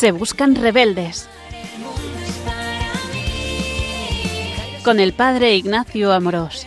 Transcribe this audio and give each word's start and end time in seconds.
Se 0.00 0.12
buscan 0.12 0.54
rebeldes. 0.54 1.28
Con 4.82 4.98
el 4.98 5.12
padre 5.12 5.54
Ignacio 5.56 6.14
Amorós. 6.14 6.66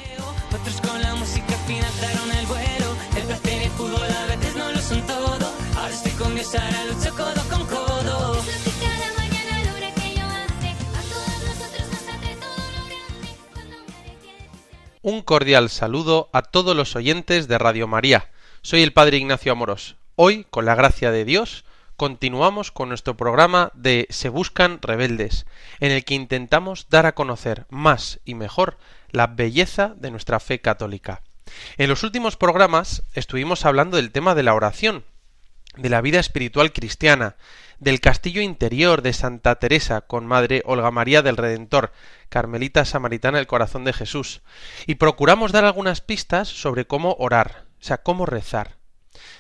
Un 15.01 15.21
cordial 15.23 15.71
saludo 15.71 16.29
a 16.33 16.43
todos 16.43 16.75
los 16.75 16.95
oyentes 16.95 17.47
de 17.47 17.57
Radio 17.57 17.87
María. 17.87 18.29
Soy 18.61 18.83
el 18.83 18.93
Padre 18.93 19.17
Ignacio 19.17 19.51
Amorós. 19.51 19.95
Hoy, 20.15 20.45
con 20.51 20.65
la 20.65 20.75
gracia 20.75 21.09
de 21.09 21.25
Dios, 21.25 21.65
continuamos 22.03 22.73
con 22.73 22.89
nuestro 22.89 23.15
programa 23.15 23.71
de 23.75 24.07
Se 24.09 24.27
Buscan 24.27 24.79
Rebeldes, 24.81 25.45
en 25.79 25.93
el 25.93 26.03
que 26.03 26.15
intentamos 26.15 26.89
dar 26.89 27.05
a 27.05 27.15
conocer 27.15 27.65
más 27.69 28.19
y 28.25 28.35
mejor 28.35 28.77
la 29.11 29.27
belleza 29.27 29.95
de 29.95 30.11
nuestra 30.11 30.41
fe 30.41 30.59
católica. 30.59 31.21
En 31.77 31.87
los 31.87 32.03
últimos 32.03 32.35
programas 32.35 33.03
estuvimos 33.13 33.65
hablando 33.65 33.95
del 33.95 34.11
tema 34.11 34.35
de 34.35 34.43
la 34.43 34.53
oración, 34.53 35.05
de 35.77 35.87
la 35.87 36.01
vida 36.01 36.19
espiritual 36.19 36.73
cristiana, 36.73 37.37
del 37.79 38.01
castillo 38.01 38.41
interior 38.41 39.01
de 39.01 39.13
Santa 39.13 39.55
Teresa 39.55 40.01
con 40.01 40.25
Madre 40.25 40.61
Olga 40.65 40.91
María 40.91 41.21
del 41.21 41.37
Redentor, 41.37 41.93
Carmelita 42.27 42.83
Samaritana 42.83 43.37
del 43.37 43.47
Corazón 43.47 43.85
de 43.85 43.93
Jesús, 43.93 44.41
y 44.87 44.95
procuramos 44.95 45.53
dar 45.53 45.63
algunas 45.63 46.01
pistas 46.01 46.49
sobre 46.49 46.85
cómo 46.85 47.15
orar, 47.17 47.63
o 47.79 47.83
sea, 47.85 47.99
cómo 47.99 48.25
rezar. 48.25 48.82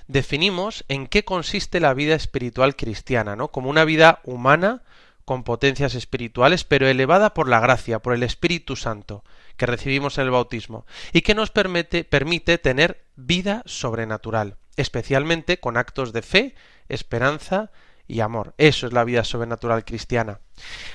Definimos 0.07 0.85
en 0.87 1.07
qué 1.07 1.25
consiste 1.25 1.79
la 1.79 1.93
vida 1.93 2.15
espiritual 2.15 2.75
cristiana, 2.75 3.35
¿no? 3.35 3.49
Como 3.49 3.69
una 3.69 3.85
vida 3.85 4.19
humana 4.23 4.81
con 5.25 5.43
potencias 5.43 5.95
espirituales, 5.95 6.63
pero 6.63 6.87
elevada 6.87 7.33
por 7.33 7.47
la 7.47 7.59
gracia, 7.59 7.99
por 7.99 8.13
el 8.13 8.23
Espíritu 8.23 8.75
Santo 8.75 9.23
que 9.57 9.65
recibimos 9.65 10.17
en 10.17 10.25
el 10.25 10.31
bautismo, 10.31 10.85
y 11.11 11.21
que 11.21 11.35
nos 11.35 11.51
permite, 11.51 12.03
permite 12.03 12.57
tener 12.57 13.03
vida 13.15 13.61
sobrenatural, 13.65 14.57
especialmente 14.75 15.59
con 15.59 15.77
actos 15.77 16.11
de 16.11 16.21
fe, 16.21 16.55
esperanza 16.89 17.71
y 18.07 18.19
amor. 18.19 18.53
Eso 18.57 18.87
es 18.87 18.93
la 18.93 19.03
vida 19.03 19.23
sobrenatural 19.23 19.85
cristiana. 19.85 20.39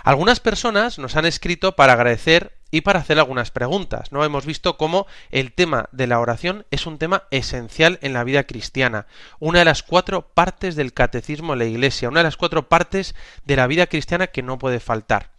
Algunas 0.03 0.41
personas 0.41 0.99
nos 0.99 1.17
han 1.17 1.25
escrito 1.25 1.77
para 1.77 1.95
agradecer 1.95 2.58
y 2.71 2.83
para 2.83 3.01
hacer 3.01 3.19
algunas 3.19 3.51
preguntas. 3.51 4.13
¿no? 4.13 4.25
Hemos 4.25 4.47
visto 4.47 4.77
cómo 4.77 5.07
el 5.31 5.53
tema 5.53 5.89
de 5.93 6.07
la 6.07 6.21
oración 6.21 6.67
es 6.71 6.87
un 6.87 6.99
tema 6.99 7.25
esencial 7.31 7.99
en 8.03 8.13
la 8.13 8.25
vida 8.25 8.45
cristiana, 8.45 9.07
una 9.39 9.61
de 9.61 9.65
las 9.65 9.83
cuatro 9.83 10.23
partes 10.23 10.77
del 10.77 10.93
catecismo 10.93 11.53
de 11.53 11.59
la 11.59 11.65
Iglesia, 11.65 12.09
una 12.09 12.21
de 12.21 12.25
las 12.25 12.37
cuatro 12.37 12.69
partes 12.69 13.15
de 13.45 13.57
la 13.57 13.67
vida 13.67 13.87
cristiana 13.87 14.29
que 14.29 14.43
no 14.43 14.59
puede 14.59 14.81
faltar. 14.81 15.31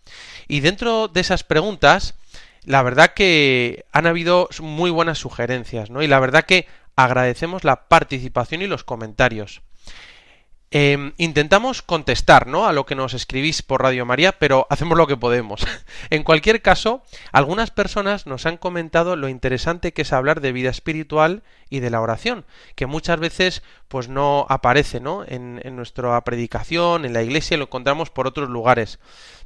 Y 0.47 0.61
dentro 0.61 1.07
de 1.07 1.21
esas 1.21 1.43
preguntas, 1.43 2.15
la 2.63 2.81
verdad 2.83 3.13
que 3.13 3.85
han 3.91 4.07
habido 4.07 4.49
muy 4.61 4.91
buenas 4.91 5.19
sugerencias, 5.19 5.89
¿no? 5.89 6.01
Y 6.01 6.07
la 6.07 6.19
verdad 6.19 6.45
que 6.45 6.67
agradecemos 6.95 7.63
la 7.63 7.87
participación 7.87 8.61
y 8.61 8.67
los 8.67 8.83
comentarios. 8.83 9.61
Em, 10.71 11.13
intentamos 11.17 11.81
contestar 11.81 12.45
¿no? 12.45 12.67
a 12.67 12.73
lo 12.73 12.85
que 12.85 12.93
nos 12.93 13.15
escribís 13.15 13.63
por 13.63 13.81
Radio 13.81 14.05
María, 14.05 14.33
pero 14.33 14.67
hacemos 14.69 14.99
lo 14.99 15.07
que 15.07 15.17
podemos. 15.17 15.65
en 16.11 16.23
cualquier 16.23 16.61
caso, 16.61 17.01
algunas 17.31 17.71
personas 17.71 18.27
nos 18.27 18.45
han 18.45 18.57
comentado 18.57 19.15
lo 19.15 19.29
interesante 19.29 19.93
que 19.93 20.03
es 20.03 20.13
hablar 20.13 20.41
de 20.41 20.51
vida 20.51 20.69
espiritual 20.69 21.41
y 21.71 21.79
de 21.79 21.89
la 21.89 22.01
oración, 22.01 22.45
que 22.75 22.85
muchas 22.85 23.19
veces 23.19 23.63
pues 23.87 24.09
no 24.09 24.45
aparece 24.47 24.99
¿no? 24.99 25.23
En, 25.27 25.59
en 25.63 25.75
nuestra 25.75 26.23
predicación, 26.23 27.03
en 27.03 27.13
la 27.13 27.23
iglesia, 27.23 27.57
lo 27.57 27.63
encontramos 27.63 28.11
por 28.11 28.27
otros 28.27 28.47
lugares, 28.47 28.99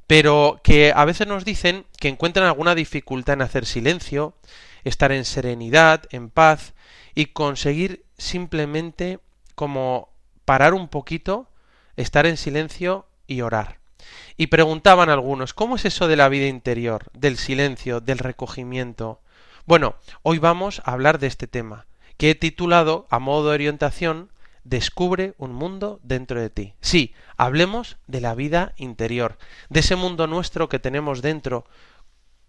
pero 0.07 0.59
que 0.61 0.91
a 0.94 1.05
veces 1.05 1.25
nos 1.25 1.45
dicen 1.45 1.85
que 2.01 2.09
encuentran 2.09 2.47
alguna 2.47 2.75
dificultad 2.75 3.35
en 3.35 3.44
hacer 3.44 3.66
silencio, 3.66 4.35
estar 4.84 5.13
en 5.13 5.23
serenidad, 5.23 6.03
en 6.11 6.29
paz 6.29 6.73
y 7.16 7.28
conseguir 7.28 8.03
simplemente 8.17 9.19
como 9.55 10.12
parar 10.45 10.73
un 10.73 10.87
poquito, 10.87 11.47
estar 11.95 12.25
en 12.25 12.37
silencio 12.37 13.05
y 13.27 13.41
orar. 13.41 13.79
Y 14.37 14.47
preguntaban 14.47 15.09
algunos, 15.09 15.53
¿cómo 15.53 15.75
es 15.75 15.85
eso 15.85 16.07
de 16.07 16.15
la 16.15 16.29
vida 16.29 16.47
interior, 16.47 17.05
del 17.13 17.37
silencio, 17.37 18.01
del 18.01 18.19
recogimiento? 18.19 19.21
Bueno, 19.65 19.95
hoy 20.23 20.39
vamos 20.39 20.81
a 20.85 20.91
hablar 20.91 21.19
de 21.19 21.27
este 21.27 21.47
tema, 21.47 21.85
que 22.17 22.31
he 22.31 22.35
titulado, 22.35 23.07
a 23.09 23.19
modo 23.19 23.49
de 23.49 23.55
orientación, 23.55 24.29
Descubre 24.63 25.33
un 25.37 25.53
mundo 25.53 25.99
dentro 26.03 26.39
de 26.39 26.49
ti. 26.49 26.73
Sí, 26.79 27.13
hablemos 27.35 27.97
de 28.07 28.21
la 28.21 28.33
vida 28.33 28.73
interior, 28.77 29.37
de 29.69 29.81
ese 29.81 29.97
mundo 29.97 30.25
nuestro 30.25 30.69
que 30.69 30.79
tenemos 30.79 31.21
dentro, 31.21 31.65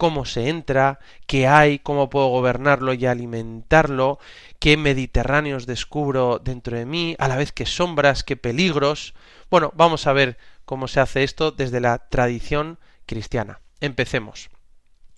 cómo 0.05 0.27
se 0.27 0.51
entra, 0.51 0.99
qué 1.27 1.47
hay, 1.47 1.79
cómo 1.79 2.11
puedo 2.11 2.29
gobernarlo 2.29 2.93
y 2.93 3.07
alimentarlo, 3.07 4.19
qué 4.59 4.77
mediterráneos 4.77 5.65
descubro 5.65 6.39
dentro 6.45 6.77
de 6.77 6.85
mí, 6.85 7.17
a 7.19 7.27
la 7.27 7.37
vez 7.37 7.53
que 7.53 7.65
sombras, 7.65 8.23
qué 8.23 8.37
peligros. 8.37 9.15
Bueno, 9.51 9.73
vamos 9.75 10.07
a 10.07 10.13
ver 10.13 10.37
cómo 10.67 10.89
se 10.89 11.01
hace 11.01 11.25
esto 11.25 11.53
desde 11.53 11.81
la 11.81 11.97
tradición 12.11 12.79
cristiana. 13.07 13.61
Empecemos. 13.81 14.51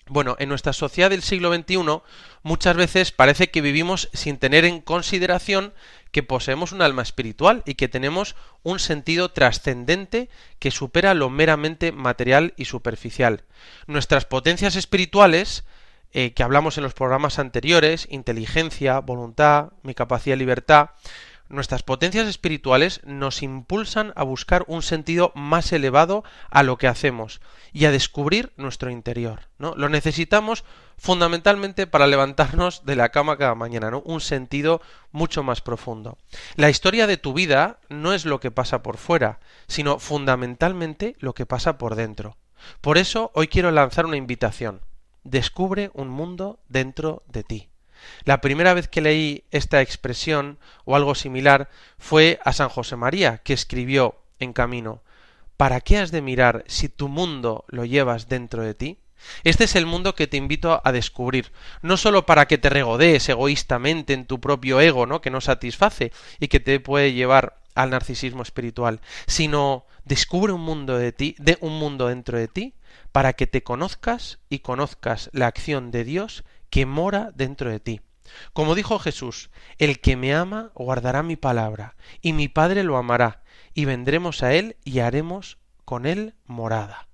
Bueno, 0.09 0.37
en 0.39 0.49
nuestra 0.49 0.73
sociedad 0.73 1.11
del 1.11 1.23
siglo 1.23 1.53
XXI 1.53 1.79
muchas 2.45 2.77
veces 2.77 3.11
parece 3.11 3.51
que 3.51 3.61
vivimos 3.61 4.09
sin 4.13 4.39
tener 4.39 4.65
en 4.65 4.81
consideración 4.81 5.75
que 6.13 6.23
poseemos 6.23 6.71
un 6.71 6.81
alma 6.81 7.03
espiritual 7.03 7.65
y 7.67 7.75
que 7.75 7.89
tenemos 7.89 8.37
un 8.63 8.79
sentido 8.79 9.33
trascendente 9.33 10.29
que 10.61 10.71
supera 10.71 11.13
lo 11.15 11.29
meramente 11.29 11.91
material 11.91 12.55
y 12.57 12.67
superficial. 12.67 13.43
Nuestras 13.89 14.27
potencias 14.27 14.77
espirituales, 14.77 15.65
eh, 16.13 16.35
que 16.35 16.45
hablamos 16.45 16.79
en 16.79 16.85
los 16.85 16.95
programas 16.95 17.41
anteriores, 17.41 18.07
inteligencia, 18.09 19.01
voluntad, 19.01 19.73
mi 19.83 19.95
capacidad 19.95 20.35
de 20.35 20.39
libertad, 20.39 20.91
nuestras 21.49 21.83
potencias 21.83 22.27
espirituales 22.27 23.01
nos 23.05 23.43
impulsan 23.43 24.13
a 24.17 24.23
buscar 24.25 24.65
un 24.67 24.83
sentido 24.83 25.33
más 25.35 25.73
elevado 25.73 26.25
a 26.51 26.63
lo 26.63 26.77
que 26.79 26.89
hacemos 26.89 27.41
y 27.73 27.85
a 27.85 27.91
descubrir 27.91 28.53
nuestro 28.57 28.91
interior. 28.91 29.43
¿no? 29.59 29.75
Lo 29.77 29.89
necesitamos 29.89 30.65
fundamentalmente 30.99 31.87
para 31.87 32.07
levantarnos 32.07 32.85
de 32.85 32.97
la 32.97 33.11
cama 33.11 33.37
cada 33.37 33.55
mañana, 33.55 33.91
¿no? 33.91 34.01
Un 34.01 34.21
sentido 34.21 34.81
mucho 35.13 35.43
más 35.43 35.61
profundo. 35.61 36.19
La 36.57 36.71
historia 36.71 37.07
de 37.07 37.17
tu 37.17 37.35
vida 37.35 37.79
no 37.89 38.13
es 38.13 38.25
lo 38.25 38.41
que 38.41 38.51
pasa 38.51 38.83
por 38.83 38.97
fuera, 38.97 39.41
sino 39.69 39.99
fundamentalmente 39.99 41.15
lo 41.19 41.35
que 41.35 41.47
pasa 41.47 41.79
por 41.79 41.97
dentro. 41.97 42.37
Por 42.81 42.99
eso 42.99 43.31
hoy 43.35 43.49
quiero 43.49 43.71
lanzar 43.71 44.07
una 44.07 44.17
invitación. 44.17 44.81
Descubre 45.25 45.91
un 45.93 46.09
mundo 46.09 46.61
dentro 46.69 47.23
de 47.29 47.43
ti. 47.43 47.69
La 48.25 48.41
primera 48.41 48.75
vez 48.75 48.89
que 48.89 49.01
leí 49.01 49.45
esta 49.51 49.81
expresión 49.81 50.59
o 50.85 50.97
algo 50.97 51.15
similar 51.15 51.69
fue 51.99 52.39
a 52.45 52.53
San 52.53 52.69
José 52.69 52.97
María, 52.97 53.39
que 53.39 53.53
escribió 53.53 54.21
en 54.39 54.53
camino 54.53 55.03
¿Para 55.57 55.81
qué 55.81 55.99
has 55.99 56.11
de 56.11 56.21
mirar 56.21 56.65
si 56.67 56.89
tu 56.89 57.09
mundo 57.09 57.65
lo 57.69 57.87
llevas 57.87 58.29
dentro 58.29 58.63
de 58.63 58.75
ti? 58.75 58.99
Este 59.43 59.65
es 59.65 59.75
el 59.75 59.87
mundo 59.87 60.15
que 60.15 60.27
te 60.27 60.37
invito 60.37 60.83
a 60.85 60.93
descubrir, 60.93 61.51
no 61.81 61.97
sólo 61.97 62.27
para 62.27 62.47
que 62.47 62.59
te 62.59 62.69
regodees 62.69 63.29
egoístamente 63.29 64.13
en 64.13 64.27
tu 64.27 64.41
propio 64.41 64.81
ego, 64.81 65.07
¿no? 65.07 65.21
que 65.21 65.31
no 65.31 65.41
satisface 65.41 66.13
y 66.39 66.49
que 66.49 66.61
te 66.61 66.79
puede 66.79 67.15
llevar 67.15 67.59
al 67.75 67.91
narcisismo 67.91 68.43
espiritual, 68.43 69.01
sino 69.27 69.87
descubre 70.05 70.53
un 70.53 70.61
mundo 70.61 70.99
de 70.99 71.13
ti, 71.13 71.35
de 71.39 71.57
un 71.61 71.79
mundo 71.79 72.09
dentro 72.09 72.39
de 72.39 72.49
ti, 72.49 72.75
para 73.13 73.33
que 73.33 73.47
te 73.47 73.63
conozcas 73.63 74.39
y 74.49 74.61
conozcas 74.61 75.31
la 75.33 75.47
acción 75.47 75.91
de 75.91 76.05
Dios 76.05 76.45
que 76.77 76.85
mora 76.85 77.33
dentro 77.35 77.71
de 77.71 77.81
ti. 77.81 78.03
Como 78.53 78.75
dijo 78.75 78.99
Jesús, 78.99 79.49
el 79.79 79.99
que 79.99 80.15
me 80.15 80.35
ama 80.35 80.73
guardará 80.75 81.23
mi 81.23 81.35
palabra, 81.35 81.97
y 82.21 82.35
mi 82.35 82.49
Padre 82.49 82.83
lo 82.83 82.99
amará, 82.99 83.43
y 83.73 83.87
vendremos 83.87 84.43
a 84.43 84.53
él 84.53 84.77
y 84.85 84.99
haremos 84.99 85.57
con 85.87 86.05
él 86.05 86.35
morada. 86.45 87.09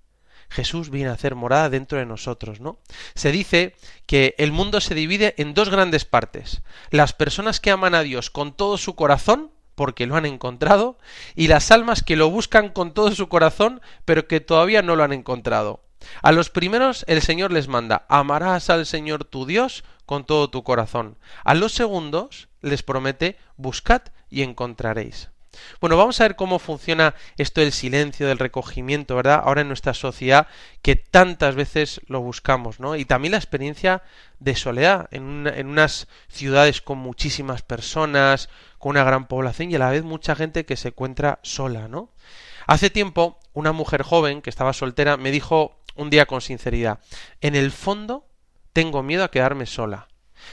Jesús 0.48 0.90
viene 0.90 1.10
a 1.10 1.12
hacer 1.12 1.36
morada 1.36 1.70
dentro 1.70 1.98
de 1.98 2.06
nosotros, 2.06 2.58
¿no? 2.58 2.80
Se 3.14 3.30
dice 3.30 3.76
que 4.06 4.34
el 4.36 4.50
mundo 4.50 4.80
se 4.80 4.96
divide 4.96 5.36
en 5.38 5.54
dos 5.54 5.68
grandes 5.70 6.04
partes. 6.06 6.62
Las 6.90 7.12
personas 7.12 7.60
que 7.60 7.70
aman 7.70 7.94
a 7.94 8.02
Dios 8.02 8.30
con 8.30 8.56
todo 8.56 8.78
su 8.78 8.96
corazón, 8.96 9.52
porque 9.76 10.06
lo 10.06 10.16
han 10.16 10.26
encontrado, 10.26 10.98
y 11.36 11.46
las 11.46 11.70
almas 11.70 12.02
que 12.02 12.16
lo 12.16 12.28
buscan 12.30 12.70
con 12.70 12.94
todo 12.94 13.12
su 13.12 13.28
corazón, 13.28 13.80
pero 14.06 14.26
que 14.26 14.40
todavía 14.40 14.82
no 14.82 14.96
lo 14.96 15.04
han 15.04 15.12
encontrado. 15.12 15.84
A 16.22 16.32
los 16.32 16.50
primeros 16.50 17.04
el 17.08 17.22
Señor 17.22 17.52
les 17.52 17.68
manda, 17.68 18.06
amarás 18.08 18.70
al 18.70 18.86
Señor 18.86 19.24
tu 19.24 19.46
Dios 19.46 19.84
con 20.06 20.24
todo 20.24 20.50
tu 20.50 20.62
corazón. 20.62 21.16
A 21.44 21.54
los 21.54 21.72
segundos 21.72 22.48
les 22.60 22.82
promete, 22.82 23.38
buscad 23.56 24.02
y 24.30 24.42
encontraréis. 24.42 25.30
Bueno, 25.80 25.96
vamos 25.96 26.20
a 26.20 26.24
ver 26.24 26.36
cómo 26.36 26.58
funciona 26.58 27.14
esto 27.36 27.60
del 27.60 27.72
silencio, 27.72 28.26
del 28.26 28.38
recogimiento, 28.38 29.16
¿verdad? 29.16 29.42
Ahora 29.44 29.60
en 29.60 29.68
nuestra 29.68 29.92
sociedad 29.92 30.46
que 30.80 30.96
tantas 30.96 31.54
veces 31.54 32.00
lo 32.06 32.20
buscamos, 32.20 32.80
¿no? 32.80 32.96
Y 32.96 33.04
también 33.04 33.32
la 33.32 33.38
experiencia 33.38 34.02
de 34.38 34.56
soledad 34.56 35.08
en, 35.10 35.46
en 35.46 35.66
unas 35.66 36.08
ciudades 36.28 36.80
con 36.80 36.98
muchísimas 36.98 37.62
personas, 37.62 38.48
con 38.78 38.90
una 38.90 39.04
gran 39.04 39.26
población 39.26 39.70
y 39.70 39.74
a 39.74 39.78
la 39.78 39.90
vez 39.90 40.04
mucha 40.04 40.34
gente 40.34 40.64
que 40.64 40.76
se 40.76 40.88
encuentra 40.88 41.38
sola, 41.42 41.86
¿no? 41.86 42.10
Hace 42.66 42.90
tiempo, 42.90 43.38
una 43.52 43.72
mujer 43.72 44.02
joven 44.02 44.40
que 44.40 44.50
estaba 44.50 44.72
soltera 44.72 45.16
me 45.16 45.30
dijo 45.30 45.81
un 45.94 46.10
día 46.10 46.26
con 46.26 46.40
sinceridad, 46.40 47.00
en 47.40 47.54
el 47.54 47.70
fondo 47.70 48.26
tengo 48.72 49.02
miedo 49.02 49.24
a 49.24 49.30
quedarme 49.30 49.66
sola, 49.66 50.08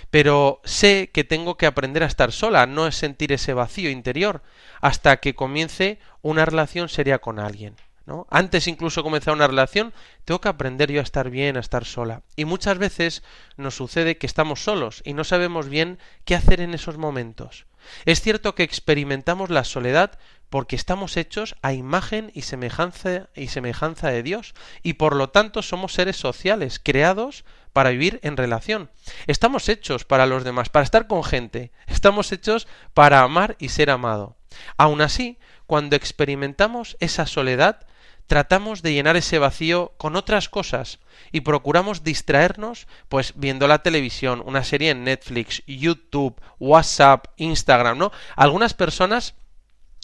pero 0.09 0.62
sé 0.63 1.09
que 1.13 1.24
tengo 1.24 1.57
que 1.57 1.65
aprender 1.65 2.03
a 2.03 2.07
estar 2.07 2.31
sola, 2.31 2.65
no 2.65 2.88
es 2.88 2.95
sentir 2.95 3.31
ese 3.31 3.53
vacío 3.53 3.89
interior, 3.89 4.44
hasta 4.81 5.18
que 5.18 5.36
comience 5.36 6.00
una 6.21 6.45
relación 6.45 6.89
seria 6.89 7.19
con 7.19 7.39
alguien. 7.39 7.75
¿no? 8.06 8.25
Antes 8.31 8.68
incluso 8.68 9.01
de 9.01 9.03
comenzar 9.03 9.36
una 9.36 9.47
relación, 9.47 9.94
tengo 10.25 10.41
que 10.41 10.50
aprender 10.50 10.91
yo 10.91 11.00
a 11.00 11.03
estar 11.03 11.30
bien, 11.30 11.57
a 11.57 11.59
estar 11.59 11.86
sola. 11.86 12.24
Y 12.36 12.45
muchas 12.45 12.80
veces 12.80 13.24
nos 13.56 13.75
sucede 13.75 14.18
que 14.18 14.25
estamos 14.25 14.63
solos 14.63 15.03
y 15.06 15.13
no 15.13 15.24
sabemos 15.24 15.69
bien 15.69 16.00
qué 16.25 16.33
hacer 16.33 16.59
en 16.59 16.74
esos 16.74 16.97
momentos. 16.97 17.68
Es 18.06 18.21
cierto 18.21 18.56
que 18.56 18.63
experimentamos 18.63 19.51
la 19.51 19.63
soledad 19.63 20.18
porque 20.50 20.75
estamos 20.75 21.18
hechos 21.18 21.56
a 21.62 21.74
imagen 21.74 22.31
y 22.34 22.42
semejanza 22.42 23.30
y 23.36 23.48
semejanza 23.48 24.10
de 24.10 24.24
Dios 24.24 24.54
y 24.84 24.94
por 24.94 25.16
lo 25.16 25.30
tanto 25.30 25.62
somos 25.62 25.94
seres 25.94 26.18
sociales 26.18 26.80
creados 26.84 27.46
para 27.74 27.92
vivir 27.92 28.19
en 28.24 28.38
relación. 28.38 28.90
Estamos 29.28 29.69
hechos 29.69 30.06
para 30.06 30.25
los 30.25 30.44
demás, 30.44 30.69
para 30.69 30.84
estar 30.84 31.07
con 31.07 31.24
gente. 31.24 31.72
Estamos 31.88 32.31
hechos 32.31 32.68
para 32.94 33.22
amar 33.22 33.56
y 33.60 33.69
ser 33.69 33.90
amado. 33.90 34.38
Aun 34.78 35.01
así, 35.01 35.38
cuando 35.68 35.96
experimentamos 35.96 36.98
esa 37.00 37.28
soledad, 37.28 37.86
tratamos 38.25 38.81
de 38.81 38.94
llenar 38.94 39.18
ese 39.18 39.40
vacío 39.40 39.94
con 39.98 40.16
otras 40.16 40.50
cosas 40.50 41.00
y 41.31 41.42
procuramos 41.42 42.04
distraernos 42.04 42.88
pues 43.07 43.34
viendo 43.36 43.68
la 43.68 43.84
televisión, 43.84 44.42
una 44.46 44.63
serie 44.63 44.92
en 44.92 45.04
Netflix, 45.04 45.63
YouTube, 45.66 46.40
WhatsApp, 46.60 47.25
Instagram, 47.38 47.98
¿no? 47.98 48.12
Algunas 48.36 48.74
personas 48.74 49.36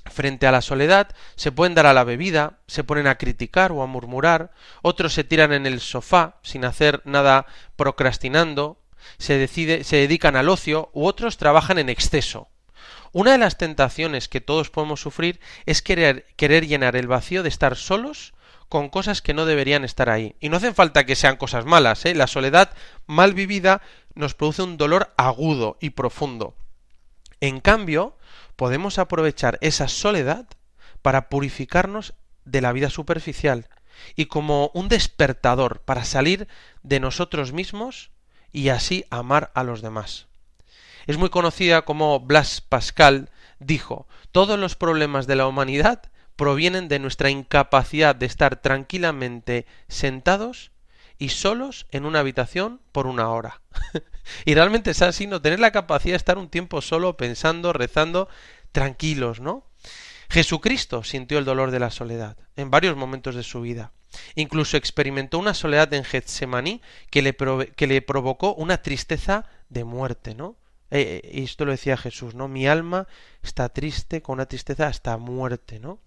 frente 0.05 0.47
a 0.47 0.51
la 0.51 0.61
soledad 0.61 1.09
se 1.35 1.51
pueden 1.51 1.75
dar 1.75 1.85
a 1.85 1.93
la 1.93 2.03
bebida, 2.03 2.59
se 2.67 2.83
ponen 2.83 3.07
a 3.07 3.17
criticar 3.17 3.71
o 3.71 3.81
a 3.81 3.87
murmurar, 3.87 4.51
otros 4.81 5.13
se 5.13 5.23
tiran 5.23 5.53
en 5.53 5.65
el 5.65 5.79
sofá 5.79 6.37
sin 6.43 6.65
hacer 6.65 7.01
nada 7.05 7.45
procrastinando, 7.75 8.79
se, 9.17 9.37
decide, 9.37 9.83
se 9.83 9.97
dedican 9.97 10.35
al 10.35 10.49
ocio 10.49 10.89
u 10.93 11.05
otros 11.05 11.37
trabajan 11.37 11.77
en 11.77 11.89
exceso. 11.89 12.49
Una 13.11 13.31
de 13.31 13.37
las 13.37 13.57
tentaciones 13.57 14.27
que 14.27 14.41
todos 14.41 14.69
podemos 14.69 14.99
sufrir 14.99 15.39
es 15.65 15.81
querer, 15.81 16.25
querer 16.35 16.67
llenar 16.67 16.95
el 16.95 17.07
vacío 17.07 17.43
de 17.43 17.49
estar 17.49 17.77
solos 17.77 18.33
con 18.67 18.89
cosas 18.89 19.21
que 19.21 19.33
no 19.33 19.45
deberían 19.45 19.85
estar 19.85 20.09
ahí. 20.09 20.35
Y 20.39 20.49
no 20.49 20.57
hacen 20.57 20.75
falta 20.75 21.05
que 21.05 21.15
sean 21.15 21.37
cosas 21.37 21.65
malas, 21.65 22.05
¿eh? 22.05 22.15
La 22.15 22.27
soledad 22.27 22.71
mal 23.05 23.33
vivida 23.33 23.81
nos 24.15 24.33
produce 24.33 24.63
un 24.63 24.77
dolor 24.77 25.13
agudo 25.17 25.77
y 25.79 25.91
profundo. 25.91 26.55
En 27.41 27.59
cambio, 27.59 28.17
podemos 28.55 28.99
aprovechar 28.99 29.57
esa 29.61 29.87
soledad 29.87 30.47
para 31.01 31.29
purificarnos 31.29 32.13
de 32.45 32.61
la 32.61 32.71
vida 32.71 32.89
superficial 32.89 33.67
y 34.15 34.25
como 34.25 34.71
un 34.73 34.87
despertador 34.87 35.81
para 35.81 36.03
salir 36.03 36.47
de 36.83 36.99
nosotros 36.99 37.53
mismos 37.53 38.11
y 38.51 38.69
así 38.69 39.05
amar 39.09 39.51
a 39.55 39.63
los 39.63 39.81
demás. 39.81 40.27
Es 41.07 41.17
muy 41.17 41.29
conocida 41.29 41.83
como 41.83 42.19
Blas 42.19 42.61
Pascal 42.61 43.29
dijo, 43.59 44.07
todos 44.31 44.59
los 44.59 44.75
problemas 44.75 45.27
de 45.27 45.35
la 45.35 45.47
humanidad 45.47 46.11
provienen 46.35 46.87
de 46.87 46.99
nuestra 46.99 47.29
incapacidad 47.29 48.15
de 48.15 48.25
estar 48.25 48.61
tranquilamente 48.61 49.65
sentados 49.87 50.71
y 51.17 51.29
solos 51.29 51.87
en 51.91 52.05
una 52.05 52.19
habitación 52.19 52.81
por 52.91 53.07
una 53.07 53.29
hora. 53.29 53.61
y 54.45 54.53
realmente 54.53 54.91
es 54.91 55.01
así, 55.01 55.27
no 55.27 55.41
tener 55.41 55.59
la 55.59 55.71
capacidad 55.71 56.13
de 56.13 56.17
estar 56.17 56.37
un 56.37 56.49
tiempo 56.49 56.81
solo 56.81 57.17
pensando, 57.17 57.73
rezando, 57.73 58.27
tranquilos, 58.71 59.39
¿no? 59.39 59.65
Jesucristo 60.29 61.03
sintió 61.03 61.37
el 61.37 61.45
dolor 61.45 61.71
de 61.71 61.79
la 61.79 61.91
soledad 61.91 62.37
en 62.55 62.71
varios 62.71 62.97
momentos 62.97 63.35
de 63.35 63.43
su 63.43 63.61
vida. 63.61 63.91
Incluso 64.35 64.77
experimentó 64.77 65.39
una 65.39 65.53
soledad 65.53 65.93
en 65.93 66.03
Getsemaní 66.03 66.81
que 67.09 67.21
le, 67.21 67.35
que 67.75 67.87
le 67.87 68.01
provocó 68.01 68.53
una 68.55 68.81
tristeza 68.81 69.45
de 69.69 69.83
muerte, 69.83 70.35
¿no? 70.35 70.57
Eh, 70.91 71.21
eh, 71.23 71.43
esto 71.43 71.65
lo 71.65 71.71
decía 71.71 71.97
Jesús, 71.97 72.35
¿no? 72.35 72.47
Mi 72.47 72.67
alma 72.67 73.07
está 73.43 73.69
triste 73.69 74.21
con 74.21 74.33
una 74.33 74.45
tristeza 74.45 74.87
hasta 74.87 75.17
muerte, 75.17 75.79
¿no? 75.79 75.99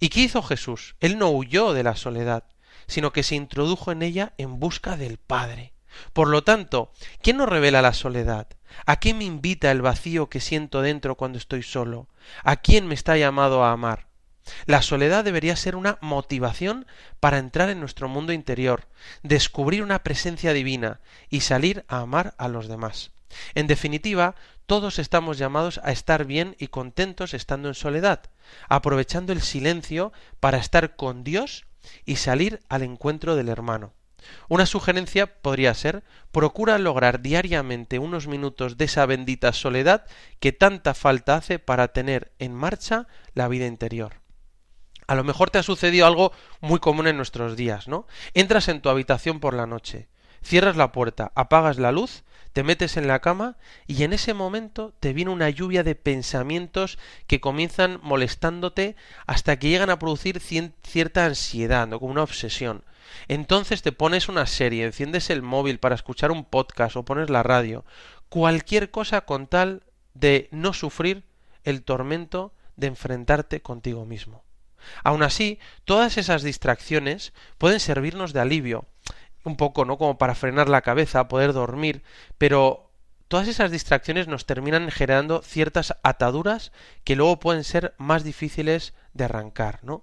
¿Y 0.00 0.08
qué 0.08 0.20
hizo 0.20 0.42
Jesús? 0.42 0.96
Él 1.00 1.18
no 1.18 1.30
huyó 1.30 1.72
de 1.72 1.82
la 1.82 1.96
soledad, 1.96 2.44
sino 2.86 3.12
que 3.12 3.22
se 3.22 3.34
introdujo 3.34 3.92
en 3.92 4.02
ella 4.02 4.32
en 4.38 4.60
busca 4.60 4.96
del 4.96 5.18
Padre. 5.18 5.72
Por 6.12 6.28
lo 6.28 6.42
tanto, 6.42 6.92
¿quién 7.22 7.36
nos 7.36 7.48
revela 7.48 7.82
la 7.82 7.92
soledad? 7.92 8.48
¿A 8.86 8.96
qué 8.96 9.14
me 9.14 9.24
invita 9.24 9.70
el 9.70 9.82
vacío 9.82 10.28
que 10.28 10.40
siento 10.40 10.82
dentro 10.82 11.14
cuando 11.14 11.38
estoy 11.38 11.62
solo? 11.62 12.08
¿A 12.42 12.56
quién 12.56 12.86
me 12.86 12.94
está 12.94 13.16
llamado 13.16 13.64
a 13.64 13.72
amar? 13.72 14.08
La 14.66 14.82
soledad 14.82 15.24
debería 15.24 15.56
ser 15.56 15.74
una 15.74 15.98
motivación 16.02 16.86
para 17.20 17.38
entrar 17.38 17.70
en 17.70 17.80
nuestro 17.80 18.08
mundo 18.08 18.32
interior, 18.32 18.88
descubrir 19.22 19.82
una 19.82 20.02
presencia 20.02 20.52
divina 20.52 21.00
y 21.30 21.40
salir 21.40 21.84
a 21.88 22.00
amar 22.00 22.34
a 22.36 22.48
los 22.48 22.68
demás. 22.68 23.12
En 23.54 23.66
definitiva, 23.66 24.34
todos 24.66 24.98
estamos 24.98 25.38
llamados 25.38 25.80
a 25.82 25.92
estar 25.92 26.24
bien 26.24 26.56
y 26.58 26.68
contentos 26.68 27.34
estando 27.34 27.68
en 27.68 27.74
soledad, 27.74 28.22
aprovechando 28.68 29.32
el 29.32 29.40
silencio 29.40 30.12
para 30.40 30.58
estar 30.58 30.96
con 30.96 31.24
Dios 31.24 31.64
y 32.04 32.16
salir 32.16 32.60
al 32.68 32.82
encuentro 32.82 33.36
del 33.36 33.48
hermano. 33.48 33.92
Una 34.48 34.66
sugerencia 34.66 35.40
podría 35.40 35.74
ser 35.74 36.02
procura 36.32 36.78
lograr 36.78 37.20
diariamente 37.20 37.98
unos 37.98 38.26
minutos 38.26 38.76
de 38.78 38.86
esa 38.86 39.06
bendita 39.06 39.52
soledad 39.52 40.06
que 40.40 40.52
tanta 40.52 40.94
falta 40.94 41.36
hace 41.36 41.58
para 41.58 41.88
tener 41.88 42.32
en 42.38 42.54
marcha 42.54 43.06
la 43.34 43.48
vida 43.48 43.66
interior. 43.66 44.14
A 45.06 45.14
lo 45.14 45.24
mejor 45.24 45.50
te 45.50 45.58
ha 45.58 45.62
sucedido 45.62 46.06
algo 46.06 46.32
muy 46.60 46.78
común 46.80 47.06
en 47.06 47.16
nuestros 47.16 47.56
días, 47.56 47.88
¿no? 47.88 48.06
Entras 48.32 48.68
en 48.68 48.80
tu 48.80 48.88
habitación 48.88 49.38
por 49.38 49.52
la 49.52 49.66
noche, 49.66 50.08
cierras 50.42 50.76
la 50.76 50.92
puerta, 50.92 51.30
apagas 51.34 51.78
la 51.78 51.92
luz 51.92 52.24
te 52.54 52.62
metes 52.62 52.96
en 52.96 53.08
la 53.08 53.18
cama 53.18 53.56
y 53.88 54.04
en 54.04 54.12
ese 54.12 54.32
momento 54.32 54.94
te 55.00 55.12
viene 55.12 55.32
una 55.32 55.50
lluvia 55.50 55.82
de 55.82 55.96
pensamientos 55.96 56.98
que 57.26 57.40
comienzan 57.40 57.98
molestándote 58.00 58.94
hasta 59.26 59.58
que 59.58 59.68
llegan 59.68 59.90
a 59.90 59.98
producir 59.98 60.40
cierta 60.40 61.26
ansiedad, 61.26 61.88
¿no? 61.88 61.98
como 61.98 62.12
una 62.12 62.22
obsesión. 62.22 62.84
Entonces 63.26 63.82
te 63.82 63.90
pones 63.90 64.28
una 64.28 64.46
serie, 64.46 64.84
enciendes 64.84 65.30
el 65.30 65.42
móvil 65.42 65.80
para 65.80 65.96
escuchar 65.96 66.30
un 66.30 66.44
podcast 66.44 66.94
o 66.96 67.04
pones 67.04 67.28
la 67.28 67.42
radio, 67.42 67.84
cualquier 68.28 68.92
cosa 68.92 69.22
con 69.22 69.48
tal 69.48 69.82
de 70.14 70.48
no 70.52 70.72
sufrir 70.72 71.24
el 71.64 71.82
tormento 71.82 72.54
de 72.76 72.86
enfrentarte 72.86 73.62
contigo 73.62 74.04
mismo. 74.04 74.44
Aun 75.02 75.24
así, 75.24 75.58
todas 75.84 76.18
esas 76.18 76.44
distracciones 76.44 77.32
pueden 77.58 77.80
servirnos 77.80 78.32
de 78.32 78.40
alivio, 78.40 78.86
un 79.44 79.56
poco, 79.56 79.84
¿no? 79.84 79.98
Como 79.98 80.18
para 80.18 80.34
frenar 80.34 80.68
la 80.68 80.82
cabeza, 80.82 81.28
poder 81.28 81.52
dormir, 81.52 82.02
pero 82.38 82.90
todas 83.28 83.48
esas 83.48 83.70
distracciones 83.70 84.28
nos 84.28 84.46
terminan 84.46 84.90
generando 84.90 85.42
ciertas 85.42 85.96
ataduras 86.02 86.72
que 87.04 87.16
luego 87.16 87.38
pueden 87.38 87.64
ser 87.64 87.94
más 87.98 88.24
difíciles 88.24 88.94
de 89.12 89.24
arrancar, 89.24 89.78
¿no? 89.82 90.02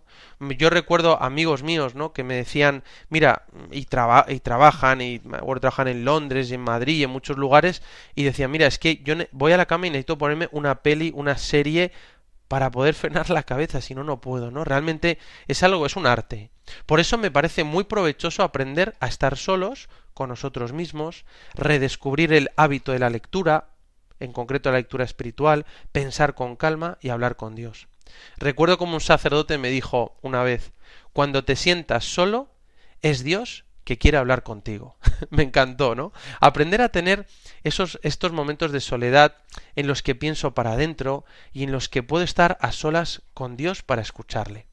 Yo 0.58 0.70
recuerdo 0.70 1.22
amigos 1.22 1.64
míos, 1.64 1.96
¿no? 1.96 2.14
Que 2.14 2.24
me 2.24 2.36
decían, 2.36 2.84
mira, 3.10 3.44
y, 3.72 3.80
y 3.80 3.86
trabajan, 3.86 5.02
y 5.02 5.20
trabajan 5.20 5.88
en 5.88 6.06
Londres 6.06 6.50
y 6.50 6.56
en 6.56 6.62
Madrid 6.62 7.04
en 7.04 7.10
muchos 7.10 7.38
lugares, 7.38 7.82
y 8.16 8.24
decían, 8.24 8.52
mira, 8.52 8.68
es 8.68 8.80
que 8.80 9.02
yo 9.04 9.16
voy 9.32 9.52
a 9.52 9.58
la 9.58 9.66
cama 9.66 9.88
y 9.88 9.90
necesito 9.90 10.18
ponerme 10.18 10.48
una 10.52 10.82
peli, 10.82 11.12
una 11.14 11.38
serie 11.38 11.92
para 12.48 12.72
poder 12.72 12.94
frenar 12.96 13.30
la 13.30 13.44
cabeza, 13.44 13.82
si 13.82 13.96
no, 13.96 14.04
no 14.04 14.20
puedo, 14.22 14.52
¿no? 14.52 14.64
Realmente 14.64 15.20
es 15.48 15.64
algo, 15.64 15.86
es 15.86 15.96
un 15.96 16.08
arte. 16.08 16.52
Por 16.86 17.00
eso 17.00 17.18
me 17.18 17.32
parece 17.32 17.64
muy 17.64 17.84
provechoso 17.84 18.44
aprender 18.44 18.96
a 19.00 19.08
estar 19.08 19.38
solos 19.38 19.90
con 20.14 20.30
nosotros 20.30 20.74
mismos, 20.74 21.26
redescubrir 21.54 22.34
el 22.34 22.50
hábito 22.56 22.92
de 22.92 23.00
la 23.00 23.10
lectura, 23.10 23.70
en 24.20 24.32
concreto 24.34 24.72
la 24.72 24.78
lectura 24.78 25.04
espiritual, 25.04 25.66
pensar 25.92 26.36
con 26.36 26.56
calma 26.56 26.98
y 27.02 27.10
hablar 27.10 27.36
con 27.36 27.56
Dios. 27.56 27.88
Recuerdo 28.38 28.78
como 28.78 28.96
un 28.96 29.02
sacerdote 29.02 29.58
me 29.58 29.70
dijo 29.70 30.18
una 30.22 30.44
vez, 30.44 30.74
cuando 31.14 31.44
te 31.44 31.56
sientas 31.56 32.06
solo, 32.06 32.50
es 33.02 33.24
Dios 33.24 33.66
que 33.84 33.98
quiere 33.98 34.18
hablar 34.18 34.44
contigo. 34.44 34.96
Me 35.30 35.44
encantó, 35.44 35.96
¿no? 35.96 36.14
Aprender 36.40 36.82
a 36.82 36.90
tener 36.90 37.28
esos 37.64 38.00
estos 38.04 38.32
momentos 38.32 38.72
de 38.72 38.80
soledad 38.80 39.38
en 39.76 39.88
los 39.88 40.04
que 40.04 40.16
pienso 40.16 40.54
para 40.54 40.74
adentro 40.74 41.26
y 41.52 41.64
en 41.64 41.72
los 41.72 41.90
que 41.90 42.04
puedo 42.04 42.24
estar 42.24 42.58
a 42.62 42.72
solas 42.72 43.24
con 43.34 43.58
Dios 43.58 43.82
para 43.82 44.02
escucharle. 44.02 44.71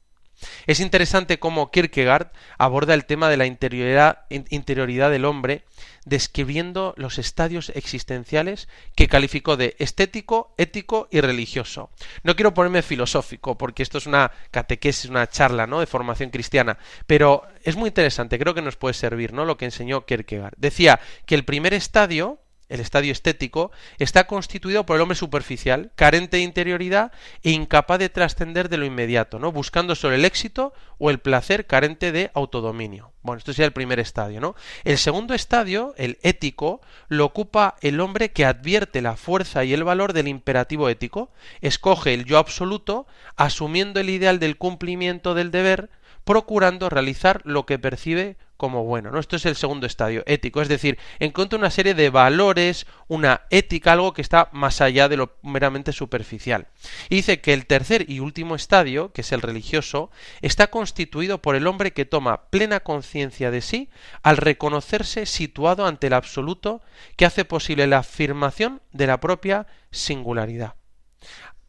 Es 0.67 0.79
interesante 0.79 1.39
cómo 1.39 1.71
Kierkegaard 1.71 2.31
aborda 2.57 2.93
el 2.93 3.05
tema 3.05 3.29
de 3.29 3.37
la 3.37 3.45
interioridad, 3.45 5.11
del 5.11 5.25
hombre, 5.25 5.63
describiendo 6.05 6.93
los 6.97 7.17
estadios 7.17 7.69
existenciales 7.75 8.67
que 8.95 9.07
calificó 9.07 9.57
de 9.57 9.75
estético, 9.79 10.53
ético 10.57 11.07
y 11.11 11.21
religioso. 11.21 11.89
No 12.23 12.35
quiero 12.35 12.53
ponerme 12.53 12.81
filosófico, 12.81 13.57
porque 13.57 13.83
esto 13.83 13.97
es 13.97 14.05
una 14.05 14.31
catequesis, 14.51 15.09
una 15.09 15.27
charla, 15.27 15.67
¿no? 15.67 15.79
de 15.79 15.87
formación 15.87 16.29
cristiana, 16.29 16.77
pero 17.07 17.43
es 17.63 17.75
muy 17.75 17.89
interesante, 17.89 18.39
creo 18.39 18.53
que 18.53 18.61
nos 18.61 18.75
puede 18.75 18.93
servir, 18.93 19.33
¿no? 19.33 19.45
lo 19.45 19.57
que 19.57 19.65
enseñó 19.65 20.05
Kierkegaard. 20.05 20.55
Decía 20.57 20.99
que 21.25 21.35
el 21.35 21.45
primer 21.45 21.73
estadio 21.73 22.39
el 22.69 22.79
estadio 22.79 23.11
estético, 23.11 23.71
está 23.97 24.27
constituido 24.27 24.85
por 24.85 24.95
el 24.95 25.01
hombre 25.01 25.17
superficial, 25.17 25.91
carente 25.95 26.37
de 26.37 26.43
interioridad 26.43 27.11
e 27.43 27.51
incapaz 27.51 27.99
de 27.99 28.09
trascender 28.09 28.69
de 28.69 28.77
lo 28.77 28.85
inmediato, 28.85 29.39
¿no? 29.39 29.51
Buscando 29.51 29.95
solo 29.95 30.15
el 30.15 30.25
éxito 30.25 30.73
o 30.97 31.09
el 31.09 31.19
placer 31.19 31.65
carente 31.65 32.11
de 32.11 32.31
autodominio. 32.33 33.11
Bueno, 33.21 33.39
esto 33.39 33.51
sería 33.51 33.65
el 33.65 33.73
primer 33.73 33.99
estadio, 33.99 34.39
¿no? 34.39 34.55
El 34.83 34.97
segundo 34.97 35.33
estadio, 35.33 35.93
el 35.97 36.19
ético, 36.21 36.79
lo 37.09 37.25
ocupa 37.25 37.75
el 37.81 37.99
hombre 37.99 38.31
que 38.31 38.45
advierte 38.45 39.01
la 39.01 39.17
fuerza 39.17 39.65
y 39.65 39.73
el 39.73 39.83
valor 39.83 40.13
del 40.13 40.27
imperativo 40.27 40.87
ético, 40.89 41.31
escoge 41.61 42.13
el 42.13 42.25
yo 42.25 42.37
absoluto, 42.37 43.07
asumiendo 43.35 43.99
el 43.99 44.09
ideal 44.09 44.39
del 44.39 44.57
cumplimiento 44.57 45.33
del 45.33 45.51
deber, 45.51 45.89
procurando 46.23 46.89
realizar 46.89 47.41
lo 47.43 47.65
que 47.65 47.79
percibe 47.79 48.37
como 48.59 48.83
bueno. 48.83 49.09
¿no? 49.09 49.19
Esto 49.21 49.37
es 49.37 49.45
el 49.45 49.55
segundo 49.55 49.87
estadio, 49.87 50.21
ético, 50.25 50.61
es 50.61 50.67
decir, 50.67 50.99
encuentra 51.19 51.57
una 51.57 51.71
serie 51.71 51.93
de 51.93 52.09
valores, 52.09 52.87
una 53.07 53.43
ética, 53.51 53.93
algo 53.93 54.13
que 54.13 54.21
está 54.21 54.49
más 54.51 54.81
allá 54.81 55.07
de 55.07 55.15
lo 55.15 55.37
meramente 55.43 55.93
superficial. 55.93 56.67
Y 57.07 57.15
dice 57.15 57.39
que 57.39 57.53
el 57.53 57.65
tercer 57.67 58.11
y 58.11 58.19
último 58.19 58.55
estadio, 58.55 59.13
que 59.13 59.21
es 59.21 59.31
el 59.31 59.41
religioso, 59.41 60.11
está 60.41 60.67
constituido 60.67 61.41
por 61.41 61.55
el 61.55 61.67
hombre 61.67 61.93
que 61.93 62.03
toma 62.03 62.49
plena 62.49 62.81
conciencia 62.81 63.49
de 63.49 63.61
sí 63.61 63.89
al 64.23 64.35
reconocerse 64.35 65.25
situado 65.25 65.85
ante 65.85 66.07
el 66.07 66.13
absoluto 66.13 66.81
que 67.15 67.25
hace 67.25 67.45
posible 67.45 67.87
la 67.87 67.99
afirmación 67.99 68.81
de 68.91 69.07
la 69.07 69.21
propia 69.21 69.67
singularidad 69.89 70.75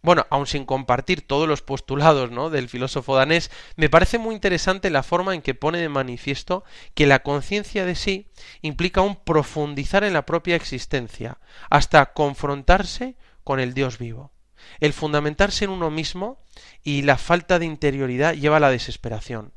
bueno, 0.02 0.26
aun 0.30 0.46
sin 0.46 0.64
compartir 0.64 1.26
todos 1.26 1.46
los 1.46 1.62
postulados 1.62 2.30
¿no? 2.30 2.48
del 2.50 2.68
filósofo 2.68 3.16
danés, 3.16 3.50
me 3.76 3.90
parece 3.90 4.18
muy 4.18 4.34
interesante 4.34 4.90
la 4.90 5.02
forma 5.02 5.34
en 5.34 5.42
que 5.42 5.54
pone 5.54 5.78
de 5.78 5.88
manifiesto 5.88 6.64
que 6.94 7.06
la 7.06 7.22
conciencia 7.22 7.84
de 7.84 7.94
sí 7.94 8.30
implica 8.62 9.02
un 9.02 9.16
profundizar 9.16 10.04
en 10.04 10.14
la 10.14 10.24
propia 10.26 10.56
existencia, 10.56 11.38
hasta 11.68 12.12
confrontarse 12.12 13.16
con 13.44 13.60
el 13.60 13.74
Dios 13.74 13.98
vivo. 13.98 14.32
El 14.78 14.92
fundamentarse 14.92 15.64
en 15.64 15.70
uno 15.70 15.90
mismo 15.90 16.38
y 16.82 17.02
la 17.02 17.18
falta 17.18 17.58
de 17.58 17.66
interioridad 17.66 18.34
lleva 18.34 18.58
a 18.58 18.60
la 18.60 18.70
desesperación, 18.70 19.52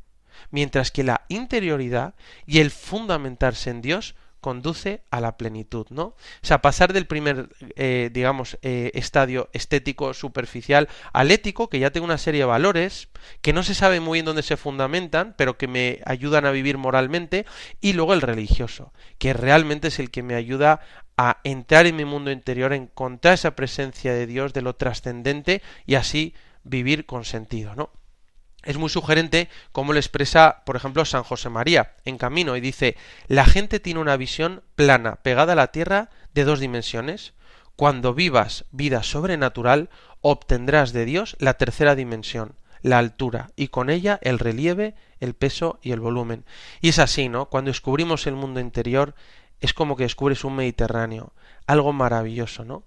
mientras 0.50 0.92
que 0.92 1.04
la 1.04 1.26
interioridad 1.30 2.16
y 2.46 2.60
el 2.60 2.72
fundamentarse 2.72 3.70
en 3.70 3.82
Dios 3.82 4.16
conduce 4.44 5.02
a 5.10 5.22
la 5.22 5.38
plenitud, 5.38 5.88
¿no? 5.90 6.04
O 6.04 6.16
sea, 6.42 6.62
pasar 6.62 6.92
del 6.92 7.08
primer, 7.08 7.48
eh, 7.78 8.10
digamos, 8.12 8.60
eh, 8.62 8.92
estadio 8.94 9.50
estético 9.54 10.14
superficial 10.14 10.90
al 11.14 11.32
ético, 11.32 11.70
que 11.70 11.80
ya 11.80 11.92
tengo 11.92 12.04
una 12.06 12.18
serie 12.18 12.42
de 12.42 12.46
valores, 12.46 13.08
que 13.42 13.54
no 13.54 13.64
se 13.64 13.74
sabe 13.74 14.02
muy 14.02 14.18
bien 14.18 14.26
dónde 14.26 14.44
se 14.44 14.58
fundamentan, 14.58 15.34
pero 15.38 15.58
que 15.58 15.70
me 15.70 16.02
ayudan 16.06 16.46
a 16.46 16.52
vivir 16.52 16.78
moralmente, 16.78 17.46
y 17.80 17.94
luego 17.94 18.14
el 18.14 18.22
religioso, 18.22 18.92
que 19.18 19.32
realmente 19.32 19.88
es 19.88 19.98
el 19.98 20.12
que 20.12 20.24
me 20.24 20.36
ayuda 20.36 20.82
a 21.16 21.40
entrar 21.46 21.86
en 21.86 21.96
mi 21.96 22.04
mundo 22.04 22.30
interior, 22.30 22.74
a 22.74 22.76
encontrar 22.76 23.36
esa 23.36 23.56
presencia 23.56 24.14
de 24.14 24.28
Dios, 24.28 24.54
de 24.54 24.62
lo 24.62 24.76
trascendente, 24.76 25.62
y 25.86 25.96
así 25.96 26.36
vivir 26.66 27.06
con 27.06 27.24
sentido, 27.24 27.76
¿no? 27.76 27.92
Es 28.64 28.78
muy 28.78 28.90
sugerente 28.90 29.50
como 29.72 29.94
lo 29.94 30.00
expresa, 30.00 30.64
por 30.66 30.76
ejemplo, 30.76 31.06
San 31.06 31.24
José 31.24 31.50
María 31.50 31.94
en 32.06 32.18
Camino 32.18 32.56
y 32.56 32.62
dice, 32.62 32.96
la 33.28 33.46
gente 33.46 33.80
tiene 33.80 34.00
una 34.00 34.18
visión 34.18 34.64
plana, 34.76 35.18
pegada 35.18 35.54
a 35.54 35.58
la 35.58 35.68
tierra, 35.68 36.10
de 36.34 36.44
dos 36.46 36.60
dimensiones. 36.60 37.34
Cuando 37.76 38.14
vivas 38.14 38.66
vida 38.72 39.04
sobrenatural, 39.04 39.90
obtendrás 40.22 40.94
de 40.94 41.06
Dios 41.06 41.36
la 41.40 41.56
tercera 41.56 41.96
dimensión, 41.96 42.56
la 42.82 43.00
altura, 43.00 43.50
y 43.56 43.70
con 43.70 43.90
ella 43.90 44.20
el 44.22 44.40
relieve, 44.40 44.96
el 45.20 45.34
peso 45.34 45.80
y 45.82 45.92
el 45.92 46.00
volumen. 46.00 46.46
Y 46.82 46.90
es 46.90 47.00
así, 47.00 47.30
¿no? 47.30 47.48
Cuando 47.48 47.70
descubrimos 47.70 48.28
el 48.28 48.36
mundo 48.36 48.60
interior, 48.60 49.16
es 49.60 49.74
como 49.74 49.96
que 49.96 50.04
descubres 50.04 50.44
un 50.44 50.56
Mediterráneo, 50.56 51.34
algo 51.66 51.94
maravilloso, 51.94 52.66
¿no? 52.66 52.84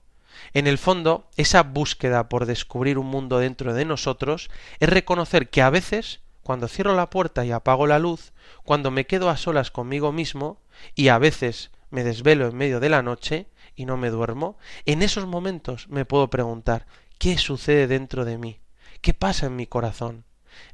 En 0.53 0.67
el 0.67 0.79
fondo, 0.79 1.29
esa 1.37 1.63
búsqueda 1.63 2.29
por 2.29 2.47
descubrir 2.47 2.99
un 2.99 3.07
mundo 3.07 3.39
dentro 3.39 3.75
de 3.75 3.85
nosotros 3.85 4.51
es 4.81 4.89
reconocer 4.89 5.49
que 5.49 5.63
a 5.63 5.71
veces, 5.71 6.21
cuando 6.43 6.69
cierro 6.69 6.95
la 6.95 7.11
puerta 7.11 7.45
y 7.45 7.53
apago 7.53 7.87
la 7.87 7.99
luz, 7.99 8.33
cuando 8.65 8.91
me 8.91 9.07
quedo 9.07 9.31
a 9.31 9.37
solas 9.37 9.71
conmigo 9.71 10.13
mismo, 10.13 10.61
y 10.95 11.09
a 11.09 11.19
veces 11.19 11.71
me 11.91 12.05
desvelo 12.05 12.47
en 12.47 12.57
medio 12.57 12.81
de 12.81 12.89
la 12.89 13.03
noche 13.03 13.47
y 13.75 13.87
no 13.87 13.97
me 13.97 14.11
duermo, 14.11 14.59
en 14.85 15.03
esos 15.03 15.27
momentos 15.27 15.89
me 15.89 16.05
puedo 16.05 16.29
preguntar 16.31 16.87
¿qué 17.19 17.39
sucede 17.39 17.87
dentro 17.87 18.25
de 18.25 18.39
mí? 18.39 18.61
¿Qué 19.01 19.15
pasa 19.15 19.47
en 19.47 19.57
mi 19.57 19.67
corazón? 19.67 20.25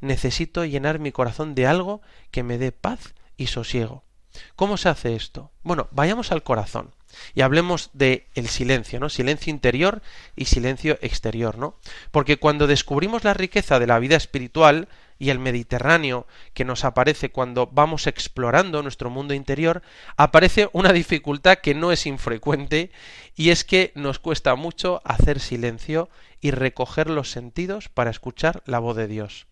Necesito 0.00 0.64
llenar 0.64 0.98
mi 0.98 1.12
corazón 1.12 1.54
de 1.54 1.66
algo 1.66 2.02
que 2.30 2.42
me 2.42 2.58
dé 2.58 2.72
paz 2.72 3.14
y 3.36 3.48
sosiego. 3.48 4.04
¿Cómo 4.56 4.76
se 4.76 4.88
hace 4.88 5.14
esto? 5.14 5.50
Bueno, 5.62 5.88
vayamos 5.90 6.32
al 6.32 6.42
corazón. 6.42 6.94
Y 7.34 7.42
hablemos 7.42 7.90
de 7.92 8.26
el 8.34 8.48
silencio, 8.48 9.00
¿no? 9.00 9.08
Silencio 9.08 9.50
interior 9.50 10.02
y 10.36 10.46
silencio 10.46 10.98
exterior, 11.02 11.58
¿no? 11.58 11.76
Porque 12.10 12.36
cuando 12.36 12.66
descubrimos 12.66 13.24
la 13.24 13.34
riqueza 13.34 13.78
de 13.78 13.86
la 13.86 13.98
vida 13.98 14.16
espiritual 14.16 14.88
y 15.18 15.30
el 15.30 15.38
Mediterráneo 15.38 16.26
que 16.52 16.64
nos 16.64 16.84
aparece 16.84 17.30
cuando 17.30 17.68
vamos 17.68 18.06
explorando 18.06 18.82
nuestro 18.82 19.08
mundo 19.08 19.34
interior, 19.34 19.82
aparece 20.16 20.68
una 20.72 20.92
dificultad 20.92 21.58
que 21.58 21.74
no 21.74 21.92
es 21.92 22.06
infrecuente 22.06 22.90
y 23.36 23.50
es 23.50 23.64
que 23.64 23.92
nos 23.94 24.18
cuesta 24.18 24.56
mucho 24.56 25.00
hacer 25.04 25.38
silencio 25.38 26.08
y 26.40 26.50
recoger 26.50 27.08
los 27.08 27.30
sentidos 27.30 27.88
para 27.88 28.10
escuchar 28.10 28.62
la 28.66 28.80
voz 28.80 28.96
de 28.96 29.06
Dios. 29.06 29.46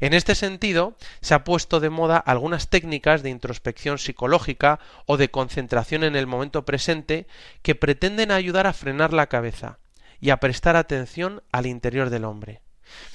En 0.00 0.14
este 0.14 0.34
sentido, 0.34 0.96
se 1.20 1.34
ha 1.34 1.44
puesto 1.44 1.80
de 1.80 1.90
moda 1.90 2.16
algunas 2.16 2.68
técnicas 2.68 3.22
de 3.22 3.30
introspección 3.30 3.98
psicológica 3.98 4.80
o 5.06 5.16
de 5.16 5.30
concentración 5.30 6.04
en 6.04 6.16
el 6.16 6.26
momento 6.26 6.64
presente 6.64 7.26
que 7.62 7.74
pretenden 7.74 8.30
ayudar 8.30 8.66
a 8.66 8.72
frenar 8.72 9.12
la 9.12 9.28
cabeza 9.28 9.78
y 10.20 10.30
a 10.30 10.38
prestar 10.38 10.76
atención 10.76 11.42
al 11.52 11.66
interior 11.66 12.10
del 12.10 12.24
hombre. 12.24 12.63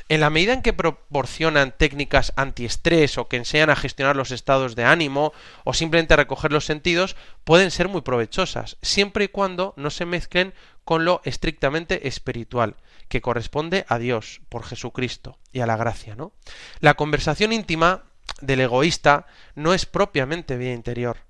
En 0.09 0.21
la 0.21 0.29
medida 0.29 0.53
en 0.53 0.61
que 0.61 0.73
proporcionan 0.73 1.73
técnicas 1.77 2.33
antiestrés 2.35 3.17
o 3.17 3.27
que 3.27 3.37
enseñan 3.37 3.69
a 3.69 3.75
gestionar 3.75 4.15
los 4.15 4.31
estados 4.31 4.75
de 4.75 4.83
ánimo 4.83 5.33
o 5.63 5.73
simplemente 5.73 6.13
a 6.13 6.17
recoger 6.17 6.51
los 6.51 6.65
sentidos, 6.65 7.15
pueden 7.43 7.71
ser 7.71 7.89
muy 7.89 8.01
provechosas, 8.01 8.77
siempre 8.81 9.25
y 9.25 9.27
cuando 9.27 9.73
no 9.77 9.89
se 9.89 10.05
mezclen 10.05 10.53
con 10.83 11.05
lo 11.05 11.21
estrictamente 11.23 12.07
espiritual, 12.07 12.75
que 13.07 13.21
corresponde 13.21 13.85
a 13.87 13.99
Dios 13.99 14.41
por 14.49 14.63
Jesucristo 14.63 15.37
y 15.51 15.59
a 15.59 15.67
la 15.67 15.77
gracia, 15.77 16.15
¿no? 16.15 16.31
La 16.79 16.95
conversación 16.95 17.53
íntima 17.53 18.05
del 18.41 18.61
egoísta 18.61 19.27
no 19.55 19.73
es 19.73 19.85
propiamente 19.85 20.57
vida 20.57 20.73
interior. 20.73 21.28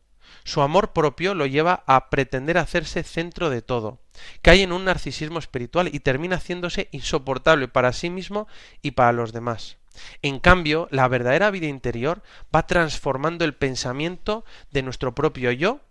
Su 0.50 0.64
amor 0.64 0.94
propio 0.94 1.36
lo 1.36 1.46
lleva 1.46 1.84
a 1.86 2.10
pretender 2.10 2.58
hacerse 2.58 3.04
centro 3.04 3.52
de 3.52 3.62
todo, 3.62 4.00
cae 4.42 4.64
en 4.64 4.72
un 4.72 4.84
narcisismo 4.84 5.38
espiritual 5.38 5.92
y 5.94 6.00
termina 6.00 6.38
haciéndose 6.38 6.90
insoportable 6.92 7.68
para 7.68 7.94
sí 7.94 8.10
mismo 8.10 8.48
y 8.82 8.92
para 8.92 9.12
los 9.12 9.32
demás. 9.32 9.78
En 10.24 10.40
cambio, 10.40 10.88
la 10.90 11.08
verdadera 11.08 11.52
vida 11.52 11.68
interior 11.68 12.24
va 12.54 12.66
transformando 12.66 13.46
el 13.46 13.54
pensamiento 13.54 14.44
de 14.72 14.82
nuestro 14.82 15.14
propio 15.14 15.52
yo 15.52 15.82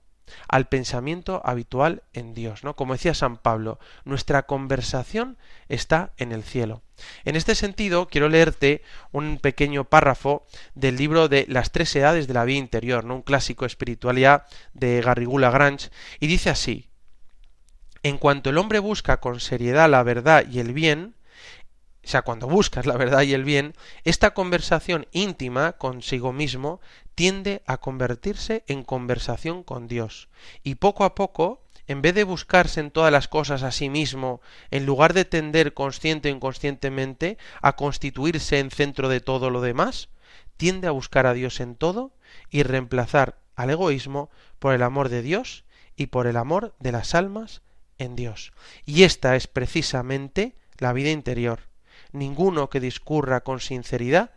al 0.48 0.68
pensamiento 0.68 1.42
habitual 1.44 2.02
en 2.12 2.34
Dios, 2.34 2.64
¿no? 2.64 2.76
Como 2.76 2.94
decía 2.94 3.14
San 3.14 3.38
Pablo, 3.38 3.78
nuestra 4.04 4.44
conversación 4.44 5.38
está 5.68 6.12
en 6.16 6.32
el 6.32 6.42
cielo. 6.42 6.82
En 7.24 7.36
este 7.36 7.54
sentido, 7.54 8.08
quiero 8.08 8.28
leerte 8.28 8.82
un 9.12 9.38
pequeño 9.38 9.84
párrafo 9.84 10.46
del 10.74 10.96
libro 10.96 11.28
de 11.28 11.46
Las 11.48 11.70
tres 11.70 11.94
edades 11.94 12.26
de 12.26 12.34
la 12.34 12.44
vida 12.44 12.58
interior, 12.58 13.04
¿no? 13.04 13.16
un 13.16 13.22
clásico 13.22 13.66
espiritualidad 13.66 14.46
de 14.74 15.00
Garrigula 15.00 15.50
Grange, 15.50 15.90
y 16.20 16.26
dice 16.26 16.50
así: 16.50 16.88
En 18.02 18.18
cuanto 18.18 18.50
el 18.50 18.58
hombre 18.58 18.78
busca 18.78 19.20
con 19.20 19.40
seriedad 19.40 19.88
la 19.88 20.02
verdad 20.02 20.44
y 20.50 20.58
el 20.58 20.72
bien, 20.72 21.14
o 22.04 22.10
sea, 22.10 22.22
cuando 22.22 22.48
buscas 22.48 22.86
la 22.86 22.96
verdad 22.96 23.22
y 23.22 23.34
el 23.34 23.44
bien, 23.44 23.74
esta 24.02 24.32
conversación 24.32 25.06
íntima 25.12 25.72
consigo 25.72 26.32
mismo 26.32 26.80
tiende 27.18 27.62
a 27.66 27.78
convertirse 27.78 28.62
en 28.68 28.84
conversación 28.84 29.64
con 29.64 29.88
Dios. 29.88 30.28
Y 30.62 30.76
poco 30.76 31.02
a 31.02 31.16
poco, 31.16 31.64
en 31.88 32.00
vez 32.00 32.14
de 32.14 32.22
buscarse 32.22 32.78
en 32.78 32.92
todas 32.92 33.10
las 33.10 33.26
cosas 33.26 33.64
a 33.64 33.72
sí 33.72 33.90
mismo, 33.90 34.40
en 34.70 34.86
lugar 34.86 35.14
de 35.14 35.24
tender 35.24 35.74
consciente 35.74 36.30
o 36.30 36.36
inconscientemente 36.36 37.36
a 37.60 37.74
constituirse 37.74 38.60
en 38.60 38.70
centro 38.70 39.08
de 39.08 39.18
todo 39.18 39.50
lo 39.50 39.60
demás, 39.60 40.10
tiende 40.56 40.86
a 40.86 40.92
buscar 40.92 41.26
a 41.26 41.32
Dios 41.32 41.58
en 41.58 41.74
todo 41.74 42.12
y 42.50 42.62
reemplazar 42.62 43.40
al 43.56 43.70
egoísmo 43.70 44.30
por 44.60 44.72
el 44.72 44.84
amor 44.84 45.08
de 45.08 45.22
Dios 45.22 45.64
y 45.96 46.06
por 46.06 46.28
el 46.28 46.36
amor 46.36 46.76
de 46.78 46.92
las 46.92 47.16
almas 47.16 47.62
en 47.98 48.14
Dios. 48.14 48.52
Y 48.86 49.02
esta 49.02 49.34
es 49.34 49.48
precisamente 49.48 50.54
la 50.78 50.92
vida 50.92 51.10
interior 51.10 51.62
ninguno 52.12 52.70
que 52.70 52.78
discurra 52.78 53.40
con 53.40 53.58
sinceridad 53.58 54.30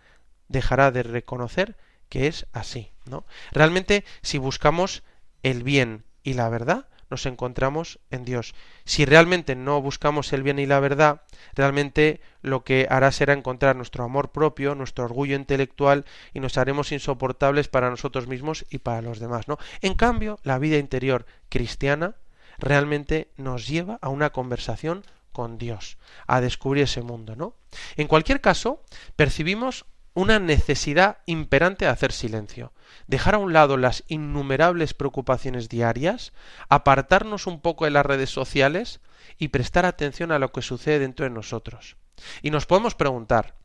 dejará 0.47 0.89
de 0.89 1.03
reconocer 1.03 1.77
que 2.11 2.27
es 2.27 2.45
así, 2.51 2.91
¿no? 3.05 3.23
Realmente, 3.53 4.03
si 4.21 4.37
buscamos 4.37 5.01
el 5.43 5.63
bien 5.63 6.03
y 6.23 6.33
la 6.33 6.49
verdad, 6.49 6.89
nos 7.09 7.25
encontramos 7.25 7.99
en 8.11 8.25
Dios. 8.25 8.53
Si 8.83 9.05
realmente 9.05 9.55
no 9.55 9.81
buscamos 9.81 10.33
el 10.33 10.43
bien 10.43 10.59
y 10.59 10.65
la 10.65 10.81
verdad, 10.81 11.21
realmente 11.53 12.19
lo 12.41 12.65
que 12.65 12.85
hará 12.89 13.13
será 13.13 13.31
encontrar 13.31 13.77
nuestro 13.77 14.03
amor 14.03 14.33
propio, 14.33 14.75
nuestro 14.75 15.05
orgullo 15.05 15.37
intelectual 15.37 16.03
y 16.33 16.41
nos 16.41 16.57
haremos 16.57 16.91
insoportables 16.91 17.69
para 17.69 17.89
nosotros 17.89 18.27
mismos 18.27 18.65
y 18.69 18.79
para 18.79 19.01
los 19.01 19.19
demás, 19.19 19.47
¿no? 19.47 19.57
En 19.79 19.93
cambio, 19.93 20.37
la 20.43 20.59
vida 20.59 20.77
interior 20.77 21.25
cristiana 21.47 22.15
realmente 22.57 23.31
nos 23.37 23.69
lleva 23.69 23.99
a 24.01 24.09
una 24.09 24.31
conversación 24.31 25.05
con 25.31 25.57
Dios, 25.57 25.97
a 26.27 26.41
descubrir 26.41 26.83
ese 26.83 27.03
mundo, 27.03 27.37
¿no? 27.37 27.55
En 27.95 28.07
cualquier 28.07 28.41
caso, 28.41 28.83
percibimos 29.15 29.85
una 30.13 30.39
necesidad 30.39 31.19
imperante 31.25 31.85
de 31.85 31.91
hacer 31.91 32.11
silencio, 32.11 32.73
dejar 33.07 33.35
a 33.35 33.37
un 33.37 33.53
lado 33.53 33.77
las 33.77 34.03
innumerables 34.07 34.93
preocupaciones 34.93 35.69
diarias, 35.69 36.33
apartarnos 36.67 37.47
un 37.47 37.61
poco 37.61 37.85
de 37.85 37.91
las 37.91 38.05
redes 38.05 38.29
sociales 38.29 38.99
y 39.37 39.49
prestar 39.49 39.85
atención 39.85 40.31
a 40.31 40.39
lo 40.39 40.51
que 40.51 40.61
sucede 40.61 40.99
dentro 40.99 41.23
de 41.23 41.29
nosotros. 41.29 41.95
Y 42.41 42.51
nos 42.51 42.65
podemos 42.65 42.95
preguntar, 42.95 43.55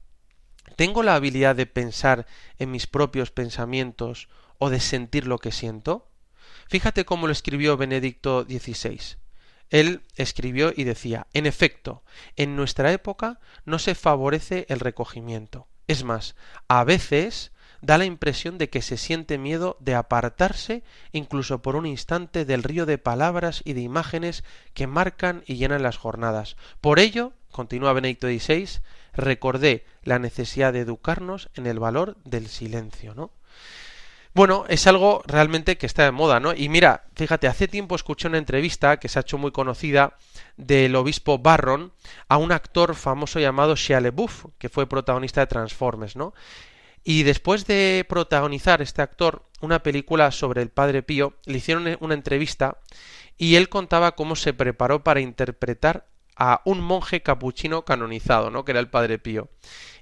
¿tengo 0.77 1.03
la 1.03 1.17
habilidad 1.17 1.57
de 1.57 1.67
pensar 1.67 2.27
en 2.59 2.71
mis 2.71 2.87
propios 2.87 3.33
pensamientos 3.33 4.29
o 4.59 4.71
de 4.71 4.81
sentir 4.81 5.27
lo 5.27 5.39
que 5.39 5.51
siento? 5.51 6.09
Fíjate 6.69 7.05
cómo 7.05 7.27
lo 7.27 7.33
escribió 7.33 7.77
Benedicto 7.77 8.45
XVI. 8.45 9.17
Él 9.71 10.03
escribió 10.15 10.73
y 10.75 10.85
decía, 10.85 11.27
en 11.33 11.47
efecto, 11.47 12.05
en 12.37 12.55
nuestra 12.55 12.93
época 12.93 13.41
no 13.65 13.81
se 13.81 13.97
favorece 13.97 14.65
el 14.69 14.79
recogimiento. 14.79 15.67
Es 15.89 16.05
más, 16.05 16.35
a 16.69 16.85
veces 16.85 17.53
da 17.81 17.99
la 17.99 18.05
impresión 18.05 18.59
de 18.59 18.69
que 18.69 18.83
se 18.83 18.97
siente 18.97 19.39
miedo 19.39 19.77
de 19.81 19.95
apartarse 19.95 20.83
incluso 21.13 21.63
por 21.63 21.77
un 21.77 21.87
instante 21.87 22.45
del 22.45 22.63
río 22.63 22.87
de 22.87 22.99
palabras 22.99 23.63
y 23.65 23.75
de 23.75 23.83
imágenes 23.83 24.45
que 24.75 24.87
marcan 24.87 25.43
y 25.47 25.57
llenan 25.57 25.83
las 25.83 25.97
jornadas. 25.97 26.57
Por 26.81 26.99
ello, 26.99 27.33
continúa 27.53 27.93
Benedicto 27.93 28.27
XVI, 28.27 28.81
recordé 29.15 29.85
la 30.03 30.19
necesidad 30.19 30.73
de 30.73 30.81
educarnos 30.81 31.49
en 31.55 31.67
el 31.67 31.79
valor 31.79 32.17
del 32.25 32.49
silencio, 32.49 33.15
¿no? 33.15 33.31
Bueno, 34.35 34.67
es 34.69 34.87
algo 34.87 35.23
realmente 35.27 35.79
que 35.79 35.87
está 35.87 36.05
de 36.05 36.11
moda, 36.11 36.41
¿no? 36.41 36.53
Y 36.53 36.69
mira, 36.69 37.05
fíjate, 37.15 37.47
hace 37.49 37.69
tiempo 37.69 37.97
escuché 37.97 38.29
una 38.29 38.37
entrevista 38.37 38.99
que 38.99 39.09
se 39.09 39.19
ha 39.19 39.23
hecho 39.23 39.39
muy 39.39 39.51
conocida 39.51 40.19
del 40.57 40.97
obispo 40.97 41.39
Barron 41.39 41.93
a 42.29 42.37
un 42.37 42.53
actor 42.53 42.95
famoso 42.95 43.41
llamado 43.41 43.77
Shia 43.77 44.01
que 44.59 44.69
fue 44.69 44.89
protagonista 44.89 45.41
de 45.41 45.47
Transformers, 45.47 46.17
¿no? 46.17 46.35
Y 47.05 47.23
después 47.23 47.67
de 47.67 48.05
protagonizar 48.09 48.83
este 48.83 49.03
actor 49.03 49.45
una 49.61 49.83
película 49.83 50.31
sobre 50.33 50.63
el 50.63 50.71
Padre 50.71 51.03
Pío, 51.03 51.35
le 51.45 51.59
hicieron 51.59 51.97
una 52.01 52.15
entrevista 52.15 52.79
y 53.39 53.57
él 53.57 53.69
contaba 53.69 54.17
cómo 54.17 54.35
se 54.35 54.53
preparó 54.53 55.05
para 55.05 55.21
interpretar 55.21 56.07
a 56.37 56.61
un 56.65 56.81
monje 56.81 57.23
capuchino 57.23 57.85
canonizado, 57.85 58.51
¿no? 58.51 58.65
que 58.65 58.73
era 58.73 58.81
el 58.81 58.91
Padre 58.91 59.19
Pío, 59.19 59.49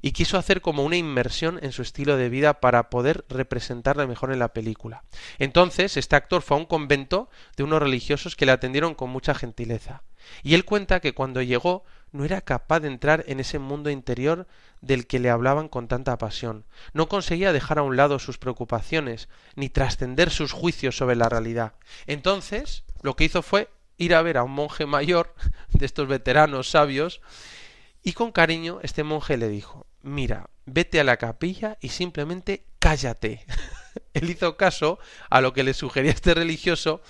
y 0.03 0.13
quiso 0.13 0.37
hacer 0.37 0.61
como 0.61 0.83
una 0.83 0.97
inmersión 0.97 1.61
en 1.63 1.73
su 1.73 1.83
estilo 1.83 2.17
de 2.17 2.29
vida 2.29 2.61
para 2.61 2.91
poder 2.91 3.25
representarle 3.29 4.07
mejor 4.07 4.33
en 4.33 4.41
la 4.41 4.53
película. 4.53 5.05
Entonces, 5.39 5.97
este 5.97 6.17
actor 6.17 6.43
fue 6.43 6.57
a 6.57 6.61
un 6.61 6.67
convento 6.67 7.29
de 7.57 7.63
unos 7.63 7.81
religiosos 7.81 8.35
que 8.35 8.47
le 8.47 8.53
atendieron 8.53 8.95
con 8.95 9.11
mucha 9.11 9.35
gentileza. 9.35 10.03
Y 10.43 10.55
él 10.55 10.65
cuenta 10.65 11.01
que 11.01 11.15
cuando 11.15 11.43
llegó 11.43 11.85
no 12.13 12.25
era 12.25 12.41
capaz 12.41 12.81
de 12.81 12.89
entrar 12.89 13.25
en 13.27 13.41
ese 13.41 13.59
mundo 13.59 13.91
interior 13.91 14.47
del 14.81 15.07
que 15.07 15.19
le 15.19 15.31
hablaban 15.31 15.69
con 15.69 15.89
tanta 15.89 16.17
pasión. 16.17 16.65
No 16.93 17.09
conseguía 17.09 17.53
dejar 17.53 17.79
a 17.79 17.83
un 17.83 17.97
lado 17.97 18.19
sus 18.19 18.39
preocupaciones, 18.39 19.29
ni 19.57 19.69
trascender 19.69 20.31
sus 20.31 20.53
juicios 20.53 20.97
sobre 20.97 21.17
la 21.17 21.29
realidad. 21.29 21.73
Entonces, 22.07 22.85
lo 23.03 23.17
que 23.17 23.25
hizo 23.25 23.43
fue 23.43 23.69
ir 23.97 24.15
a 24.15 24.23
ver 24.23 24.39
a 24.39 24.45
un 24.45 24.53
monje 24.53 24.87
mayor, 24.87 25.35
de 25.71 25.87
estos 25.87 26.07
veteranos 26.07 26.71
sabios, 26.71 27.21
y 28.03 28.13
con 28.13 28.33
cariño 28.33 28.81
este 28.83 29.03
monje 29.03 29.37
le 29.37 29.49
dijo, 29.49 29.87
mira, 30.03 30.51
vete 30.67 31.01
a 31.01 31.05
la 31.05 31.17
capilla 31.17 31.79
y 31.81 31.89
simplemente 31.89 32.65
cállate. 32.79 33.45
Él 34.15 34.31
hizo 34.31 34.57
caso 34.57 34.99
a 35.31 35.41
lo 35.41 35.53
que 35.53 35.65
le 35.65 35.75
sugería 35.75 36.13
este 36.13 36.35
religioso 36.35 37.03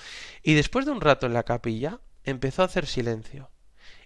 y 0.43 0.55
después 0.55 0.87
de 0.87 0.93
un 0.93 1.01
rato 1.01 1.27
en 1.27 1.35
la 1.35 1.43
capilla 1.43 2.01
empezó 2.25 2.63
a 2.63 2.67
hacer 2.67 2.87
silencio. 2.87 3.51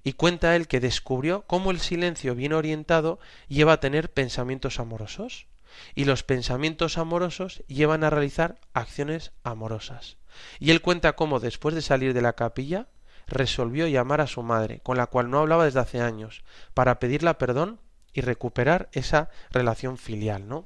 Y 0.05 0.13
cuenta 0.15 0.57
él 0.57 0.69
que 0.69 0.81
descubrió 0.81 1.43
cómo 1.47 1.71
el 1.71 1.81
silencio 1.81 2.35
bien 2.35 2.53
orientado 2.53 3.19
lleva 3.49 3.75
a 3.75 3.81
tener 3.81 4.13
pensamientos 4.13 4.81
amorosos 4.81 5.47
y 5.95 6.05
los 6.05 6.23
pensamientos 6.23 6.99
amorosos 6.99 7.63
llevan 7.67 8.05
a 8.05 8.11
realizar 8.11 8.59
acciones 8.73 9.33
amorosas. 9.43 10.17
Y 10.59 10.71
él 10.71 10.81
cuenta 10.81 11.15
cómo 11.15 11.41
después 11.41 11.75
de 11.75 11.83
salir 11.83 12.15
de 12.15 12.23
la 12.23 12.35
capilla 12.35 12.89
resolvió 13.27 13.87
llamar 13.87 14.21
a 14.21 14.27
su 14.27 14.43
madre, 14.43 14.81
con 14.81 14.97
la 14.97 15.07
cual 15.07 15.31
no 15.31 15.39
hablaba 15.39 15.65
desde 15.65 15.81
hace 15.81 16.01
años, 16.01 16.43
para 16.75 16.99
pedirla 16.99 17.39
perdón 17.39 17.81
y 18.13 18.23
recuperar 18.23 18.89
esa 18.93 19.29
relación 19.51 19.99
filial, 19.99 20.49
¿no? 20.49 20.65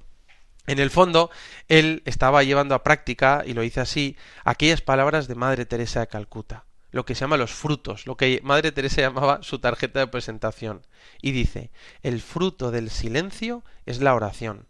En 0.67 0.79
el 0.79 0.91
fondo, 0.91 1.31
él 1.67 2.03
estaba 2.05 2.45
llevando 2.45 2.77
a 2.77 2.85
práctica, 2.85 3.43
y 3.45 3.53
lo 3.53 3.65
hice 3.65 3.81
así, 3.81 4.17
aquellas 4.45 4.81
palabras 4.81 5.27
de 5.27 5.35
Madre 5.35 5.67
Teresa 5.67 6.01
de 6.01 6.07
Calcuta, 6.07 6.67
lo 6.93 7.05
que 7.05 7.15
se 7.15 7.23
llama 7.23 7.37
los 7.37 7.53
frutos, 7.53 8.07
lo 8.07 8.17
que 8.17 8.41
Madre 8.45 8.71
Teresa 8.71 9.01
llamaba 9.01 9.43
su 9.43 9.59
tarjeta 9.59 9.99
de 10.01 10.07
presentación. 10.07 10.87
Y 11.21 11.33
dice, 11.33 11.71
el 12.03 12.21
fruto 12.21 12.71
del 12.71 12.91
silencio 12.91 13.65
es 13.87 14.01
la 14.01 14.15
oración, 14.15 14.69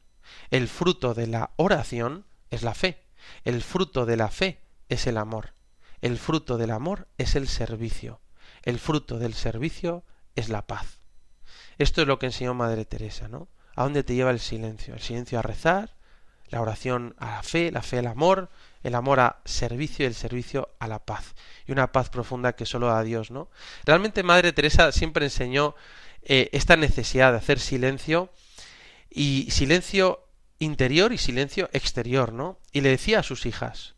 el 0.50 0.68
fruto 0.68 1.14
de 1.14 1.26
la 1.26 1.50
oración 1.56 2.24
es 2.50 2.62
la 2.62 2.74
fe, 2.74 3.02
el 3.44 3.62
fruto 3.62 4.06
de 4.06 4.16
la 4.16 4.28
fe 4.28 4.60
es 4.88 5.06
el 5.06 5.18
amor. 5.18 5.52
El 6.00 6.18
fruto 6.18 6.58
del 6.58 6.70
amor 6.70 7.06
es 7.16 7.36
el 7.36 7.46
servicio. 7.46 8.20
El 8.62 8.78
fruto 8.78 9.18
del 9.18 9.34
servicio 9.34 10.04
es 10.34 10.48
la 10.48 10.66
paz. 10.66 10.98
Esto 11.78 12.02
es 12.02 12.08
lo 12.08 12.18
que 12.18 12.26
enseñó 12.26 12.54
Madre 12.54 12.84
Teresa, 12.84 13.28
¿no? 13.28 13.48
¿A 13.76 13.84
dónde 13.84 14.02
te 14.02 14.14
lleva 14.14 14.30
el 14.30 14.40
silencio? 14.40 14.94
El 14.94 15.00
silencio 15.00 15.38
a 15.38 15.42
rezar, 15.42 15.96
la 16.48 16.60
oración 16.60 17.14
a 17.18 17.30
la 17.30 17.42
fe, 17.42 17.70
la 17.70 17.82
fe 17.82 17.98
al 17.98 18.06
amor, 18.06 18.50
el 18.82 18.94
amor 18.94 19.20
a 19.20 19.40
servicio 19.44 20.04
y 20.04 20.06
el 20.06 20.14
servicio 20.14 20.70
a 20.78 20.88
la 20.88 21.04
paz. 21.04 21.34
Y 21.66 21.72
una 21.72 21.92
paz 21.92 22.10
profunda 22.10 22.54
que 22.54 22.66
solo 22.66 22.88
da 22.88 23.02
Dios, 23.02 23.30
¿no? 23.30 23.50
Realmente 23.84 24.22
Madre 24.22 24.52
Teresa 24.52 24.92
siempre 24.92 25.26
enseñó 25.26 25.74
eh, 26.22 26.50
esta 26.52 26.76
necesidad 26.76 27.32
de 27.32 27.38
hacer 27.38 27.58
silencio 27.58 28.30
y 29.10 29.48
silencio 29.50 30.26
interior 30.58 31.12
y 31.12 31.18
silencio 31.18 31.68
exterior, 31.72 32.32
¿no? 32.32 32.58
Y 32.72 32.80
le 32.80 32.90
decía 32.90 33.20
a 33.20 33.24
sus 33.24 33.46
hijas, 33.46 33.94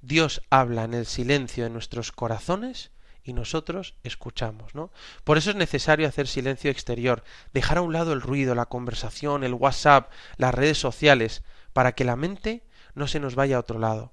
Dios 0.00 0.42
habla 0.50 0.84
en 0.84 0.94
el 0.94 1.06
silencio 1.06 1.64
de 1.64 1.70
nuestros 1.70 2.12
corazones 2.12 2.90
y 3.22 3.32
nosotros 3.32 3.94
escuchamos, 4.04 4.74
¿no? 4.74 4.90
Por 5.24 5.38
eso 5.38 5.50
es 5.50 5.56
necesario 5.56 6.08
hacer 6.08 6.26
silencio 6.26 6.70
exterior, 6.70 7.24
dejar 7.52 7.78
a 7.78 7.82
un 7.82 7.92
lado 7.92 8.12
el 8.12 8.20
ruido, 8.20 8.54
la 8.54 8.66
conversación, 8.66 9.44
el 9.44 9.54
WhatsApp, 9.54 10.10
las 10.36 10.54
redes 10.54 10.78
sociales, 10.78 11.42
para 11.72 11.92
que 11.92 12.04
la 12.04 12.16
mente 12.16 12.64
no 12.94 13.06
se 13.06 13.20
nos 13.20 13.34
vaya 13.34 13.56
a 13.56 13.60
otro 13.60 13.78
lado. 13.78 14.12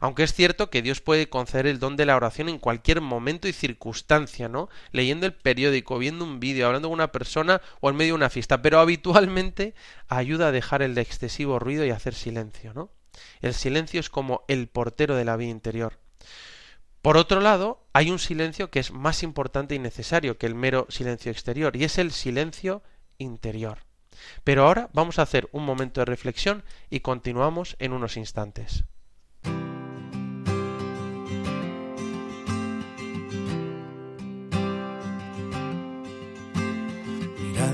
Aunque 0.00 0.24
es 0.24 0.32
cierto 0.32 0.70
que 0.70 0.82
Dios 0.82 1.00
puede 1.00 1.28
conceder 1.28 1.66
el 1.66 1.78
don 1.78 1.96
de 1.96 2.06
la 2.06 2.16
oración 2.16 2.48
en 2.48 2.58
cualquier 2.58 3.00
momento 3.00 3.48
y 3.48 3.52
circunstancia, 3.52 4.48
¿no? 4.48 4.68
Leyendo 4.92 5.26
el 5.26 5.34
periódico, 5.34 5.98
viendo 5.98 6.24
un 6.24 6.40
vídeo, 6.40 6.66
hablando 6.66 6.88
con 6.88 6.94
una 6.94 7.12
persona 7.12 7.60
o 7.80 7.90
en 7.90 7.96
medio 7.96 8.12
de 8.12 8.16
una 8.16 8.30
fiesta, 8.30 8.60
pero 8.60 8.80
habitualmente 8.80 9.74
ayuda 10.08 10.48
a 10.48 10.52
dejar 10.52 10.82
el 10.82 10.98
excesivo 10.98 11.58
ruido 11.58 11.84
y 11.84 11.90
hacer 11.90 12.14
silencio, 12.14 12.74
¿no? 12.74 12.90
El 13.40 13.54
silencio 13.54 14.00
es 14.00 14.10
como 14.10 14.44
el 14.48 14.68
portero 14.68 15.16
de 15.16 15.24
la 15.24 15.36
vida 15.36 15.50
interior. 15.50 15.98
Por 17.02 17.16
otro 17.16 17.40
lado, 17.40 17.86
hay 17.92 18.10
un 18.10 18.18
silencio 18.18 18.70
que 18.70 18.80
es 18.80 18.90
más 18.90 19.22
importante 19.22 19.74
y 19.74 19.78
necesario 19.78 20.38
que 20.38 20.46
el 20.46 20.54
mero 20.54 20.86
silencio 20.88 21.30
exterior, 21.30 21.76
y 21.76 21.84
es 21.84 21.98
el 21.98 22.10
silencio 22.12 22.82
interior. 23.18 23.78
Pero 24.42 24.66
ahora 24.66 24.90
vamos 24.92 25.18
a 25.18 25.22
hacer 25.22 25.48
un 25.52 25.64
momento 25.64 26.00
de 26.00 26.06
reflexión 26.06 26.64
y 26.90 27.00
continuamos 27.00 27.76
en 27.78 27.92
unos 27.92 28.16
instantes. 28.16 28.84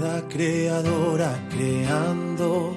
Mirada 0.05 0.29
creadora 0.29 1.33
creando 1.49 2.77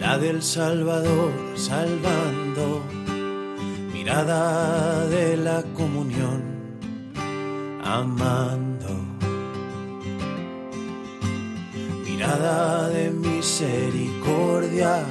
la 0.00 0.18
del 0.18 0.42
Salvador 0.42 1.30
salvando, 1.54 2.82
mirada 3.92 5.06
de 5.06 5.36
la 5.36 5.62
comunión, 5.76 6.42
amando, 7.84 8.88
mirada 12.04 12.88
de 12.88 13.10
misericordia, 13.10 15.04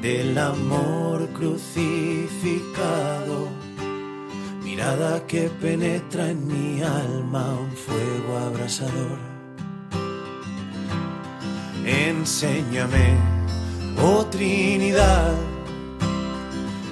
del 0.00 0.38
amor 0.38 1.26
crucificado, 1.30 3.48
mirada 4.62 5.26
que 5.26 5.50
penetra 5.60 6.30
en 6.30 6.46
mi 6.46 6.80
alma 6.82 7.52
un 7.54 7.72
fuego 7.72 8.38
abrasador. 8.38 9.31
Enséñame 11.84 13.32
Oh 13.98 14.26
Trinidad, 14.26 15.34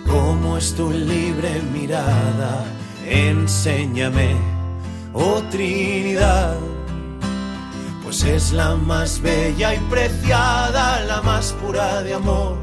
cómo 0.06 0.56
es 0.56 0.74
tu 0.74 0.90
libre 0.90 1.60
mirada, 1.72 2.64
enséñame, 3.06 4.36
oh 5.12 5.42
Trinidad, 5.50 6.56
pues 8.02 8.22
es 8.24 8.52
la 8.52 8.76
más 8.76 9.20
bella 9.20 9.74
y 9.74 9.78
preciada, 9.90 11.00
la 11.04 11.22
más 11.22 11.52
pura 11.54 12.02
de 12.02 12.14
amor. 12.14 12.58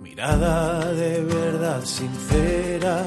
Mirada 0.00 0.92
de 0.92 1.24
verdad 1.24 1.84
sincera, 1.84 3.04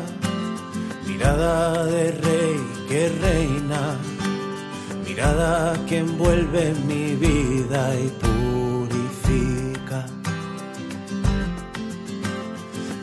mirada 1.09 1.85
de 1.85 2.11
rey 2.11 2.59
que 2.87 3.09
reina, 3.09 3.97
mirada 5.05 5.73
que 5.87 5.97
envuelve 5.97 6.73
mi 6.87 7.15
vida 7.15 7.95
y 7.95 8.07
purifica. 8.23 10.05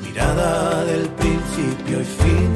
Mirada 0.02 0.84
del 0.84 1.08
principio 1.10 2.00
y 2.00 2.04
fin, 2.04 2.50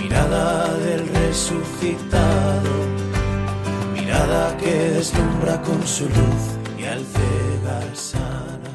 mirada 0.00 0.74
del 0.78 1.06
resucitado, 1.08 2.72
mirada 3.92 4.56
que 4.56 4.74
deslumbra 4.96 5.60
con 5.62 5.86
su 5.86 6.04
luz 6.04 6.42
y 6.78 6.84
al 6.84 7.04
cegar 7.04 7.96
sana. 7.96 8.70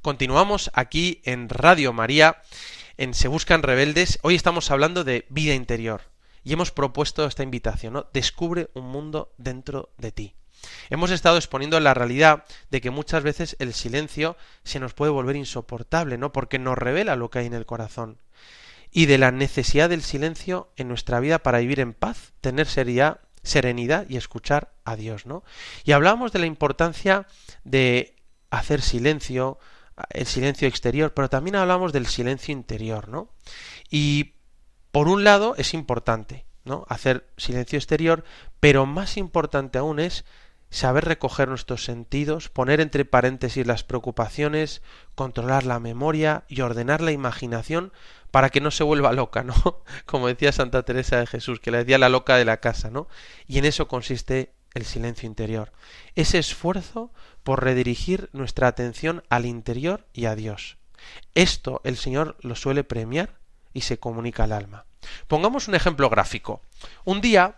Continuamos 0.00 0.70
aquí 0.74 1.20
en 1.24 1.48
Radio 1.48 1.92
María, 1.92 2.36
en 2.96 3.14
Se 3.14 3.28
Buscan 3.28 3.62
Rebeldes. 3.62 4.18
Hoy 4.22 4.34
estamos 4.34 4.70
hablando 4.70 5.04
de 5.04 5.26
vida 5.28 5.54
interior 5.54 6.02
y 6.42 6.52
hemos 6.52 6.70
propuesto 6.70 7.26
esta 7.26 7.42
invitación, 7.42 7.94
¿no? 7.94 8.06
Descubre 8.12 8.70
un 8.74 8.86
mundo 8.86 9.32
dentro 9.38 9.90
de 9.98 10.12
ti. 10.12 10.34
Hemos 10.90 11.10
estado 11.10 11.36
exponiendo 11.36 11.78
la 11.80 11.94
realidad 11.94 12.44
de 12.70 12.80
que 12.80 12.90
muchas 12.90 13.22
veces 13.22 13.56
el 13.58 13.74
silencio 13.74 14.36
se 14.62 14.80
nos 14.80 14.94
puede 14.94 15.10
volver 15.10 15.36
insoportable, 15.36 16.18
¿no? 16.18 16.32
Porque 16.32 16.58
nos 16.58 16.78
revela 16.78 17.16
lo 17.16 17.30
que 17.30 17.40
hay 17.40 17.46
en 17.46 17.54
el 17.54 17.66
corazón. 17.66 18.18
Y 18.90 19.06
de 19.06 19.18
la 19.18 19.32
necesidad 19.32 19.88
del 19.88 20.02
silencio 20.02 20.70
en 20.76 20.88
nuestra 20.88 21.20
vida 21.20 21.40
para 21.40 21.58
vivir 21.58 21.80
en 21.80 21.94
paz, 21.94 22.32
tener 22.40 22.66
seriedad, 22.66 23.20
serenidad 23.42 24.06
y 24.08 24.16
escuchar 24.16 24.72
a 24.84 24.96
Dios, 24.96 25.26
¿no? 25.26 25.42
Y 25.84 25.92
hablábamos 25.92 26.32
de 26.32 26.38
la 26.38 26.46
importancia 26.46 27.26
de 27.64 28.16
hacer 28.50 28.80
silencio, 28.80 29.58
el 30.10 30.26
silencio 30.26 30.68
exterior, 30.68 31.14
pero 31.14 31.28
también 31.28 31.56
hablamos 31.56 31.92
del 31.92 32.06
silencio 32.06 32.52
interior, 32.52 33.08
¿no? 33.08 33.28
Y 33.90 34.34
por 34.90 35.08
un 35.08 35.24
lado 35.24 35.54
es 35.56 35.74
importante, 35.74 36.46
¿no? 36.64 36.84
Hacer 36.88 37.28
silencio 37.36 37.78
exterior, 37.78 38.24
pero 38.60 38.86
más 38.86 39.16
importante 39.16 39.78
aún 39.78 40.00
es 40.00 40.24
saber 40.70 41.04
recoger 41.04 41.48
nuestros 41.48 41.84
sentidos, 41.84 42.48
poner 42.48 42.80
entre 42.80 43.04
paréntesis 43.04 43.66
las 43.66 43.84
preocupaciones, 43.84 44.82
controlar 45.14 45.64
la 45.64 45.78
memoria 45.78 46.44
y 46.48 46.62
ordenar 46.62 47.00
la 47.00 47.12
imaginación 47.12 47.92
para 48.32 48.50
que 48.50 48.60
no 48.60 48.72
se 48.72 48.82
vuelva 48.82 49.12
loca, 49.12 49.44
¿no? 49.44 49.54
Como 50.06 50.26
decía 50.26 50.50
Santa 50.50 50.82
Teresa 50.82 51.18
de 51.18 51.28
Jesús, 51.28 51.60
que 51.60 51.70
le 51.70 51.78
decía 51.78 51.98
la 51.98 52.08
loca 52.08 52.36
de 52.36 52.44
la 52.44 52.56
casa, 52.56 52.90
¿no? 52.90 53.06
Y 53.46 53.58
en 53.58 53.66
eso 53.66 53.86
consiste 53.86 54.52
el 54.74 54.84
silencio 54.84 55.26
interior. 55.26 55.72
Ese 56.14 56.38
esfuerzo 56.38 57.10
por 57.42 57.62
redirigir 57.62 58.28
nuestra 58.32 58.68
atención 58.68 59.22
al 59.28 59.46
interior 59.46 60.06
y 60.12 60.26
a 60.26 60.34
Dios. 60.34 60.76
Esto 61.34 61.80
el 61.84 61.96
Señor 61.96 62.36
lo 62.40 62.56
suele 62.56 62.84
premiar 62.84 63.38
y 63.72 63.82
se 63.82 63.98
comunica 63.98 64.44
al 64.44 64.52
alma. 64.52 64.84
Pongamos 65.28 65.68
un 65.68 65.74
ejemplo 65.74 66.08
gráfico. 66.08 66.62
Un 67.04 67.20
día 67.20 67.56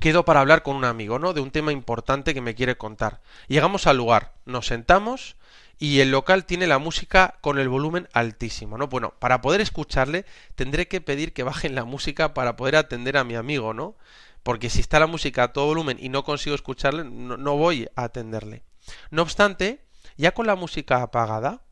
quedo 0.00 0.24
para 0.24 0.40
hablar 0.40 0.62
con 0.62 0.76
un 0.76 0.84
amigo, 0.84 1.18
¿no? 1.18 1.32
De 1.32 1.40
un 1.40 1.50
tema 1.50 1.72
importante 1.72 2.34
que 2.34 2.40
me 2.40 2.54
quiere 2.54 2.76
contar. 2.76 3.20
Llegamos 3.48 3.86
al 3.86 3.96
lugar, 3.96 4.32
nos 4.44 4.66
sentamos 4.66 5.36
y 5.78 6.00
el 6.00 6.10
local 6.10 6.46
tiene 6.46 6.66
la 6.66 6.78
música 6.78 7.36
con 7.40 7.58
el 7.58 7.68
volumen 7.68 8.08
altísimo, 8.12 8.78
¿no? 8.78 8.88
Bueno, 8.88 9.14
para 9.18 9.40
poder 9.40 9.60
escucharle 9.60 10.24
tendré 10.54 10.88
que 10.88 11.00
pedir 11.00 11.32
que 11.32 11.42
bajen 11.42 11.74
la 11.74 11.84
música 11.84 12.34
para 12.34 12.56
poder 12.56 12.76
atender 12.76 13.16
a 13.16 13.24
mi 13.24 13.34
amigo, 13.34 13.74
¿no? 13.74 13.96
Porque 14.44 14.70
si 14.70 14.78
está 14.78 15.00
la 15.00 15.08
música 15.08 15.42
a 15.42 15.52
todo 15.52 15.66
volumen 15.66 15.98
y 16.00 16.10
no 16.10 16.22
consigo 16.22 16.54
escucharle, 16.54 17.02
no, 17.02 17.36
no 17.36 17.56
voy 17.56 17.88
a 17.96 18.04
atenderle. 18.04 18.62
No 19.10 19.22
obstante, 19.22 19.84
ya 20.16 20.32
con 20.32 20.46
la 20.46 20.54
música 20.54 21.02
apagada, 21.02 21.64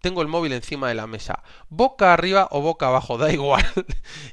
tengo 0.00 0.22
el 0.22 0.28
móvil 0.28 0.52
encima 0.52 0.88
de 0.88 0.94
la 0.94 1.06
mesa, 1.06 1.42
boca 1.68 2.12
arriba 2.14 2.48
o 2.50 2.60
boca 2.60 2.88
abajo, 2.88 3.18
da 3.18 3.32
igual. 3.32 3.64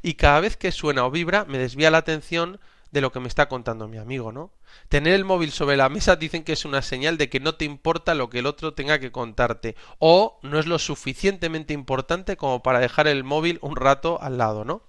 y 0.02 0.13
cada 0.13 0.39
vez 0.39 0.56
que 0.56 0.71
suena 0.71 1.06
o 1.06 1.12
vibra 1.12 1.45
me 1.45 1.58
desvía 1.58 1.91
la 1.91 1.97
atención 1.97 2.60
de 2.91 3.02
lo 3.02 3.12
que 3.12 3.19
me 3.19 3.28
está 3.28 3.47
contando 3.47 3.88
mi 3.88 3.97
amigo, 3.97 4.32
¿no? 4.32 4.52
Tener 4.88 5.13
el 5.13 5.25
móvil 5.25 5.52
sobre 5.52 5.78
la 5.78 5.89
mesa 5.89 6.15
dicen 6.15 6.43
que 6.43 6.54
es 6.54 6.65
una 6.65 6.82
señal 6.82 7.17
de 7.17 7.30
que 7.30 7.39
no 7.39 7.56
te 7.56 7.65
importa 7.65 8.15
lo 8.15 8.30
que 8.30 8.39
el 8.39 8.47
otro 8.47 8.73
tenga 8.73 8.99
que 8.99 9.12
contarte 9.12 9.75
o 9.99 10.39
no 10.41 10.60
es 10.60 10.65
lo 10.65 10.80
suficientemente 10.80 11.73
importante 11.73 12.38
como 12.38 12.63
para 12.63 12.80
dejar 12.80 13.08
el 13.08 13.23
móvil 13.23 13.60
un 13.62 13.75
rato 13.75 14.19
al 14.21 14.38
lado, 14.38 14.65
¿no? 14.65 14.84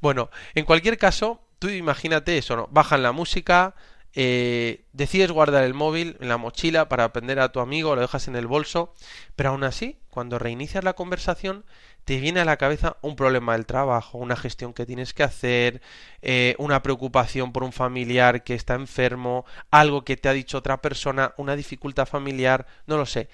Bueno, 0.00 0.30
en 0.54 0.64
cualquier 0.64 0.98
caso, 0.98 1.40
tú 1.62 1.68
imagínate 1.68 2.36
eso, 2.38 2.56
¿no? 2.56 2.68
Bajan 2.72 3.04
la 3.04 3.12
música, 3.12 3.76
eh, 4.14 4.84
decides 4.92 5.30
guardar 5.30 5.62
el 5.62 5.74
móvil 5.74 6.16
en 6.18 6.28
la 6.28 6.36
mochila 6.36 6.88
para 6.88 7.04
aprender 7.04 7.38
a 7.38 7.52
tu 7.52 7.60
amigo, 7.60 7.94
lo 7.94 8.00
dejas 8.00 8.26
en 8.26 8.34
el 8.34 8.48
bolso, 8.48 8.94
pero 9.36 9.50
aún 9.50 9.62
así, 9.62 10.00
cuando 10.10 10.40
reinicias 10.40 10.82
la 10.82 10.94
conversación, 10.94 11.64
te 12.04 12.18
viene 12.18 12.40
a 12.40 12.44
la 12.44 12.56
cabeza 12.56 12.96
un 13.00 13.14
problema 13.14 13.52
del 13.52 13.64
trabajo, 13.64 14.18
una 14.18 14.34
gestión 14.34 14.72
que 14.72 14.86
tienes 14.86 15.14
que 15.14 15.22
hacer, 15.22 15.82
eh, 16.20 16.56
una 16.58 16.82
preocupación 16.82 17.52
por 17.52 17.62
un 17.62 17.72
familiar 17.72 18.42
que 18.42 18.54
está 18.54 18.74
enfermo, 18.74 19.46
algo 19.70 20.04
que 20.04 20.16
te 20.16 20.28
ha 20.28 20.32
dicho 20.32 20.58
otra 20.58 20.82
persona, 20.82 21.32
una 21.36 21.54
dificultad 21.54 22.06
familiar, 22.06 22.66
no 22.88 22.96
lo 22.96 23.06
sé. 23.06 23.28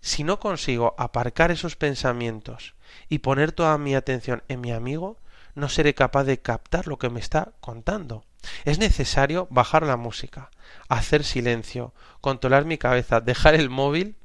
Si 0.00 0.24
no 0.24 0.40
consigo 0.40 0.94
aparcar 0.96 1.50
esos 1.50 1.76
pensamientos 1.76 2.76
y 3.10 3.18
poner 3.18 3.52
toda 3.52 3.76
mi 3.76 3.94
atención 3.94 4.42
en 4.48 4.62
mi 4.62 4.72
amigo, 4.72 5.18
no 5.54 5.68
seré 5.68 5.94
capaz 5.94 6.24
de 6.24 6.40
captar 6.40 6.86
lo 6.86 6.98
que 6.98 7.10
me 7.10 7.20
está 7.20 7.52
contando. 7.60 8.24
Es 8.64 8.78
necesario 8.78 9.46
bajar 9.50 9.84
la 9.84 9.96
música, 9.96 10.50
hacer 10.88 11.24
silencio, 11.24 11.92
controlar 12.20 12.64
mi 12.64 12.78
cabeza, 12.78 13.20
dejar 13.20 13.54
el 13.54 13.70
móvil, 13.70 14.16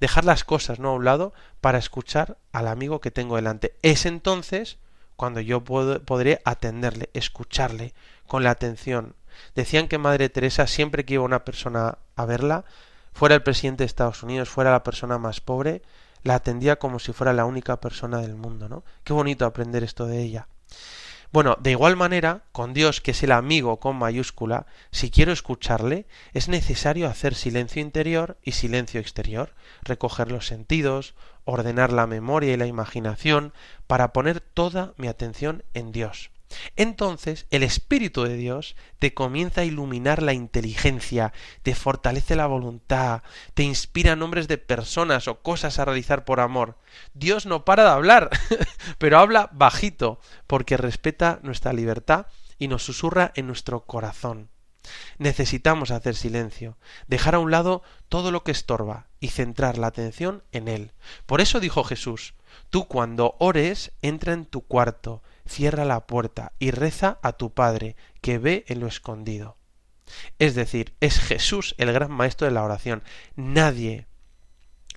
dejar 0.00 0.24
las 0.24 0.44
cosas 0.44 0.78
no 0.78 0.90
a 0.90 0.94
un 0.94 1.04
lado 1.04 1.32
para 1.60 1.78
escuchar 1.78 2.38
al 2.52 2.68
amigo 2.68 3.00
que 3.00 3.10
tengo 3.10 3.36
delante. 3.36 3.76
Es 3.82 4.06
entonces 4.06 4.78
cuando 5.16 5.40
yo 5.40 5.64
podré 5.64 6.40
atenderle, 6.44 7.10
escucharle 7.14 7.94
con 8.26 8.44
la 8.44 8.50
atención. 8.50 9.14
Decían 9.54 9.88
que 9.88 9.98
Madre 9.98 10.28
Teresa 10.28 10.66
siempre 10.66 11.04
que 11.04 11.14
iba 11.14 11.24
una 11.24 11.44
persona 11.44 11.98
a 12.16 12.24
verla, 12.24 12.64
fuera 13.12 13.34
el 13.34 13.42
presidente 13.42 13.82
de 13.82 13.86
Estados 13.86 14.22
Unidos, 14.22 14.48
fuera 14.48 14.70
la 14.70 14.82
persona 14.82 15.18
más 15.18 15.40
pobre, 15.40 15.82
la 16.22 16.34
atendía 16.34 16.76
como 16.76 16.98
si 16.98 17.12
fuera 17.12 17.32
la 17.32 17.44
única 17.44 17.80
persona 17.80 18.18
del 18.18 18.34
mundo, 18.34 18.68
¿no? 18.68 18.84
Qué 19.04 19.12
bonito 19.12 19.46
aprender 19.46 19.84
esto 19.84 20.06
de 20.06 20.22
ella. 20.22 20.48
Bueno, 21.32 21.56
de 21.60 21.72
igual 21.72 21.96
manera, 21.96 22.44
con 22.52 22.72
Dios, 22.72 23.00
que 23.00 23.10
es 23.10 23.22
el 23.22 23.32
amigo 23.32 23.78
con 23.78 23.96
mayúscula, 23.96 24.66
si 24.90 25.10
quiero 25.10 25.32
escucharle, 25.32 26.06
es 26.32 26.48
necesario 26.48 27.08
hacer 27.08 27.34
silencio 27.34 27.82
interior 27.82 28.38
y 28.42 28.52
silencio 28.52 29.00
exterior, 29.00 29.54
recoger 29.82 30.30
los 30.30 30.46
sentidos, 30.46 31.14
ordenar 31.44 31.92
la 31.92 32.06
memoria 32.06 32.54
y 32.54 32.56
la 32.56 32.66
imaginación, 32.66 33.52
para 33.86 34.12
poner 34.12 34.40
toda 34.40 34.94
mi 34.96 35.08
atención 35.08 35.64
en 35.74 35.92
Dios. 35.92 36.30
Entonces 36.76 37.46
el 37.50 37.62
Espíritu 37.62 38.24
de 38.24 38.36
Dios 38.36 38.76
te 38.98 39.14
comienza 39.14 39.62
a 39.62 39.64
iluminar 39.64 40.22
la 40.22 40.32
inteligencia, 40.32 41.32
te 41.62 41.74
fortalece 41.74 42.36
la 42.36 42.46
voluntad, 42.46 43.22
te 43.54 43.62
inspira 43.62 44.16
nombres 44.16 44.48
de 44.48 44.58
personas 44.58 45.28
o 45.28 45.40
cosas 45.42 45.78
a 45.78 45.84
realizar 45.84 46.24
por 46.24 46.40
amor. 46.40 46.78
Dios 47.14 47.46
no 47.46 47.64
para 47.64 47.84
de 47.84 47.90
hablar, 47.90 48.30
pero 48.98 49.18
habla 49.18 49.50
bajito, 49.52 50.20
porque 50.46 50.76
respeta 50.76 51.40
nuestra 51.42 51.72
libertad 51.72 52.26
y 52.58 52.68
nos 52.68 52.84
susurra 52.84 53.32
en 53.34 53.46
nuestro 53.46 53.84
corazón. 53.84 54.50
Necesitamos 55.18 55.90
hacer 55.90 56.14
silencio, 56.14 56.76
dejar 57.08 57.34
a 57.34 57.38
un 57.38 57.50
lado 57.50 57.82
todo 58.08 58.30
lo 58.30 58.44
que 58.44 58.52
estorba 58.52 59.08
y 59.20 59.28
centrar 59.28 59.78
la 59.78 59.88
atención 59.88 60.42
en 60.52 60.68
Él. 60.68 60.92
Por 61.26 61.40
eso 61.40 61.60
dijo 61.60 61.84
Jesús, 61.84 62.34
tú 62.70 62.86
cuando 62.86 63.36
ores, 63.38 63.92
entra 64.02 64.32
en 64.32 64.46
tu 64.46 64.62
cuarto, 64.62 65.22
cierra 65.46 65.84
la 65.84 66.06
puerta 66.06 66.52
y 66.58 66.70
reza 66.70 67.18
a 67.22 67.32
tu 67.32 67.52
Padre, 67.52 67.96
que 68.20 68.38
ve 68.38 68.64
en 68.68 68.80
lo 68.80 68.86
escondido. 68.86 69.56
Es 70.38 70.54
decir, 70.54 70.94
es 71.00 71.18
Jesús 71.18 71.74
el 71.78 71.92
gran 71.92 72.12
maestro 72.12 72.46
de 72.46 72.52
la 72.52 72.62
oración. 72.62 73.02
Nadie 73.34 74.06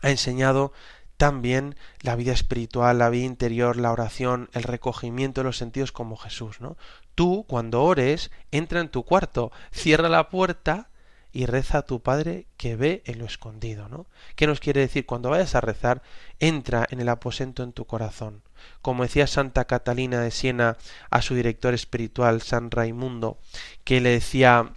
ha 0.01 0.09
enseñado 0.09 0.71
tan 1.17 1.41
bien 1.41 1.75
la 2.01 2.15
vida 2.15 2.31
espiritual, 2.31 2.97
la 2.97 3.09
vida 3.09 3.25
interior, 3.25 3.75
la 3.75 3.91
oración, 3.91 4.49
el 4.53 4.63
recogimiento 4.63 5.41
de 5.41 5.45
los 5.45 5.57
sentidos 5.57 5.91
como 5.91 6.15
Jesús, 6.15 6.61
¿no? 6.61 6.77
Tú, 7.13 7.45
cuando 7.47 7.83
ores, 7.83 8.31
entra 8.51 8.79
en 8.79 8.87
tu 8.87 9.03
cuarto, 9.03 9.51
cierra 9.71 10.07
la 10.07 10.29
puerta 10.29 10.89
y 11.33 11.45
reza 11.45 11.79
a 11.79 11.81
tu 11.81 12.01
Padre 12.01 12.47
que 12.55 12.75
ve 12.75 13.03
en 13.05 13.19
lo 13.19 13.25
escondido, 13.25 13.89
¿no? 13.89 14.07
¿Qué 14.35 14.47
nos 14.47 14.61
quiere 14.61 14.79
decir? 14.79 15.05
Cuando 15.05 15.29
vayas 15.29 15.55
a 15.55 15.61
rezar, 15.61 16.01
entra 16.39 16.87
en 16.89 17.01
el 17.01 17.09
aposento 17.09 17.63
en 17.63 17.73
tu 17.73 17.85
corazón. 17.85 18.41
Como 18.81 19.03
decía 19.03 19.27
Santa 19.27 19.65
Catalina 19.65 20.21
de 20.21 20.31
Siena 20.31 20.77
a 21.09 21.21
su 21.21 21.35
director 21.35 21.73
espiritual, 21.73 22.41
San 22.41 22.71
Raimundo, 22.71 23.39
que 23.83 24.01
le 24.01 24.09
decía 24.09 24.73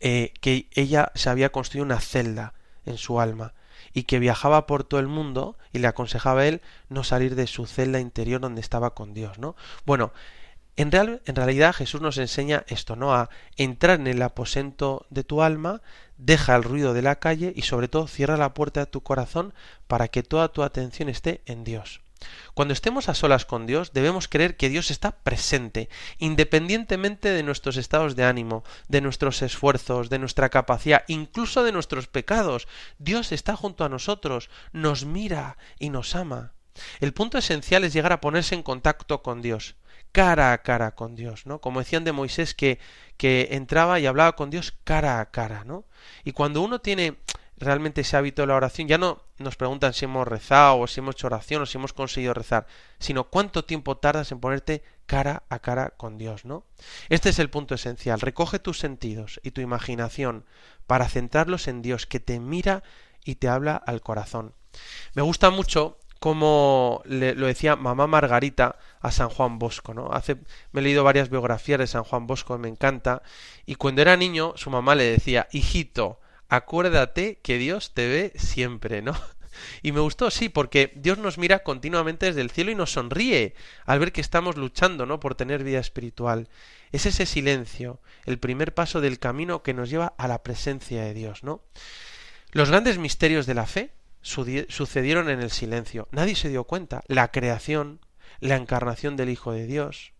eh, 0.00 0.32
que 0.40 0.68
ella 0.72 1.12
se 1.14 1.30
había 1.30 1.52
construido 1.52 1.84
una 1.84 2.00
celda 2.00 2.54
en 2.84 2.98
su 2.98 3.20
alma 3.20 3.54
y 3.92 4.04
que 4.04 4.18
viajaba 4.18 4.66
por 4.66 4.84
todo 4.84 5.00
el 5.00 5.08
mundo 5.08 5.56
y 5.72 5.78
le 5.78 5.86
aconsejaba 5.86 6.42
a 6.42 6.46
él 6.46 6.60
no 6.88 7.04
salir 7.04 7.34
de 7.34 7.46
su 7.46 7.66
celda 7.66 8.00
interior 8.00 8.40
donde 8.40 8.60
estaba 8.60 8.94
con 8.94 9.14
Dios, 9.14 9.38
¿no? 9.38 9.54
Bueno, 9.84 10.12
En, 10.74 10.90
real, 10.90 11.20
en 11.26 11.36
realidad 11.36 11.74
Jesús 11.74 12.00
nos 12.00 12.16
enseña 12.16 12.64
esto, 12.66 12.96
¿no? 12.96 13.12
A 13.14 13.28
entrar 13.56 14.00
en 14.00 14.06
el 14.06 14.22
aposento 14.22 15.04
de 15.10 15.22
tu 15.22 15.42
alma, 15.42 15.82
deja 16.16 16.56
el 16.56 16.62
ruido 16.62 16.94
de 16.94 17.02
la 17.02 17.16
calle 17.16 17.52
y 17.54 17.62
sobre 17.62 17.88
todo 17.88 18.06
cierra 18.08 18.38
la 18.38 18.54
puerta 18.54 18.80
de 18.80 18.86
tu 18.86 19.02
corazón 19.02 19.52
para 19.86 20.08
que 20.08 20.22
toda 20.22 20.48
tu 20.48 20.62
atención 20.62 21.10
esté 21.10 21.42
en 21.44 21.62
Dios. 21.64 22.00
Cuando 22.54 22.74
estemos 22.74 23.08
a 23.08 23.14
solas 23.14 23.44
con 23.44 23.66
Dios, 23.66 23.92
debemos 23.92 24.28
creer 24.28 24.56
que 24.56 24.68
Dios 24.68 24.90
está 24.90 25.12
presente, 25.12 25.88
independientemente 26.18 27.30
de 27.30 27.42
nuestros 27.42 27.76
estados 27.76 28.16
de 28.16 28.24
ánimo, 28.24 28.64
de 28.88 29.00
nuestros 29.00 29.42
esfuerzos, 29.42 30.10
de 30.10 30.18
nuestra 30.18 30.48
capacidad, 30.48 31.04
incluso 31.08 31.64
de 31.64 31.72
nuestros 31.72 32.06
pecados. 32.06 32.68
Dios 32.98 33.32
está 33.32 33.56
junto 33.56 33.84
a 33.84 33.88
nosotros, 33.88 34.50
nos 34.72 35.04
mira 35.04 35.56
y 35.78 35.90
nos 35.90 36.14
ama. 36.14 36.52
El 37.00 37.12
punto 37.12 37.38
esencial 37.38 37.84
es 37.84 37.92
llegar 37.92 38.12
a 38.12 38.20
ponerse 38.20 38.54
en 38.54 38.62
contacto 38.62 39.22
con 39.22 39.42
Dios, 39.42 39.76
cara 40.10 40.52
a 40.52 40.62
cara 40.62 40.94
con 40.94 41.14
Dios, 41.16 41.46
¿no? 41.46 41.60
Como 41.60 41.80
decían 41.80 42.04
de 42.04 42.12
Moisés 42.12 42.54
que, 42.54 42.78
que 43.16 43.48
entraba 43.52 44.00
y 44.00 44.06
hablaba 44.06 44.36
con 44.36 44.50
Dios 44.50 44.74
cara 44.84 45.20
a 45.20 45.30
cara, 45.30 45.64
¿no? 45.64 45.84
Y 46.24 46.32
cuando 46.32 46.62
uno 46.62 46.80
tiene 46.80 47.18
realmente 47.62 48.02
ese 48.02 48.16
hábito 48.16 48.42
de 48.42 48.48
la 48.48 48.56
oración, 48.56 48.88
ya 48.88 48.98
no 48.98 49.22
nos 49.38 49.56
preguntan 49.56 49.92
si 49.92 50.04
hemos 50.04 50.26
rezado 50.26 50.80
o 50.80 50.86
si 50.86 51.00
hemos 51.00 51.14
hecho 51.14 51.28
oración 51.28 51.62
o 51.62 51.66
si 51.66 51.78
hemos 51.78 51.92
conseguido 51.92 52.34
rezar, 52.34 52.66
sino 52.98 53.24
cuánto 53.24 53.64
tiempo 53.64 53.96
tardas 53.96 54.32
en 54.32 54.40
ponerte 54.40 54.82
cara 55.06 55.44
a 55.48 55.60
cara 55.60 55.94
con 55.96 56.18
Dios, 56.18 56.44
¿no? 56.44 56.64
Este 57.08 57.30
es 57.30 57.38
el 57.38 57.50
punto 57.50 57.74
esencial. 57.74 58.20
Recoge 58.20 58.58
tus 58.58 58.78
sentidos 58.78 59.40
y 59.42 59.52
tu 59.52 59.60
imaginación 59.60 60.44
para 60.86 61.08
centrarlos 61.08 61.68
en 61.68 61.82
Dios, 61.82 62.06
que 62.06 62.20
te 62.20 62.40
mira 62.40 62.82
y 63.24 63.36
te 63.36 63.48
habla 63.48 63.76
al 63.76 64.00
corazón. 64.00 64.54
Me 65.14 65.22
gusta 65.22 65.50
mucho 65.50 65.98
como 66.18 67.02
le, 67.04 67.34
lo 67.34 67.48
decía 67.48 67.74
mamá 67.74 68.06
Margarita 68.06 68.76
a 69.00 69.10
San 69.10 69.28
Juan 69.28 69.58
Bosco, 69.58 69.92
¿no? 69.92 70.12
Hace, 70.12 70.36
me 70.70 70.80
he 70.80 70.84
leído 70.84 71.02
varias 71.02 71.30
biografías 71.30 71.80
de 71.80 71.88
San 71.88 72.04
Juan 72.04 72.28
Bosco, 72.28 72.56
me 72.58 72.68
encanta, 72.68 73.22
y 73.66 73.74
cuando 73.74 74.02
era 74.02 74.16
niño 74.16 74.52
su 74.56 74.70
mamá 74.70 74.94
le 74.94 75.04
decía, 75.04 75.48
hijito, 75.50 76.20
acuérdate 76.52 77.38
que 77.42 77.56
Dios 77.56 77.94
te 77.94 78.06
ve 78.06 78.32
siempre, 78.36 79.00
¿no? 79.00 79.14
Y 79.82 79.92
me 79.92 80.00
gustó, 80.00 80.30
sí, 80.30 80.48
porque 80.48 80.92
Dios 80.96 81.18
nos 81.18 81.36
mira 81.36 81.62
continuamente 81.62 82.26
desde 82.26 82.40
el 82.40 82.50
cielo 82.50 82.70
y 82.70 82.74
nos 82.74 82.92
sonríe 82.92 83.54
al 83.84 83.98
ver 83.98 84.10
que 84.10 84.22
estamos 84.22 84.56
luchando, 84.56 85.04
¿no? 85.04 85.20
Por 85.20 85.34
tener 85.34 85.62
vida 85.62 85.78
espiritual. 85.78 86.48
Es 86.90 87.04
ese 87.04 87.26
silencio, 87.26 88.00
el 88.24 88.38
primer 88.38 88.72
paso 88.72 89.02
del 89.02 89.18
camino 89.18 89.62
que 89.62 89.74
nos 89.74 89.90
lleva 89.90 90.14
a 90.16 90.26
la 90.26 90.42
presencia 90.42 91.02
de 91.02 91.12
Dios, 91.12 91.44
¿no? 91.44 91.62
Los 92.50 92.70
grandes 92.70 92.98
misterios 92.98 93.44
de 93.46 93.54
la 93.54 93.66
fe 93.66 93.92
sucedieron 94.22 95.28
en 95.28 95.40
el 95.40 95.50
silencio. 95.50 96.08
Nadie 96.12 96.34
se 96.34 96.48
dio 96.48 96.64
cuenta. 96.64 97.02
La 97.06 97.30
creación, 97.30 98.00
la 98.40 98.56
encarnación 98.56 99.16
del 99.16 99.28
Hijo 99.28 99.52
de 99.52 99.66
Dios, 99.66 100.11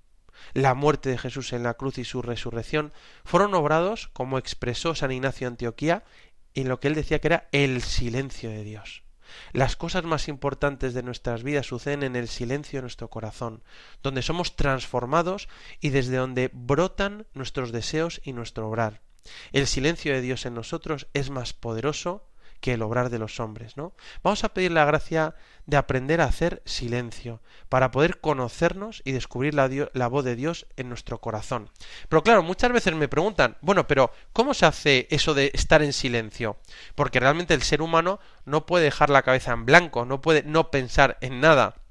la 0.55 0.75
muerte 0.75 1.11
de 1.11 1.19
Jesús 1.19 1.53
en 1.53 1.63
la 1.63 1.75
cruz 1.75 1.99
y 1.99 2.05
su 2.05 2.23
resurrección 2.23 2.93
fueron 3.25 3.55
obrados, 3.55 4.09
como 4.13 4.39
expresó 4.39 4.95
San 4.95 5.13
Ignacio 5.13 5.47
de 5.47 5.53
Antioquía, 5.53 6.05
en 6.55 6.69
lo 6.69 6.81
que 6.81 6.89
él 6.89 6.95
decía 6.95 7.21
que 7.21 7.29
era 7.29 7.49
el 7.53 7.83
silencio 7.83 8.51
de 8.51 8.65
Dios. 8.65 9.03
Las 9.53 9.77
cosas 9.77 10.05
más 10.05 10.29
importantes 10.29 10.95
de 10.95 11.03
nuestras 11.03 11.43
vidas 11.43 11.67
suceden 11.67 12.03
en 12.03 12.17
el 12.17 12.29
silencio 12.29 12.79
de 12.79 12.83
nuestro 12.83 13.09
corazón, 13.09 13.63
donde 14.03 14.23
somos 14.23 14.57
transformados 14.57 15.49
y 15.81 15.91
desde 15.91 16.17
donde 16.17 16.51
brotan 16.53 17.27
nuestros 17.33 17.73
deseos 17.73 18.21
y 18.25 18.33
nuestro 18.33 18.69
obrar. 18.69 19.01
El 19.53 19.67
silencio 19.67 20.13
de 20.13 20.21
Dios 20.21 20.47
en 20.47 20.55
nosotros 20.55 21.07
es 21.15 21.31
más 21.31 21.53
poderoso 21.53 22.27
que 22.63 22.75
el 22.75 22.83
obrar 22.83 23.11
de 23.11 23.19
los 23.19 23.41
hombres, 23.41 23.77
¿no? 23.77 23.93
Vamos 24.23 24.45
a 24.45 24.55
pedir 24.55 24.71
la 24.71 24.85
gracia 24.85 25.35
de 25.67 25.77
aprender 25.77 26.21
a 26.21 26.27
hacer 26.27 26.63
silencio, 26.65 27.43
para 27.69 27.91
poder 27.91 28.21
conocernos 28.21 29.03
y 29.05 29.13
descubrir 29.13 29.53
la, 29.53 29.69
la, 29.93 30.07
voz 30.07 30.25
de 30.25 30.37
Dios 30.37 30.67
en 30.77 30.89
nuestro 30.89 31.21
corazón. 31.21 31.71
Pero 32.09 32.23
claro, 32.23 32.43
muchas 32.43 32.73
veces 32.73 32.95
me 32.95 33.09
preguntan, 33.09 33.59
bueno, 33.63 33.87
pero 33.89 34.13
¿cómo 34.33 34.55
se 34.55 34.65
hace 34.65 35.09
eso 35.11 35.35
de 35.35 35.51
estar 35.55 35.83
en 35.83 35.93
silencio? 35.93 36.57
Porque 36.95 37.21
realmente 37.21 37.53
el 37.53 37.63
ser 37.63 37.83
humano 37.83 38.21
no 38.45 38.65
puede 38.65 38.85
dejar 38.85 39.11
la 39.11 39.23
cabeza 39.23 39.53
en 39.53 39.67
blanco, 39.67 40.07
no 40.07 40.21
puede 40.21 40.45
no 40.45 40.71
pensar 40.71 41.19
en 41.21 41.41
nada. 41.41 41.83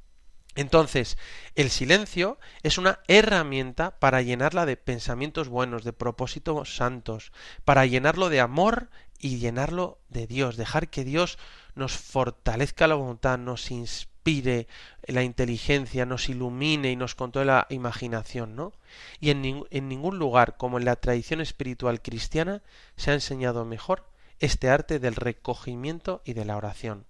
Entonces, 0.55 1.17
el 1.55 1.69
silencio 1.69 2.38
es 2.63 2.77
una 2.77 2.99
herramienta 3.07 3.99
para 3.99 4.21
llenarla 4.21 4.65
de 4.65 4.77
pensamientos 4.77 5.49
buenos, 5.49 5.84
de 5.84 5.93
propósitos 5.93 6.75
santos, 6.75 7.31
para 7.63 7.86
llenarlo 7.86 8.29
de 8.29 8.41
amor 8.41 8.89
y 9.21 9.38
llenarlo 9.38 9.99
de 10.10 10.27
Dios, 10.27 10.57
dejar 10.57 10.89
que 10.89 11.03
Dios 11.03 11.38
nos 11.75 11.93
fortalezca 11.93 12.88
la 12.88 12.95
voluntad, 12.95 13.38
nos 13.38 13.71
inspire 13.71 14.67
la 15.03 15.23
inteligencia, 15.23 16.05
nos 16.05 16.29
ilumine 16.29 16.91
y 16.91 16.95
nos 16.95 17.15
controle 17.15 17.47
la 17.47 17.67
imaginación, 17.69 18.55
¿no? 18.55 18.73
Y 19.19 19.29
en, 19.29 19.63
en 19.69 19.88
ningún 19.88 20.19
lugar, 20.19 20.57
como 20.57 20.77
en 20.77 20.86
la 20.86 20.95
tradición 20.95 21.41
espiritual 21.41 22.01
cristiana, 22.01 22.62
se 22.97 23.12
ha 23.12 23.13
enseñado 23.13 23.65
mejor 23.65 24.10
este 24.39 24.69
arte 24.69 24.99
del 24.99 25.15
recogimiento 25.15 26.21
y 26.25 26.34
de 26.34 26.45
la 26.45 26.57
oración. 26.57 27.05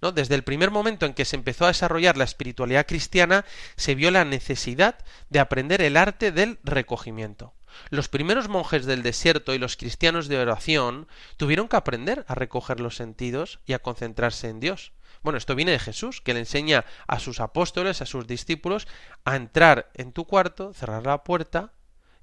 ¿No? 0.00 0.12
Desde 0.12 0.34
el 0.36 0.44
primer 0.44 0.70
momento 0.70 1.06
en 1.06 1.14
que 1.14 1.24
se 1.24 1.36
empezó 1.36 1.64
a 1.64 1.68
desarrollar 1.68 2.16
la 2.16 2.24
espiritualidad 2.24 2.86
cristiana, 2.86 3.44
se 3.76 3.94
vio 3.94 4.10
la 4.10 4.24
necesidad 4.24 4.96
de 5.30 5.40
aprender 5.40 5.82
el 5.82 5.96
arte 5.96 6.30
del 6.30 6.58
recogimiento. 6.62 7.54
Los 7.90 8.08
primeros 8.08 8.48
monjes 8.48 8.86
del 8.86 9.02
desierto 9.02 9.54
y 9.54 9.58
los 9.58 9.76
cristianos 9.76 10.28
de 10.28 10.38
oración 10.38 11.08
tuvieron 11.36 11.68
que 11.68 11.76
aprender 11.76 12.24
a 12.28 12.34
recoger 12.34 12.80
los 12.80 12.96
sentidos 12.96 13.60
y 13.66 13.72
a 13.72 13.78
concentrarse 13.78 14.48
en 14.48 14.60
Dios. 14.60 14.92
Bueno, 15.22 15.38
esto 15.38 15.54
viene 15.54 15.72
de 15.72 15.78
Jesús, 15.78 16.20
que 16.20 16.34
le 16.34 16.40
enseña 16.40 16.84
a 17.06 17.18
sus 17.18 17.40
apóstoles, 17.40 18.02
a 18.02 18.06
sus 18.06 18.26
discípulos, 18.26 18.86
a 19.24 19.36
entrar 19.36 19.90
en 19.94 20.12
tu 20.12 20.26
cuarto, 20.26 20.74
cerrar 20.74 21.06
la 21.06 21.24
puerta 21.24 21.72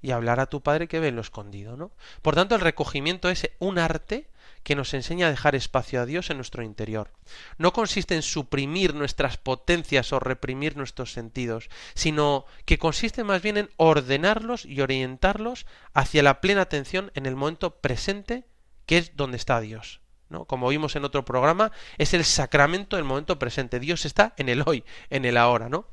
y 0.00 0.12
hablar 0.12 0.40
a 0.40 0.46
tu 0.46 0.62
Padre 0.62 0.88
que 0.88 1.00
ve 1.00 1.08
en 1.08 1.16
lo 1.16 1.20
escondido, 1.20 1.76
¿no? 1.76 1.92
Por 2.22 2.34
tanto, 2.34 2.54
el 2.54 2.60
recogimiento 2.60 3.28
es 3.28 3.50
un 3.58 3.78
arte 3.78 4.28
que 4.62 4.76
nos 4.76 4.94
enseña 4.94 5.26
a 5.26 5.30
dejar 5.30 5.54
espacio 5.54 6.00
a 6.00 6.06
Dios 6.06 6.30
en 6.30 6.36
nuestro 6.36 6.62
interior. 6.62 7.10
No 7.58 7.72
consiste 7.72 8.14
en 8.14 8.22
suprimir 8.22 8.94
nuestras 8.94 9.36
potencias 9.36 10.12
o 10.12 10.20
reprimir 10.20 10.76
nuestros 10.76 11.12
sentidos, 11.12 11.68
sino 11.94 12.46
que 12.64 12.78
consiste 12.78 13.24
más 13.24 13.42
bien 13.42 13.56
en 13.56 13.70
ordenarlos 13.76 14.64
y 14.64 14.80
orientarlos 14.80 15.66
hacia 15.94 16.22
la 16.22 16.40
plena 16.40 16.62
atención 16.62 17.10
en 17.14 17.26
el 17.26 17.36
momento 17.36 17.80
presente, 17.80 18.44
que 18.86 18.98
es 18.98 19.16
donde 19.16 19.36
está 19.36 19.60
Dios. 19.60 20.00
¿no? 20.28 20.46
Como 20.46 20.68
vimos 20.68 20.96
en 20.96 21.04
otro 21.04 21.24
programa, 21.24 21.70
es 21.98 22.14
el 22.14 22.24
sacramento 22.24 22.96
del 22.96 23.04
momento 23.04 23.38
presente. 23.38 23.78
Dios 23.78 24.04
está 24.04 24.34
en 24.38 24.48
el 24.48 24.62
hoy, 24.66 24.84
en 25.10 25.24
el 25.24 25.36
ahora, 25.36 25.68
¿no? 25.68 25.86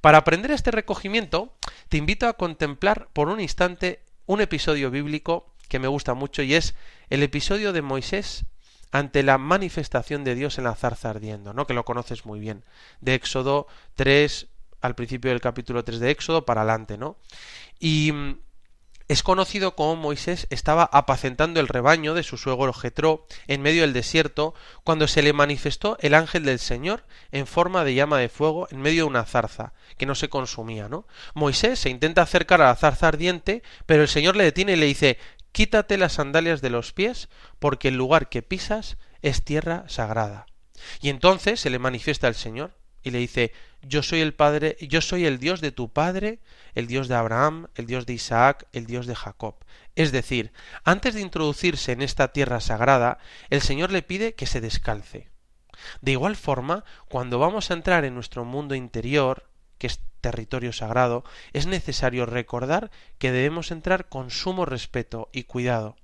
Para 0.00 0.18
aprender 0.18 0.50
este 0.50 0.70
recogimiento, 0.70 1.54
te 1.88 1.98
invito 1.98 2.26
a 2.26 2.32
contemplar 2.32 3.08
por 3.12 3.28
un 3.28 3.40
instante 3.40 4.02
un 4.26 4.40
episodio 4.40 4.90
bíblico 4.90 5.52
que 5.68 5.78
me 5.78 5.88
gusta 5.88 6.14
mucho 6.14 6.42
y 6.42 6.54
es 6.54 6.74
el 7.12 7.22
episodio 7.22 7.74
de 7.74 7.82
Moisés 7.82 8.46
ante 8.90 9.22
la 9.22 9.36
manifestación 9.36 10.24
de 10.24 10.34
Dios 10.34 10.56
en 10.56 10.64
la 10.64 10.74
zarza 10.74 11.10
ardiendo, 11.10 11.52
¿no? 11.52 11.66
Que 11.66 11.74
lo 11.74 11.84
conoces 11.84 12.24
muy 12.24 12.40
bien. 12.40 12.64
De 13.02 13.12
Éxodo 13.12 13.66
3 13.96 14.46
al 14.80 14.94
principio 14.94 15.30
del 15.30 15.42
capítulo 15.42 15.84
3 15.84 16.00
de 16.00 16.10
Éxodo 16.10 16.46
para 16.46 16.62
adelante, 16.62 16.96
¿no? 16.96 17.18
Y 17.78 18.12
mm, 18.12 18.38
es 19.08 19.22
conocido 19.22 19.76
como 19.76 19.94
Moisés 19.94 20.46
estaba 20.48 20.88
apacentando 20.90 21.60
el 21.60 21.68
rebaño 21.68 22.14
de 22.14 22.22
su 22.22 22.38
suegro 22.38 22.72
Jetro 22.72 23.26
en 23.46 23.60
medio 23.60 23.82
del 23.82 23.92
desierto 23.92 24.54
cuando 24.82 25.06
se 25.06 25.20
le 25.20 25.34
manifestó 25.34 25.98
el 26.00 26.14
ángel 26.14 26.46
del 26.46 26.60
Señor 26.60 27.04
en 27.30 27.46
forma 27.46 27.84
de 27.84 27.92
llama 27.92 28.16
de 28.16 28.30
fuego 28.30 28.68
en 28.70 28.80
medio 28.80 29.04
de 29.04 29.10
una 29.10 29.26
zarza 29.26 29.74
que 29.98 30.06
no 30.06 30.14
se 30.14 30.30
consumía, 30.30 30.88
¿no? 30.88 31.06
Moisés 31.34 31.78
se 31.78 31.90
intenta 31.90 32.22
acercar 32.22 32.62
a 32.62 32.68
la 32.68 32.74
zarza 32.74 33.08
ardiente, 33.08 33.62
pero 33.84 34.00
el 34.00 34.08
Señor 34.08 34.34
le 34.34 34.44
detiene 34.44 34.72
y 34.72 34.76
le 34.76 34.86
dice 34.86 35.18
Quítate 35.52 35.98
las 35.98 36.14
sandalias 36.14 36.62
de 36.62 36.70
los 36.70 36.92
pies, 36.92 37.28
porque 37.58 37.88
el 37.88 37.96
lugar 37.96 38.28
que 38.28 38.42
pisas 38.42 38.96
es 39.20 39.44
tierra 39.44 39.84
sagrada. 39.88 40.46
Y 41.00 41.10
entonces 41.10 41.60
se 41.60 41.70
le 41.70 41.78
manifiesta 41.78 42.28
el 42.28 42.34
Señor 42.34 42.74
y 43.02 43.10
le 43.10 43.18
dice, 43.18 43.52
yo 43.82 44.02
soy 44.02 44.20
el 44.20 44.34
Padre, 44.34 44.76
yo 44.80 45.00
soy 45.00 45.26
el 45.26 45.38
Dios 45.38 45.60
de 45.60 45.72
tu 45.72 45.92
Padre, 45.92 46.40
el 46.74 46.86
Dios 46.86 47.08
de 47.08 47.16
Abraham, 47.16 47.68
el 47.74 47.86
Dios 47.86 48.06
de 48.06 48.14
Isaac, 48.14 48.66
el 48.72 48.86
Dios 48.86 49.06
de 49.06 49.14
Jacob. 49.14 49.56
Es 49.94 50.12
decir, 50.12 50.52
antes 50.84 51.14
de 51.14 51.20
introducirse 51.20 51.92
en 51.92 52.02
esta 52.02 52.28
tierra 52.28 52.60
sagrada, 52.60 53.18
el 53.50 53.60
Señor 53.60 53.90
le 53.90 54.02
pide 54.02 54.34
que 54.34 54.46
se 54.46 54.60
descalce. 54.60 55.28
De 56.00 56.12
igual 56.12 56.36
forma, 56.36 56.84
cuando 57.08 57.38
vamos 57.38 57.70
a 57.70 57.74
entrar 57.74 58.04
en 58.04 58.14
nuestro 58.14 58.44
mundo 58.44 58.74
interior, 58.74 59.48
que 59.82 59.88
es 59.88 59.98
territorio 60.20 60.72
sagrado, 60.72 61.24
es 61.52 61.66
necesario 61.66 62.24
recordar 62.24 62.92
que 63.18 63.32
debemos 63.32 63.72
entrar 63.72 64.08
con 64.08 64.30
sumo 64.30 64.64
respeto 64.64 65.28
y 65.32 65.42
cuidado. 65.42 65.96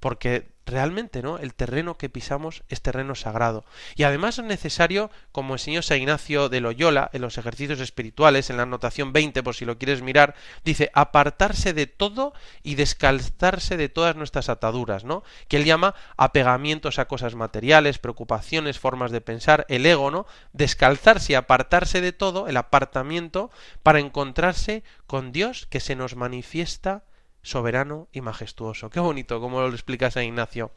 Porque 0.00 0.54
realmente, 0.66 1.22
¿no? 1.22 1.38
El 1.38 1.54
terreno 1.54 1.96
que 1.96 2.08
pisamos 2.08 2.62
es 2.68 2.80
terreno 2.80 3.14
sagrado. 3.14 3.64
Y 3.96 4.04
además 4.04 4.38
es 4.38 4.44
necesario, 4.44 5.10
como 5.32 5.54
enseñó 5.54 5.82
San 5.82 5.98
Ignacio 5.98 6.48
de 6.48 6.60
Loyola 6.60 7.10
en 7.12 7.22
los 7.22 7.38
ejercicios 7.38 7.80
espirituales, 7.80 8.50
en 8.50 8.56
la 8.56 8.62
anotación 8.62 9.12
20, 9.12 9.42
por 9.42 9.54
si 9.54 9.64
lo 9.64 9.78
quieres 9.78 10.02
mirar, 10.02 10.34
dice 10.64 10.90
apartarse 10.94 11.74
de 11.74 11.86
todo 11.86 12.32
y 12.62 12.76
descalzarse 12.76 13.76
de 13.76 13.88
todas 13.88 14.16
nuestras 14.16 14.48
ataduras, 14.48 15.04
¿no? 15.04 15.22
Que 15.48 15.58
él 15.58 15.64
llama 15.64 15.94
apegamientos 16.16 16.98
a 16.98 17.06
cosas 17.06 17.34
materiales, 17.34 17.98
preocupaciones, 17.98 18.78
formas 18.78 19.10
de 19.10 19.20
pensar, 19.20 19.66
el 19.68 19.84
ego, 19.86 20.10
¿no? 20.10 20.26
Descalzarse 20.52 21.32
y 21.32 21.36
apartarse 21.36 22.00
de 22.00 22.12
todo, 22.12 22.48
el 22.48 22.56
apartamiento, 22.56 23.50
para 23.82 24.00
encontrarse 24.00 24.82
con 25.06 25.32
Dios 25.32 25.66
que 25.66 25.80
se 25.80 25.96
nos 25.96 26.16
manifiesta 26.16 27.04
soberano 27.44 28.08
y 28.12 28.20
majestuoso. 28.20 28.90
Qué 28.90 28.98
bonito, 28.98 29.40
como 29.40 29.60
lo 29.60 29.68
explica 29.68 30.10
San 30.10 30.24
Ignacio. 30.24 30.72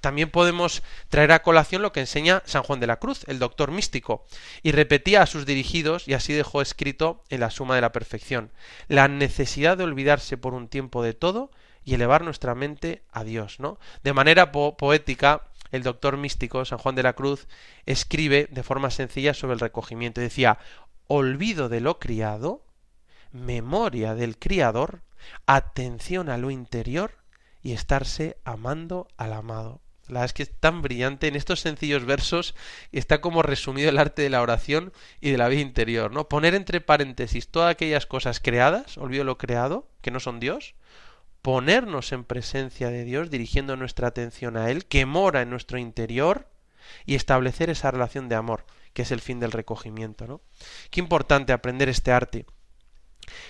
también 0.00 0.30
podemos 0.30 0.82
traer 1.08 1.32
a 1.32 1.42
colación 1.42 1.82
lo 1.82 1.92
que 1.92 2.00
enseña 2.00 2.42
San 2.46 2.62
Juan 2.62 2.80
de 2.80 2.86
la 2.86 3.00
Cruz, 3.00 3.24
el 3.26 3.38
doctor 3.38 3.72
místico, 3.72 4.24
y 4.62 4.72
repetía 4.72 5.22
a 5.22 5.26
sus 5.26 5.44
dirigidos, 5.46 6.06
y 6.06 6.14
así 6.14 6.32
dejó 6.32 6.62
escrito 6.62 7.24
en 7.28 7.40
la 7.40 7.50
suma 7.50 7.74
de 7.74 7.80
la 7.80 7.92
perfección, 7.92 8.52
la 8.88 9.08
necesidad 9.08 9.76
de 9.76 9.84
olvidarse 9.84 10.38
por 10.38 10.54
un 10.54 10.68
tiempo 10.68 11.02
de 11.02 11.12
todo 11.12 11.50
y 11.84 11.94
elevar 11.94 12.22
nuestra 12.22 12.54
mente 12.54 13.02
a 13.10 13.24
Dios, 13.24 13.58
¿no? 13.58 13.78
De 14.04 14.12
manera 14.12 14.52
poética, 14.52 15.42
el 15.72 15.82
doctor 15.82 16.16
místico, 16.16 16.64
San 16.64 16.78
Juan 16.78 16.94
de 16.94 17.02
la 17.02 17.14
Cruz, 17.14 17.48
escribe 17.84 18.48
de 18.50 18.62
forma 18.62 18.90
sencilla 18.90 19.34
sobre 19.34 19.54
el 19.54 19.60
recogimiento. 19.60 20.20
Decía, 20.20 20.58
olvido 21.08 21.68
de 21.68 21.80
lo 21.80 21.98
criado, 21.98 22.64
memoria 23.32 24.14
del 24.14 24.38
Criador, 24.38 25.02
atención 25.46 26.28
a 26.28 26.38
lo 26.38 26.50
interior 26.50 27.12
y 27.62 27.72
estarse 27.72 28.38
amando 28.44 29.08
al 29.16 29.32
amado. 29.32 29.80
La 30.08 30.20
verdad 30.20 30.24
es 30.26 30.32
que 30.34 30.42
es 30.44 30.52
tan 30.60 30.82
brillante 30.82 31.26
en 31.26 31.34
estos 31.34 31.60
sencillos 31.60 32.04
versos 32.04 32.54
está 32.92 33.20
como 33.20 33.42
resumido 33.42 33.88
el 33.88 33.98
arte 33.98 34.22
de 34.22 34.30
la 34.30 34.40
oración 34.40 34.92
y 35.20 35.32
de 35.32 35.38
la 35.38 35.48
vida 35.48 35.62
interior, 35.62 36.12
¿no? 36.12 36.28
Poner 36.28 36.54
entre 36.54 36.80
paréntesis 36.80 37.48
todas 37.48 37.72
aquellas 37.72 38.06
cosas 38.06 38.38
creadas, 38.38 38.98
olvido 38.98 39.24
lo 39.24 39.36
creado, 39.36 39.88
que 40.02 40.12
no 40.12 40.20
son 40.20 40.38
Dios, 40.38 40.76
ponernos 41.42 42.12
en 42.12 42.22
presencia 42.22 42.90
de 42.90 43.04
Dios, 43.04 43.30
dirigiendo 43.30 43.76
nuestra 43.76 44.08
atención 44.08 44.56
a 44.56 44.70
Él, 44.70 44.86
que 44.86 45.06
mora 45.06 45.42
en 45.42 45.50
nuestro 45.50 45.78
interior, 45.78 46.48
y 47.04 47.14
establecer 47.16 47.70
esa 47.70 47.90
relación 47.90 48.28
de 48.28 48.36
amor, 48.36 48.64
que 48.92 49.02
es 49.02 49.10
el 49.10 49.20
fin 49.20 49.40
del 49.40 49.52
recogimiento, 49.52 50.26
¿no? 50.26 50.40
Qué 50.90 51.00
importante 51.00 51.52
aprender 51.52 51.88
este 51.88 52.12
arte. 52.12 52.46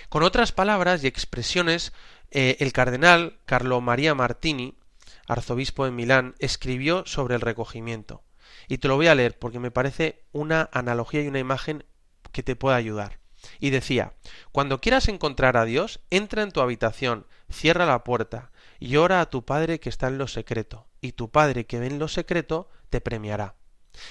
Con 0.08 0.22
otras 0.22 0.52
palabras 0.52 1.02
y 1.02 1.06
expresiones, 1.06 1.92
eh, 2.30 2.56
el 2.60 2.72
cardenal 2.72 3.38
Carlo 3.44 3.80
María 3.80 4.14
Martini, 4.14 4.78
arzobispo 5.26 5.84
de 5.84 5.90
Milán, 5.90 6.34
escribió 6.38 7.04
sobre 7.06 7.34
el 7.34 7.40
recogimiento. 7.40 8.22
Y 8.68 8.78
te 8.78 8.88
lo 8.88 8.96
voy 8.96 9.08
a 9.08 9.14
leer 9.14 9.38
porque 9.38 9.58
me 9.58 9.70
parece 9.70 10.24
una 10.32 10.68
analogía 10.72 11.22
y 11.22 11.28
una 11.28 11.38
imagen 11.38 11.84
que 12.32 12.42
te 12.42 12.56
puede 12.56 12.76
ayudar. 12.76 13.18
Y 13.60 13.70
decía, 13.70 14.14
cuando 14.52 14.80
quieras 14.80 15.08
encontrar 15.08 15.56
a 15.56 15.64
Dios, 15.64 16.00
entra 16.10 16.42
en 16.42 16.50
tu 16.50 16.60
habitación, 16.60 17.26
cierra 17.50 17.86
la 17.86 18.02
puerta 18.02 18.50
y 18.78 18.96
ora 18.96 19.20
a 19.20 19.30
tu 19.30 19.44
Padre 19.44 19.80
que 19.80 19.88
está 19.88 20.08
en 20.08 20.18
lo 20.18 20.26
secreto, 20.26 20.86
y 21.00 21.12
tu 21.12 21.30
Padre 21.30 21.66
que 21.66 21.78
ve 21.78 21.86
en 21.86 21.98
lo 21.98 22.08
secreto 22.08 22.68
te 22.90 23.00
premiará. 23.00 23.54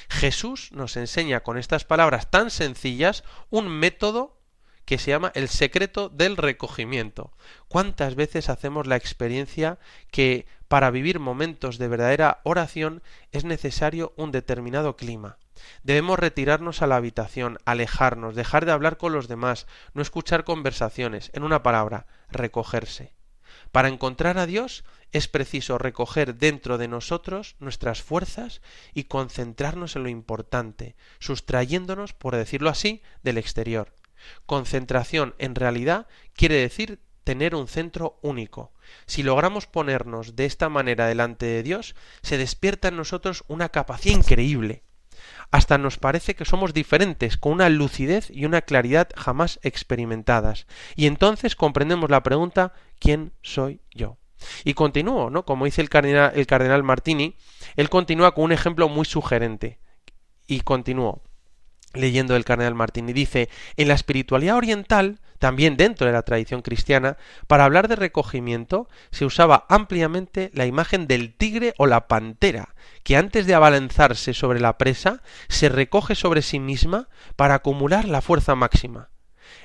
Jesús 0.09 0.71
nos 0.71 0.97
enseña 0.97 1.41
con 1.41 1.57
estas 1.57 1.85
palabras 1.85 2.31
tan 2.31 2.49
sencillas 2.49 3.23
un 3.49 3.67
método 3.67 4.34
que 4.85 4.97
se 4.97 5.11
llama 5.11 5.31
el 5.35 5.49
secreto 5.49 6.09
del 6.09 6.37
recogimiento. 6.37 7.31
¿Cuántas 7.67 8.15
veces 8.15 8.49
hacemos 8.49 8.87
la 8.87 8.95
experiencia 8.95 9.79
que 10.11 10.45
para 10.67 10.91
vivir 10.91 11.19
momentos 11.19 11.77
de 11.77 11.87
verdadera 11.87 12.41
oración 12.43 13.01
es 13.31 13.45
necesario 13.45 14.13
un 14.15 14.31
determinado 14.31 14.95
clima? 14.95 15.37
Debemos 15.83 16.19
retirarnos 16.19 16.81
a 16.81 16.87
la 16.87 16.97
habitación, 16.97 17.57
alejarnos, 17.65 18.35
dejar 18.35 18.65
de 18.65 18.71
hablar 18.71 18.97
con 18.97 19.13
los 19.13 19.27
demás, 19.27 19.67
no 19.93 20.01
escuchar 20.01 20.43
conversaciones, 20.43 21.31
en 21.33 21.43
una 21.43 21.63
palabra, 21.63 22.07
recogerse. 22.29 23.13
Para 23.71 23.87
encontrar 23.87 24.37
a 24.37 24.45
Dios 24.45 24.83
es 25.11 25.27
preciso 25.27 25.77
recoger 25.77 26.35
dentro 26.35 26.77
de 26.77 26.87
nosotros 26.87 27.55
nuestras 27.59 28.01
fuerzas 28.01 28.61
y 28.93 29.05
concentrarnos 29.05 29.95
en 29.95 30.03
lo 30.03 30.09
importante, 30.09 30.95
sustrayéndonos, 31.19 32.13
por 32.13 32.35
decirlo 32.35 32.69
así, 32.69 33.01
del 33.23 33.37
exterior. 33.37 33.93
Concentración 34.45 35.35
en 35.37 35.55
realidad 35.55 36.07
quiere 36.33 36.55
decir 36.55 36.99
tener 37.23 37.55
un 37.55 37.67
centro 37.67 38.19
único. 38.21 38.71
Si 39.05 39.23
logramos 39.23 39.67
ponernos 39.67 40.35
de 40.35 40.45
esta 40.45 40.69
manera 40.69 41.07
delante 41.07 41.45
de 41.45 41.63
Dios, 41.63 41.95
se 42.21 42.37
despierta 42.37 42.87
en 42.87 42.97
nosotros 42.97 43.43
una 43.47 43.69
capacidad 43.69 44.15
increíble. 44.15 44.83
Hasta 45.51 45.77
nos 45.77 45.97
parece 45.97 46.35
que 46.35 46.45
somos 46.45 46.73
diferentes, 46.73 47.37
con 47.37 47.53
una 47.53 47.69
lucidez 47.69 48.29
y 48.29 48.45
una 48.45 48.61
claridad 48.61 49.09
jamás 49.15 49.59
experimentadas. 49.63 50.67
Y 50.95 51.07
entonces 51.07 51.55
comprendemos 51.55 52.09
la 52.09 52.23
pregunta 52.23 52.73
¿quién 52.99 53.33
soy 53.41 53.81
yo? 53.91 54.17
Y 54.63 54.73
continúo, 54.73 55.29
¿no? 55.29 55.45
Como 55.45 55.65
dice 55.65 55.81
el 55.81 55.89
cardenal, 55.89 56.83
Martini, 56.83 57.35
él 57.75 57.89
continúa 57.89 58.35
con 58.35 58.45
un 58.45 58.51
ejemplo 58.51 58.87
muy 58.89 59.05
sugerente. 59.05 59.79
Y 60.47 60.61
continúo 60.61 61.23
leyendo 61.95 62.35
el 62.35 62.45
cardenal 62.45 62.75
Martín 62.75 63.09
y 63.09 63.13
dice, 63.13 63.49
en 63.77 63.87
la 63.87 63.93
espiritualidad 63.93 64.57
oriental, 64.57 65.19
también 65.39 65.77
dentro 65.77 66.07
de 66.07 66.13
la 66.13 66.23
tradición 66.23 66.61
cristiana, 66.61 67.17
para 67.47 67.65
hablar 67.65 67.87
de 67.87 67.95
recogimiento 67.95 68.87
se 69.11 69.25
usaba 69.25 69.65
ampliamente 69.69 70.51
la 70.53 70.65
imagen 70.65 71.07
del 71.07 71.33
tigre 71.33 71.73
o 71.77 71.87
la 71.87 72.07
pantera, 72.07 72.75
que 73.03 73.17
antes 73.17 73.45
de 73.45 73.53
abalanzarse 73.53 74.33
sobre 74.33 74.59
la 74.59 74.77
presa, 74.77 75.21
se 75.47 75.69
recoge 75.69 76.15
sobre 76.15 76.41
sí 76.41 76.59
misma 76.59 77.09
para 77.35 77.55
acumular 77.55 78.05
la 78.05 78.21
fuerza 78.21 78.55
máxima. 78.55 79.09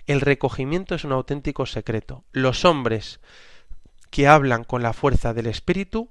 El 0.07 0.21
recogimiento 0.21 0.95
es 0.95 1.05
un 1.05 1.12
auténtico 1.12 1.66
secreto. 1.66 2.25
Los 2.33 2.64
hombres 2.64 3.21
que 4.11 4.29
hablan 4.29 4.64
con 4.64 4.83
la 4.83 4.93
fuerza 4.93 5.33
del 5.35 5.47
espíritu 5.47 6.11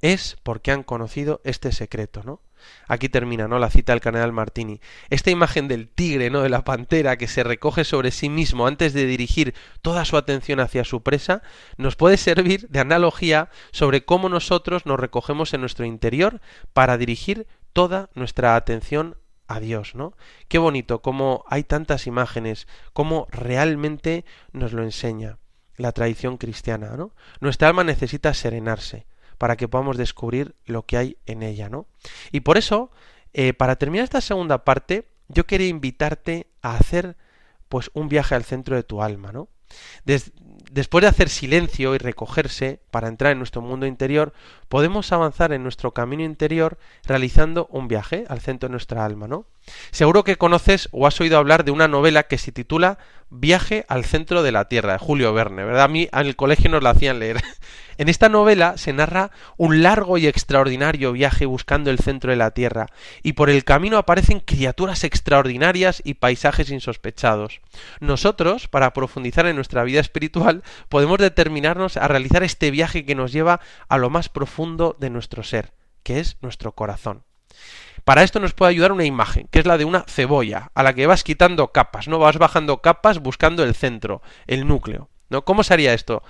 es 0.00 0.36
porque 0.42 0.72
han 0.72 0.82
conocido 0.82 1.40
este 1.44 1.72
secreto, 1.72 2.22
¿no? 2.24 2.40
Aquí 2.88 3.08
termina, 3.08 3.48
¿no? 3.48 3.58
La 3.58 3.70
cita 3.70 3.92
del 3.92 4.00
cardenal 4.00 4.32
Martini. 4.32 4.80
Esta 5.10 5.30
imagen 5.30 5.68
del 5.68 5.88
tigre, 5.88 6.30
¿no? 6.30 6.42
De 6.42 6.48
la 6.48 6.64
pantera 6.64 7.16
que 7.16 7.28
se 7.28 7.44
recoge 7.44 7.84
sobre 7.84 8.10
sí 8.10 8.28
mismo 8.28 8.66
antes 8.66 8.92
de 8.92 9.06
dirigir 9.06 9.54
toda 9.80 10.04
su 10.04 10.16
atención 10.16 10.60
hacia 10.60 10.84
su 10.84 11.02
presa, 11.02 11.42
nos 11.76 11.96
puede 11.96 12.16
servir 12.16 12.68
de 12.68 12.80
analogía 12.80 13.50
sobre 13.70 14.04
cómo 14.04 14.28
nosotros 14.28 14.86
nos 14.86 15.00
recogemos 15.00 15.54
en 15.54 15.60
nuestro 15.60 15.84
interior 15.84 16.40
para 16.72 16.98
dirigir 16.98 17.46
toda 17.72 18.10
nuestra 18.14 18.56
atención 18.56 19.16
a 19.48 19.60
Dios, 19.60 19.94
¿no? 19.94 20.14
Qué 20.48 20.58
bonito, 20.58 21.02
cómo 21.02 21.44
hay 21.48 21.64
tantas 21.64 22.06
imágenes, 22.06 22.66
cómo 22.92 23.26
realmente 23.30 24.24
nos 24.52 24.72
lo 24.72 24.82
enseña 24.82 25.38
la 25.76 25.92
tradición 25.92 26.36
cristiana, 26.36 26.96
¿no? 26.96 27.14
Nuestra 27.40 27.68
alma 27.68 27.84
necesita 27.84 28.34
serenarse 28.34 29.06
para 29.42 29.56
que 29.56 29.66
podamos 29.66 29.96
descubrir 29.96 30.54
lo 30.66 30.86
que 30.86 30.96
hay 30.96 31.16
en 31.26 31.42
ella, 31.42 31.68
¿no? 31.68 31.88
Y 32.30 32.42
por 32.42 32.58
eso, 32.58 32.92
eh, 33.32 33.54
para 33.54 33.74
terminar 33.74 34.04
esta 34.04 34.20
segunda 34.20 34.62
parte, 34.64 35.08
yo 35.26 35.48
quería 35.48 35.66
invitarte 35.66 36.46
a 36.62 36.76
hacer 36.76 37.16
pues 37.68 37.90
un 37.92 38.08
viaje 38.08 38.36
al 38.36 38.44
centro 38.44 38.76
de 38.76 38.84
tu 38.84 39.02
alma, 39.02 39.32
¿no? 39.32 39.48
Después 40.72 41.02
de 41.02 41.08
hacer 41.08 41.28
silencio 41.28 41.94
y 41.94 41.98
recogerse 41.98 42.80
para 42.90 43.08
entrar 43.08 43.32
en 43.32 43.38
nuestro 43.38 43.60
mundo 43.60 43.86
interior, 43.86 44.32
podemos 44.68 45.12
avanzar 45.12 45.52
en 45.52 45.62
nuestro 45.62 45.92
camino 45.92 46.24
interior 46.24 46.78
realizando 47.04 47.66
un 47.70 47.88
viaje 47.88 48.24
al 48.28 48.40
centro 48.40 48.68
de 48.68 48.72
nuestra 48.72 49.04
alma, 49.04 49.28
¿no? 49.28 49.46
Seguro 49.90 50.24
que 50.24 50.36
conoces 50.36 50.88
o 50.90 51.06
has 51.06 51.20
oído 51.20 51.38
hablar 51.38 51.64
de 51.64 51.70
una 51.70 51.88
novela 51.88 52.24
que 52.24 52.38
se 52.38 52.52
titula 52.52 52.98
Viaje 53.34 53.86
al 53.88 54.04
centro 54.04 54.42
de 54.42 54.52
la 54.52 54.68
Tierra, 54.68 54.94
de 54.94 54.98
Julio 54.98 55.32
Verne, 55.32 55.64
¿verdad? 55.64 55.84
A 55.84 55.88
mí 55.88 56.08
en 56.12 56.26
el 56.26 56.36
colegio 56.36 56.70
nos 56.70 56.82
la 56.82 56.90
hacían 56.90 57.18
leer. 57.18 57.40
En 57.98 58.08
esta 58.08 58.30
novela 58.30 58.78
se 58.78 58.94
narra 58.94 59.30
un 59.58 59.82
largo 59.82 60.16
y 60.16 60.26
extraordinario 60.26 61.12
viaje 61.12 61.44
buscando 61.44 61.90
el 61.90 61.98
centro 61.98 62.30
de 62.30 62.36
la 62.36 62.50
Tierra, 62.52 62.86
y 63.22 63.34
por 63.34 63.50
el 63.50 63.64
camino 63.64 63.98
aparecen 63.98 64.40
criaturas 64.40 65.04
extraordinarias 65.04 66.00
y 66.02 66.14
paisajes 66.14 66.70
insospechados. 66.70 67.60
Nosotros, 68.00 68.66
para 68.66 68.92
profundizar 68.94 69.46
en 69.46 69.56
nuestra 69.56 69.84
vida 69.84 70.00
espiritual, 70.00 70.61
podemos 70.88 71.18
determinarnos 71.18 71.96
a 71.96 72.08
realizar 72.08 72.42
este 72.42 72.70
viaje 72.70 73.04
que 73.04 73.14
nos 73.14 73.32
lleva 73.32 73.60
a 73.88 73.98
lo 73.98 74.10
más 74.10 74.28
profundo 74.28 74.96
de 74.98 75.10
nuestro 75.10 75.42
ser, 75.42 75.72
que 76.02 76.20
es 76.20 76.36
nuestro 76.42 76.72
corazón. 76.72 77.24
Para 78.04 78.22
esto 78.24 78.40
nos 78.40 78.52
puede 78.52 78.70
ayudar 78.70 78.92
una 78.92 79.04
imagen, 79.04 79.46
que 79.50 79.60
es 79.60 79.66
la 79.66 79.78
de 79.78 79.84
una 79.84 80.04
cebolla, 80.08 80.70
a 80.74 80.82
la 80.82 80.94
que 80.94 81.06
vas 81.06 81.22
quitando 81.22 81.68
capas, 81.68 82.08
¿no? 82.08 82.18
Vas 82.18 82.38
bajando 82.38 82.78
capas 82.78 83.20
buscando 83.20 83.62
el 83.62 83.74
centro, 83.74 84.22
el 84.46 84.66
núcleo, 84.66 85.08
¿no? 85.28 85.44
¿Cómo 85.44 85.62
sería 85.62 85.94
esto? 85.94 86.22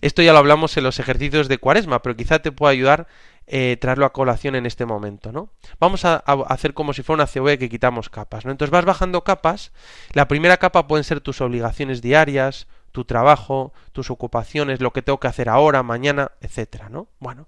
Esto 0.00 0.22
ya 0.22 0.32
lo 0.32 0.38
hablamos 0.38 0.76
en 0.76 0.84
los 0.84 1.00
ejercicios 1.00 1.48
de 1.48 1.58
cuaresma, 1.58 2.02
pero 2.02 2.16
quizá 2.16 2.38
te 2.38 2.52
pueda 2.52 2.70
ayudar 2.70 3.08
eh, 3.48 3.76
traerlo 3.80 4.06
a 4.06 4.12
colación 4.12 4.54
en 4.54 4.66
este 4.66 4.86
momento, 4.86 5.32
¿no? 5.32 5.50
Vamos 5.80 6.04
a, 6.04 6.22
a, 6.24 6.34
hacer 6.48 6.72
como 6.72 6.92
si 6.92 7.02
fuera 7.02 7.22
una 7.22 7.26
cebolla 7.26 7.56
que 7.56 7.68
quitamos 7.68 8.10
capas, 8.10 8.44
¿no? 8.44 8.52
Entonces 8.52 8.70
vas 8.70 8.84
bajando 8.84 9.24
capas, 9.24 9.72
la 10.12 10.28
primera 10.28 10.58
capa 10.58 10.86
pueden 10.86 11.02
ser 11.02 11.20
tus 11.20 11.40
obligaciones 11.40 12.00
diarias, 12.00 12.68
tu 12.98 13.04
trabajo, 13.04 13.72
tus 13.92 14.10
ocupaciones, 14.10 14.80
lo 14.80 14.92
que 14.92 15.02
tengo 15.02 15.20
que 15.20 15.28
hacer 15.28 15.48
ahora, 15.48 15.84
mañana, 15.84 16.32
etcétera, 16.40 16.88
¿no? 16.88 17.06
Bueno, 17.20 17.46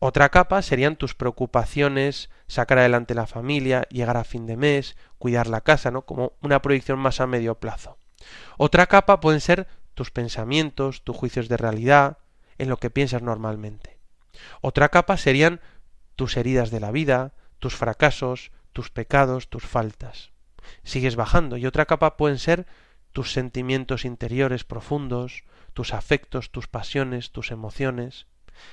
otra 0.00 0.28
capa 0.28 0.60
serían 0.60 0.96
tus 0.96 1.14
preocupaciones, 1.14 2.28
sacar 2.46 2.78
adelante 2.78 3.14
la 3.14 3.26
familia, 3.26 3.88
llegar 3.88 4.18
a 4.18 4.24
fin 4.24 4.46
de 4.46 4.58
mes, 4.58 4.94
cuidar 5.16 5.46
la 5.46 5.62
casa, 5.62 5.90
¿no? 5.90 6.02
Como 6.02 6.34
una 6.42 6.60
proyección 6.60 6.98
más 6.98 7.22
a 7.22 7.26
medio 7.26 7.54
plazo. 7.54 7.96
Otra 8.58 8.84
capa 8.84 9.18
pueden 9.18 9.40
ser 9.40 9.66
tus 9.94 10.10
pensamientos, 10.10 11.02
tus 11.04 11.16
juicios 11.16 11.48
de 11.48 11.56
realidad, 11.56 12.18
en 12.58 12.68
lo 12.68 12.76
que 12.76 12.90
piensas 12.90 13.22
normalmente. 13.22 13.96
Otra 14.60 14.90
capa 14.90 15.16
serían 15.16 15.62
tus 16.16 16.36
heridas 16.36 16.70
de 16.70 16.80
la 16.80 16.90
vida, 16.90 17.32
tus 17.60 17.74
fracasos, 17.74 18.52
tus 18.74 18.90
pecados, 18.90 19.48
tus 19.48 19.64
faltas. 19.64 20.32
Sigues 20.82 21.16
bajando 21.16 21.56
y 21.56 21.64
otra 21.64 21.86
capa 21.86 22.18
pueden 22.18 22.38
ser 22.38 22.66
tus 23.16 23.32
sentimientos 23.32 24.04
interiores 24.04 24.64
profundos, 24.64 25.44
tus 25.72 25.94
afectos, 25.94 26.50
tus 26.50 26.68
pasiones, 26.68 27.32
tus 27.32 27.50
emociones 27.50 28.26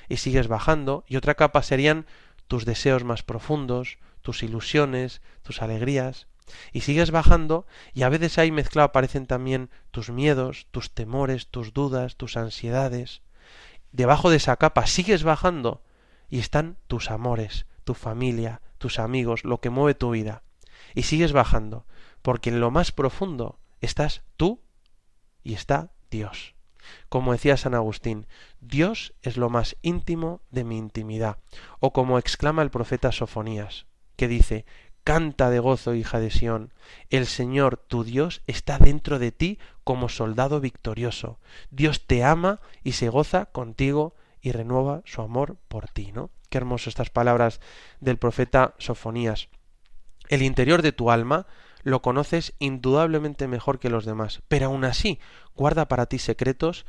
y 0.10 0.18
sigues 0.18 0.50
bajando, 0.50 1.06
y 1.08 1.16
otra 1.16 1.36
capa 1.36 1.64
serían 1.64 2.06
tus 2.50 2.66
deseos 2.66 3.06
más 3.06 3.24
profundos, 3.24 4.00
tus 4.22 4.44
ilusiones, 4.44 5.22
tus 5.44 5.62
alegrías, 5.62 6.28
y 6.74 6.82
sigues 6.82 7.12
bajando, 7.12 7.66
y 7.94 8.04
a 8.04 8.10
veces 8.10 8.38
ahí 8.38 8.52
mezclado 8.52 8.88
aparecen 8.88 9.28
también 9.28 9.70
tus 9.92 10.10
miedos, 10.10 10.68
tus 10.72 10.94
temores, 10.94 11.48
tus 11.48 11.72
dudas, 11.72 12.18
tus 12.18 12.36
ansiedades. 12.36 13.22
Debajo 13.94 14.30
de 14.30 14.36
esa 14.36 14.58
capa 14.58 14.88
sigues 14.88 15.24
bajando, 15.24 15.84
y 16.30 16.40
están 16.40 16.76
tus 16.88 17.12
amores, 17.12 17.66
tu 17.86 17.94
familia, 17.94 18.62
tus 18.78 19.00
amigos, 19.00 19.46
lo 19.46 19.62
que 19.62 19.70
mueve 19.70 19.96
tu 19.96 20.12
vida. 20.12 20.44
Y 20.96 21.04
sigues 21.04 21.32
bajando, 21.32 21.86
porque 22.22 22.50
en 22.50 22.60
lo 22.60 22.72
más 22.72 22.92
profundo 22.92 23.63
estás 23.86 24.24
tú 24.38 24.62
y 25.44 25.54
está 25.54 25.92
Dios. 26.10 26.56
Como 27.10 27.32
decía 27.32 27.58
San 27.58 27.76
Agustín, 27.76 28.28
Dios 28.60 29.14
es 29.22 29.38
lo 29.38 29.50
más 29.50 29.78
íntimo 29.82 30.42
de 30.52 30.64
mi 30.64 30.78
intimidad. 30.78 31.38
O 31.80 31.94
como 31.94 32.20
exclama 32.20 32.62
el 32.62 32.72
profeta 32.72 33.12
Sofonías, 33.12 33.86
que 34.16 34.28
dice, 34.28 34.66
Canta 35.04 35.50
de 35.50 35.60
gozo, 35.60 35.96
hija 35.96 36.22
de 36.22 36.32
Sión, 36.32 36.74
el 37.10 37.26
Señor 37.26 37.76
tu 37.76 38.06
Dios 38.06 38.42
está 38.48 38.78
dentro 38.78 39.20
de 39.20 39.34
ti 39.34 39.60
como 39.84 40.08
soldado 40.08 40.62
victorioso. 40.62 41.40
Dios 41.72 42.08
te 42.08 42.24
ama 42.24 42.62
y 42.84 42.94
se 42.94 43.10
goza 43.10 43.48
contigo 43.48 44.16
y 44.42 44.54
renueva 44.54 45.02
su 45.04 45.22
amor 45.22 45.58
por 45.68 45.90
ti, 45.90 46.14
¿no? 46.14 46.30
Qué 46.50 46.58
hermoso 46.58 46.90
estas 46.90 47.10
palabras 47.10 47.60
del 48.00 48.18
profeta 48.18 48.76
Sofonías. 48.78 49.50
El 50.30 50.42
interior 50.42 50.82
de 50.82 50.94
tu 50.94 51.12
alma 51.12 51.48
lo 51.84 52.02
conoces 52.02 52.54
indudablemente 52.60 53.48
mejor 53.48 53.80
que 53.80 53.90
los 53.90 54.06
demás, 54.06 54.42
pero 54.48 54.68
aún 54.68 54.86
así 54.86 55.20
guarda 55.56 55.88
para 55.88 56.06
ti 56.06 56.20
secretos, 56.20 56.86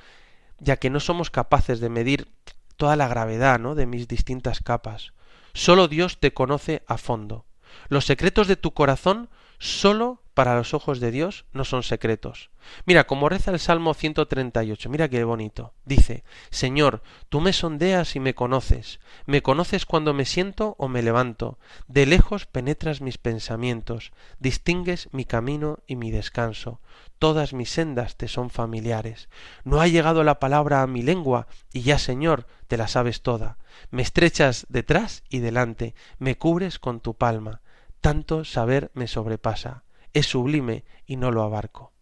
ya 0.59 0.77
que 0.77 0.91
no 0.91 1.01
somos 1.01 1.31
capaces 1.31 1.81
de 1.81 1.91
medir 1.91 2.29
toda 2.77 2.97
la 2.97 3.09
gravedad 3.09 3.59
¿no? 3.59 3.75
de 3.75 3.87
mis 3.87 4.09
distintas 4.09 4.61
capas. 4.61 5.13
Solo 5.53 5.89
Dios 5.89 6.19
te 6.19 6.33
conoce 6.33 6.83
a 6.87 6.99
fondo. 6.99 7.45
Los 7.89 8.07
secretos 8.07 8.49
de 8.49 8.57
tu 8.57 8.73
corazón 8.73 9.29
solo 9.59 10.23
para 10.35 10.57
los 10.57 10.74
ojos 10.74 10.99
de 10.99 11.12
Dios 11.12 11.47
no 11.53 11.64
son 11.64 11.85
secretos. 11.85 12.51
Mira, 12.87 13.05
como 13.05 13.28
reza 13.28 13.53
el 13.53 13.61
Salmo 13.61 13.95
138, 13.95 14.91
mira 14.91 15.09
qué 15.09 15.22
bonito. 15.22 15.74
Dice, 15.85 16.24
Señor, 16.51 17.03
tú 17.28 17.41
me 17.41 17.53
sondeas 17.53 18.16
y 18.16 18.20
me 18.20 18.35
conoces, 18.35 18.99
me 19.26 19.43
conoces 19.43 19.87
cuando 19.87 20.12
me 20.12 20.24
siento 20.24 20.74
o 20.78 20.89
me 20.89 21.03
levanto, 21.03 21.59
de 21.87 22.07
lejos 22.07 22.47
penetras 22.47 23.01
mis 23.01 23.16
pensamientos, 23.16 24.12
distingues 24.41 25.09
mi 25.12 25.24
camino 25.24 25.78
y 25.87 25.95
mi 25.95 26.11
descanso, 26.11 26.80
todas 27.20 27.53
mis 27.53 27.70
sendas 27.70 28.16
te 28.16 28.26
son 28.26 28.51
familiares. 28.51 29.28
No 29.62 29.80
ha 29.80 29.87
llegado 29.87 30.24
la 30.24 30.41
palabra 30.41 30.82
a 30.82 30.89
mi 30.89 31.03
lengua, 31.03 31.47
y 31.72 31.82
ya, 31.82 31.99
Señor, 31.99 32.47
te 32.66 32.76
la 32.76 32.89
sabes 32.89 33.22
toda. 33.22 33.59
Me 33.91 34.03
estrechas 34.03 34.66
detrás 34.68 35.22
y 35.28 35.39
delante, 35.39 35.95
me 36.18 36.37
cubres 36.37 36.80
con 36.80 36.99
tu 37.01 37.14
palma. 37.14 37.61
Tanto 38.01 38.45
saber 38.45 38.91
me 38.95 39.07
sobrepasa 39.07 39.84
es 40.15 40.27
sublime 40.27 40.85
y 41.07 41.17
no 41.17 41.31
lo 41.31 41.43
abarco. 41.43 41.93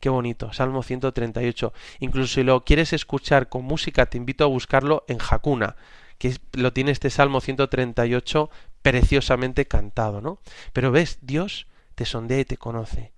Qué 0.00 0.08
bonito, 0.08 0.52
Salmo 0.52 0.82
138. 0.82 1.72
Incluso 2.00 2.34
si 2.34 2.42
lo 2.44 2.64
quieres 2.64 2.92
escuchar 2.92 3.48
con 3.48 3.64
música, 3.64 4.06
te 4.06 4.16
invito 4.16 4.44
a 4.44 4.48
buscarlo 4.48 5.04
en 5.08 5.18
Hakuna, 5.20 5.76
que 6.18 6.36
lo 6.52 6.72
tiene 6.72 6.92
este 6.92 7.10
Salmo 7.10 7.40
138 7.40 8.50
preciosamente 8.82 9.66
cantado, 9.66 10.20
¿no? 10.20 10.40
Pero 10.72 10.92
ves, 10.92 11.18
Dios 11.20 11.66
te 11.94 12.04
sondea 12.04 12.40
y 12.40 12.44
te 12.44 12.56
conoce. 12.56 13.12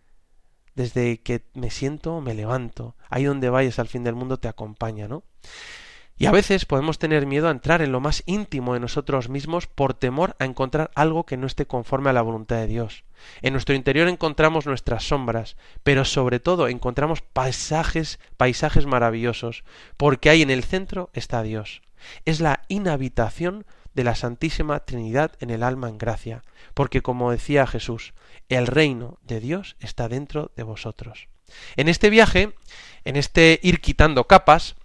Desde 0.75 1.21
que 1.21 1.45
me 1.53 1.71
siento, 1.71 2.21
me 2.23 2.35
levanto. 2.35 2.97
Ahí 3.11 3.25
donde 3.25 3.51
vayas 3.51 3.79
al 3.79 3.89
fin 3.89 4.03
del 4.03 4.15
mundo 4.15 4.39
te 4.39 4.49
acompaña, 4.49 5.07
¿no? 5.07 5.23
Y 6.21 6.27
a 6.27 6.33
veces 6.33 6.67
podemos 6.67 6.99
tener 6.99 7.25
miedo 7.25 7.49
a 7.49 7.51
entrar 7.51 7.81
en 7.81 7.93
lo 7.93 8.01
más 8.01 8.23
íntimo 8.27 8.75
de 8.75 8.81
nosotros 8.81 9.31
mismos 9.31 9.67
por 9.67 9.95
temor 9.95 10.37
a 10.39 10.45
encontrar 10.45 10.91
algo 10.95 11.25
que 11.25 11.39
no 11.39 11.47
esté 11.47 11.65
conforme 11.65 12.11
a 12.11 12.13
la 12.13 12.21
voluntad 12.21 12.57
de 12.57 12.67
Dios. 12.67 13.05
En 13.41 13.55
nuestro 13.55 13.75
interior 13.75 14.07
encontramos 14.07 14.67
nuestras 14.67 15.05
sombras, 15.05 15.57
pero 15.83 16.05
sobre 16.05 16.39
todo 16.39 16.69
encontramos 16.69 17.23
paisajes, 17.23 18.21
paisajes 18.37 18.85
maravillosos, 18.85 19.65
porque 19.97 20.29
ahí 20.29 20.43
en 20.43 20.51
el 20.51 20.63
centro 20.63 21.09
está 21.15 21.43
Dios. 21.43 21.81
Es 22.27 22.41
la 22.41 22.65
inhabitación 22.69 23.65
de 23.95 24.05
la 24.05 24.15
Santísima 24.15 24.81
Trinidad 24.81 25.33
en 25.41 25.49
el 25.49 25.63
alma 25.63 25.89
en 25.89 25.97
gracia, 25.97 26.45
porque 26.75 27.01
como 27.01 27.31
decía 27.31 27.67
Jesús, 27.67 28.13
el 28.51 28.67
reino 28.67 29.17
de 29.23 29.41
Dios 29.41 29.75
está 29.81 30.07
dentro 30.07 30.53
de 30.55 30.65
vosotros. 30.65 31.29
En 31.77 31.89
este 31.89 32.11
viaje, 32.11 32.53
en 33.07 33.17
este 33.17 33.59
ir 33.63 33.81
quitando 33.81 34.27
capas, 34.27 34.77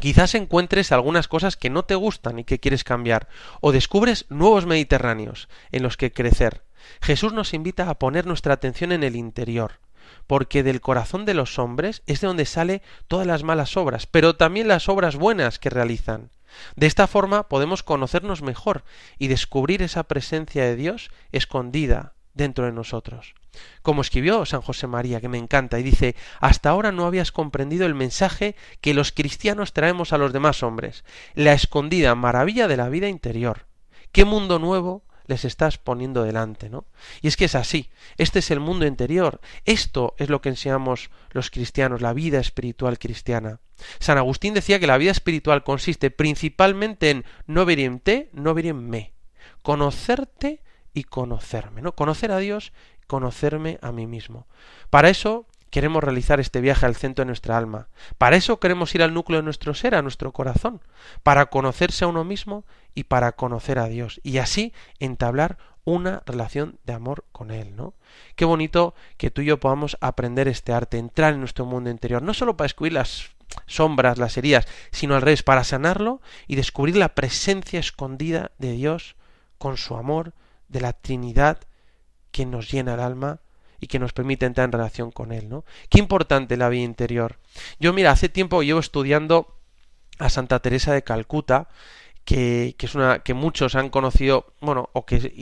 Quizás 0.00 0.34
encuentres 0.34 0.92
algunas 0.92 1.28
cosas 1.28 1.56
que 1.56 1.70
no 1.70 1.84
te 1.84 1.94
gustan 1.94 2.38
y 2.38 2.44
que 2.44 2.60
quieres 2.60 2.84
cambiar, 2.84 3.28
o 3.60 3.72
descubres 3.72 4.26
nuevos 4.28 4.66
Mediterráneos 4.66 5.48
en 5.72 5.82
los 5.82 5.96
que 5.96 6.12
crecer. 6.12 6.62
Jesús 7.00 7.32
nos 7.32 7.54
invita 7.54 7.90
a 7.90 7.98
poner 7.98 8.26
nuestra 8.26 8.54
atención 8.54 8.92
en 8.92 9.02
el 9.02 9.16
interior, 9.16 9.80
porque 10.26 10.62
del 10.62 10.80
corazón 10.80 11.24
de 11.24 11.34
los 11.34 11.58
hombres 11.58 12.02
es 12.06 12.20
de 12.20 12.28
donde 12.28 12.46
sale 12.46 12.82
todas 13.08 13.26
las 13.26 13.42
malas 13.42 13.76
obras, 13.76 14.06
pero 14.06 14.36
también 14.36 14.68
las 14.68 14.88
obras 14.88 15.16
buenas 15.16 15.58
que 15.58 15.70
realizan. 15.70 16.30
De 16.76 16.86
esta 16.86 17.06
forma 17.06 17.48
podemos 17.48 17.82
conocernos 17.82 18.42
mejor 18.42 18.84
y 19.18 19.28
descubrir 19.28 19.82
esa 19.82 20.04
presencia 20.04 20.64
de 20.64 20.76
Dios 20.76 21.10
escondida 21.32 22.14
dentro 22.38 22.64
de 22.64 22.72
nosotros. 22.72 23.34
Como 23.82 24.00
escribió 24.00 24.46
San 24.46 24.62
José 24.62 24.86
María, 24.86 25.20
que 25.20 25.28
me 25.28 25.36
encanta, 25.36 25.78
y 25.78 25.82
dice, 25.82 26.16
hasta 26.40 26.70
ahora 26.70 26.92
no 26.92 27.04
habías 27.04 27.32
comprendido 27.32 27.84
el 27.84 27.94
mensaje 27.94 28.56
que 28.80 28.94
los 28.94 29.12
cristianos 29.12 29.74
traemos 29.74 30.14
a 30.14 30.18
los 30.18 30.32
demás 30.32 30.62
hombres, 30.62 31.04
la 31.34 31.52
escondida 31.52 32.14
maravilla 32.14 32.68
de 32.68 32.78
la 32.78 32.88
vida 32.88 33.08
interior. 33.08 33.66
¿Qué 34.12 34.24
mundo 34.24 34.58
nuevo 34.58 35.04
les 35.26 35.44
estás 35.44 35.76
poniendo 35.76 36.22
delante, 36.24 36.70
¿no? 36.70 36.86
Y 37.20 37.28
es 37.28 37.36
que 37.36 37.44
es 37.44 37.54
así, 37.54 37.90
este 38.16 38.38
es 38.38 38.50
el 38.50 38.60
mundo 38.60 38.86
interior, 38.86 39.40
esto 39.66 40.14
es 40.16 40.30
lo 40.30 40.40
que 40.40 40.48
enseñamos 40.48 41.10
los 41.30 41.50
cristianos, 41.50 42.00
la 42.00 42.14
vida 42.14 42.40
espiritual 42.40 42.98
cristiana. 42.98 43.60
San 43.98 44.16
Agustín 44.16 44.54
decía 44.54 44.80
que 44.80 44.86
la 44.86 44.96
vida 44.96 45.10
espiritual 45.10 45.64
consiste 45.64 46.10
principalmente 46.10 47.10
en 47.10 47.24
no 47.46 47.66
ver 47.66 47.80
en 47.80 48.00
te, 48.00 48.30
no 48.32 48.54
ver 48.54 48.66
en 48.66 48.88
me, 48.88 49.12
conocerte 49.62 50.62
y 50.98 51.04
conocerme, 51.04 51.80
¿no? 51.80 51.92
Conocer 51.92 52.32
a 52.32 52.38
Dios, 52.38 52.72
conocerme 53.06 53.78
a 53.82 53.92
mí 53.92 54.06
mismo. 54.06 54.46
Para 54.90 55.08
eso 55.08 55.46
queremos 55.70 56.02
realizar 56.02 56.40
este 56.40 56.60
viaje 56.60 56.86
al 56.86 56.96
centro 56.96 57.22
de 57.22 57.26
nuestra 57.26 57.56
alma. 57.56 57.86
Para 58.16 58.36
eso 58.36 58.58
queremos 58.58 58.94
ir 58.96 59.02
al 59.02 59.14
núcleo 59.14 59.38
de 59.38 59.44
nuestro 59.44 59.74
ser, 59.74 59.94
a 59.94 60.02
nuestro 60.02 60.32
corazón, 60.32 60.80
para 61.22 61.46
conocerse 61.46 62.04
a 62.04 62.08
uno 62.08 62.24
mismo 62.24 62.64
y 62.94 63.04
para 63.04 63.32
conocer 63.32 63.78
a 63.78 63.86
Dios 63.86 64.20
y 64.24 64.38
así 64.38 64.72
entablar 64.98 65.56
una 65.84 66.22
relación 66.26 66.78
de 66.84 66.94
amor 66.94 67.24
con 67.30 67.52
Él, 67.52 67.76
¿no? 67.76 67.94
Qué 68.34 68.44
bonito 68.44 68.94
que 69.18 69.30
tú 69.30 69.42
y 69.42 69.46
yo 69.46 69.60
podamos 69.60 69.96
aprender 70.00 70.48
este 70.48 70.72
arte, 70.72 70.98
entrar 70.98 71.32
en 71.32 71.40
nuestro 71.40 71.64
mundo 71.64 71.90
interior, 71.90 72.22
no 72.22 72.34
solo 72.34 72.56
para 72.56 72.66
descubrir 72.66 72.94
las 72.94 73.30
sombras, 73.66 74.18
las 74.18 74.36
heridas, 74.36 74.66
sino 74.90 75.14
al 75.14 75.22
revés, 75.22 75.42
para 75.42 75.64
sanarlo 75.64 76.20
y 76.48 76.56
descubrir 76.56 76.96
la 76.96 77.14
presencia 77.14 77.78
escondida 77.78 78.50
de 78.58 78.72
Dios 78.72 79.14
con 79.58 79.76
su 79.76 79.96
amor, 79.96 80.32
de 80.68 80.80
la 80.80 80.92
Trinidad 80.92 81.58
que 82.30 82.46
nos 82.46 82.70
llena 82.70 82.94
el 82.94 83.00
alma 83.00 83.40
y 83.80 83.86
que 83.86 83.98
nos 83.98 84.12
permite 84.12 84.46
entrar 84.46 84.66
en 84.66 84.72
relación 84.72 85.10
con 85.10 85.32
Él, 85.32 85.48
¿no? 85.48 85.64
Qué 85.88 85.98
importante 85.98 86.56
la 86.56 86.68
vida 86.68 86.82
interior. 86.82 87.38
Yo, 87.78 87.92
mira, 87.92 88.10
hace 88.10 88.28
tiempo 88.28 88.62
llevo 88.62 88.80
estudiando 88.80 89.56
a 90.18 90.28
Santa 90.30 90.60
Teresa 90.60 90.92
de 90.92 91.02
Calcuta, 91.02 91.68
que, 92.24 92.74
que 92.76 92.86
es 92.86 92.94
una 92.94 93.20
que 93.20 93.34
muchos 93.34 93.74
han 93.74 93.88
conocido, 93.88 94.52
bueno, 94.60 94.90
o 94.92 95.06
que 95.06 95.32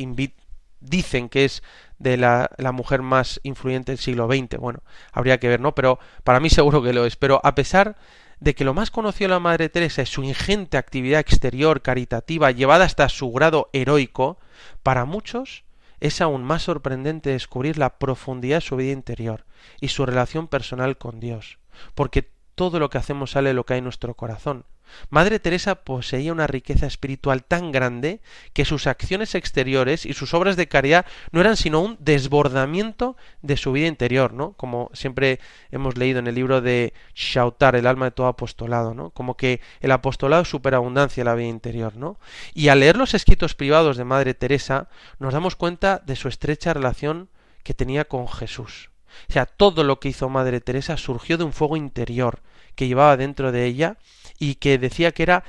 dicen 0.81 1.29
que 1.29 1.45
es 1.45 1.63
de 1.99 2.17
la, 2.17 2.51
la, 2.59 2.73
mujer 2.73 3.03
más 3.03 3.41
influyente 3.43 3.93
del 3.93 3.99
siglo 3.99 4.29
XX. 4.29 4.59
Bueno, 4.59 4.81
habría 5.13 5.39
que 5.39 5.49
ver, 5.49 5.61
¿no? 5.61 5.75
Pero 5.75 5.99
para 6.23 6.39
mí 6.41 6.51
seguro 6.51 6.83
que 6.83 6.93
lo 6.93 7.07
es. 7.07 7.17
Pero 7.17 7.41
a 7.43 7.55
pesar 7.55 7.97
de 8.41 8.55
que 8.55 8.65
lo 8.65 8.75
más 8.75 8.91
conocido 8.91 9.29
de 9.29 9.35
la 9.35 9.41
Madre 9.41 9.69
Teresa 9.69 10.03
es 10.03 10.09
su 10.09 10.23
ingente 10.23 10.77
actividad 10.77 11.21
exterior 11.21 11.83
caritativa 11.83 12.51
llevada 12.51 12.85
hasta 12.85 13.09
su 13.09 13.33
grado 13.33 13.71
heroico, 13.73 14.39
para 14.83 15.05
muchos 15.05 15.65
es 16.01 16.21
aún 16.21 16.45
más 16.45 16.63
sorprendente 16.63 17.31
descubrir 17.31 17.79
la 17.79 17.99
profundidad 17.99 18.59
de 18.59 18.67
su 18.67 18.77
vida 18.77 18.93
interior 18.93 19.45
y 19.81 19.89
su 19.89 20.05
relación 20.05 20.49
personal 20.49 20.99
con 20.99 21.21
Dios, 21.21 21.59
porque 21.95 22.31
todo 22.55 22.79
lo 22.79 22.91
que 22.91 22.99
hacemos 22.99 23.33
sale 23.33 23.55
lo 23.55 23.65
que 23.65 23.75
hay 23.75 23.79
en 23.79 23.85
nuestro 23.85 24.15
corazón. 24.15 24.65
Madre 25.11 25.39
Teresa 25.39 25.77
poseía 25.77 26.33
una 26.33 26.47
riqueza 26.47 26.87
espiritual 26.87 27.45
tan 27.45 27.73
grande 27.73 28.21
que 28.53 28.65
sus 28.65 28.87
acciones 28.87 29.35
exteriores 29.35 30.07
y 30.07 30.13
sus 30.13 30.35
obras 30.35 30.57
de 30.57 30.69
caridad 30.69 31.07
no 31.33 31.41
eran 31.41 31.57
sino 31.57 31.81
un 31.81 31.97
desbordamiento 32.01 33.17
de 33.43 33.57
su 33.57 33.73
vida 33.73 33.87
interior, 33.87 34.33
¿no? 34.33 34.53
Como 34.53 34.91
siempre 34.93 35.41
hemos 35.71 35.97
leído 35.97 36.19
en 36.19 36.27
el 36.27 36.35
libro 36.35 36.61
de 36.61 36.95
Shautar, 37.15 37.77
el 37.77 37.87
alma 37.87 38.07
de 38.07 38.11
todo 38.13 38.27
apostolado, 38.27 38.95
¿no? 38.95 39.11
Como 39.11 39.37
que 39.37 39.61
el 39.81 39.93
apostolado 39.93 40.43
es 40.43 40.49
superabundancia 40.49 41.25
la 41.25 41.35
vida 41.35 41.49
interior, 41.49 41.97
¿no? 41.97 42.19
Y 42.55 42.69
al 42.69 42.81
leer 42.81 42.97
los 42.97 43.15
escritos 43.15 43.55
privados 43.55 43.97
de 43.97 44.05
Madre 44.05 44.35
Teresa 44.35 44.89
nos 45.19 45.33
damos 45.33 45.57
cuenta 45.57 46.03
de 46.05 46.17
su 46.17 46.29
estrecha 46.29 46.75
relación 46.75 47.29
que 47.63 47.75
tenía 47.75 48.05
con 48.05 48.29
Jesús. 48.29 48.91
O 49.29 49.33
sea, 49.33 49.47
todo 49.47 49.83
lo 49.85 49.99
que 49.99 50.09
hizo 50.09 50.29
Madre 50.29 50.61
Teresa 50.61 50.97
surgió 50.97 51.39
de 51.39 51.45
un 51.45 51.53
fuego 51.53 51.77
interior 51.77 52.41
que 52.75 52.87
llevaba 52.87 53.17
dentro 53.17 53.53
de 53.53 53.65
ella 53.65 53.97
y 54.39 54.57
que 54.57 54.79
decía 54.79 55.13
que 55.13 55.23
era 55.23 55.45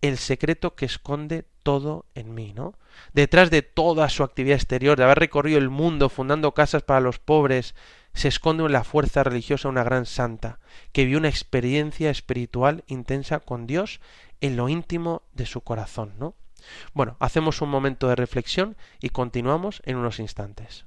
el 0.00 0.18
secreto 0.18 0.74
que 0.74 0.84
esconde 0.84 1.44
todo 1.62 2.06
en 2.14 2.34
mí, 2.34 2.52
¿no? 2.52 2.74
Detrás 3.12 3.50
de 3.50 3.62
toda 3.62 4.08
su 4.08 4.24
actividad 4.24 4.56
exterior, 4.56 4.98
de 4.98 5.04
haber 5.04 5.18
recorrido 5.18 5.58
el 5.58 5.70
mundo 5.70 6.08
fundando 6.08 6.52
casas 6.52 6.82
para 6.82 7.00
los 7.00 7.18
pobres, 7.18 7.74
se 8.14 8.28
esconde 8.28 8.64
en 8.64 8.72
la 8.72 8.84
fuerza 8.84 9.22
religiosa 9.22 9.68
una 9.68 9.84
gran 9.84 10.06
santa, 10.06 10.58
que 10.92 11.04
vio 11.04 11.18
una 11.18 11.28
experiencia 11.28 12.10
espiritual 12.10 12.84
intensa 12.88 13.40
con 13.40 13.66
Dios 13.66 14.00
en 14.40 14.56
lo 14.56 14.68
íntimo 14.68 15.22
de 15.32 15.46
su 15.46 15.62
corazón, 15.62 16.14
¿no? 16.18 16.34
Bueno, 16.92 17.16
hacemos 17.20 17.60
un 17.62 17.70
momento 17.70 18.08
de 18.08 18.16
reflexión 18.16 18.76
y 19.00 19.10
continuamos 19.10 19.82
en 19.84 19.96
unos 19.96 20.18
instantes. 20.18 20.84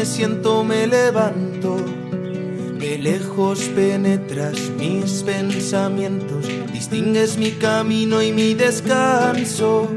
Me 0.00 0.06
siento 0.06 0.64
me 0.64 0.86
levanto, 0.86 1.76
de 1.76 2.96
lejos 2.96 3.58
penetras 3.74 4.58
mis 4.78 5.22
pensamientos, 5.22 6.46
distingues 6.72 7.36
mi 7.36 7.50
camino 7.50 8.22
y 8.22 8.32
mi 8.32 8.54
descanso. 8.54 9.90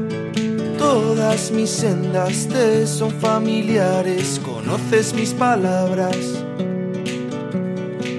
Todas 0.76 1.50
mis 1.52 1.70
sendas 1.70 2.46
te 2.48 2.86
son 2.86 3.12
familiares, 3.12 4.38
conoces 4.44 5.14
mis 5.14 5.32
palabras. 5.32 6.18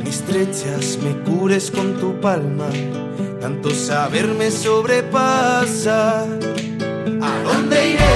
Estrechas, 0.08 0.98
me 1.04 1.14
cures 1.22 1.70
con 1.70 2.00
tu 2.00 2.20
palma, 2.20 2.70
tanto 3.40 3.70
saber 3.70 4.30
me 4.30 4.50
sobrepasa. 4.50 6.24
¿A 6.24 7.44
dónde 7.44 7.90
iré? 7.92 8.16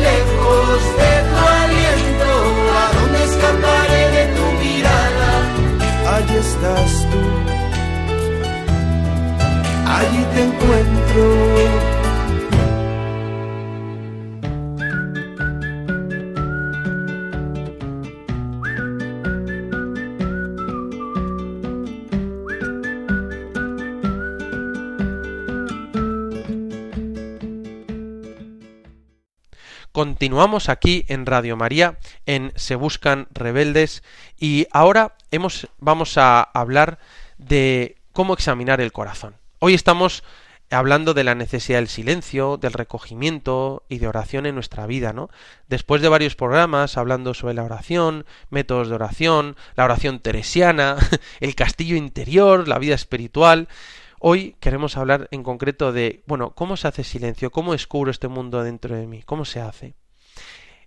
Lejos 0.00 0.83
Estás 6.36 7.06
tú, 7.10 7.20
allí 9.86 10.24
te 10.34 10.42
encuentro. 10.42 11.83
Continuamos 30.24 30.70
aquí 30.70 31.04
en 31.08 31.26
Radio 31.26 31.54
María, 31.54 31.98
en 32.24 32.54
Se 32.56 32.76
Buscan 32.76 33.28
Rebeldes, 33.30 34.02
y 34.40 34.66
ahora 34.72 35.16
hemos, 35.30 35.68
vamos 35.80 36.16
a 36.16 36.40
hablar 36.40 36.98
de 37.36 37.96
cómo 38.14 38.32
examinar 38.32 38.80
el 38.80 38.90
corazón. 38.90 39.36
Hoy 39.58 39.74
estamos 39.74 40.24
hablando 40.70 41.12
de 41.12 41.24
la 41.24 41.34
necesidad 41.34 41.76
del 41.76 41.88
silencio, 41.88 42.56
del 42.56 42.72
recogimiento 42.72 43.84
y 43.90 43.98
de 43.98 44.08
oración 44.08 44.46
en 44.46 44.54
nuestra 44.54 44.86
vida, 44.86 45.12
¿no? 45.12 45.28
Después 45.68 46.00
de 46.00 46.08
varios 46.08 46.36
programas 46.36 46.96
hablando 46.96 47.34
sobre 47.34 47.52
la 47.52 47.64
oración, 47.64 48.24
métodos 48.48 48.88
de 48.88 48.94
oración, 48.94 49.56
la 49.76 49.84
oración 49.84 50.20
teresiana, 50.20 50.96
el 51.40 51.54
castillo 51.54 51.96
interior, 51.96 52.66
la 52.66 52.78
vida 52.78 52.94
espiritual, 52.94 53.68
Hoy 54.26 54.56
queremos 54.58 54.96
hablar 54.96 55.28
en 55.32 55.42
concreto 55.42 55.92
de, 55.92 56.22
bueno, 56.26 56.54
¿cómo 56.54 56.78
se 56.78 56.88
hace 56.88 57.04
silencio? 57.04 57.50
¿Cómo 57.50 57.72
descubro 57.72 58.10
este 58.10 58.28
mundo 58.28 58.62
dentro 58.62 58.96
de 58.96 59.06
mí? 59.06 59.22
¿Cómo 59.22 59.44
se 59.44 59.60
hace? 59.60 59.96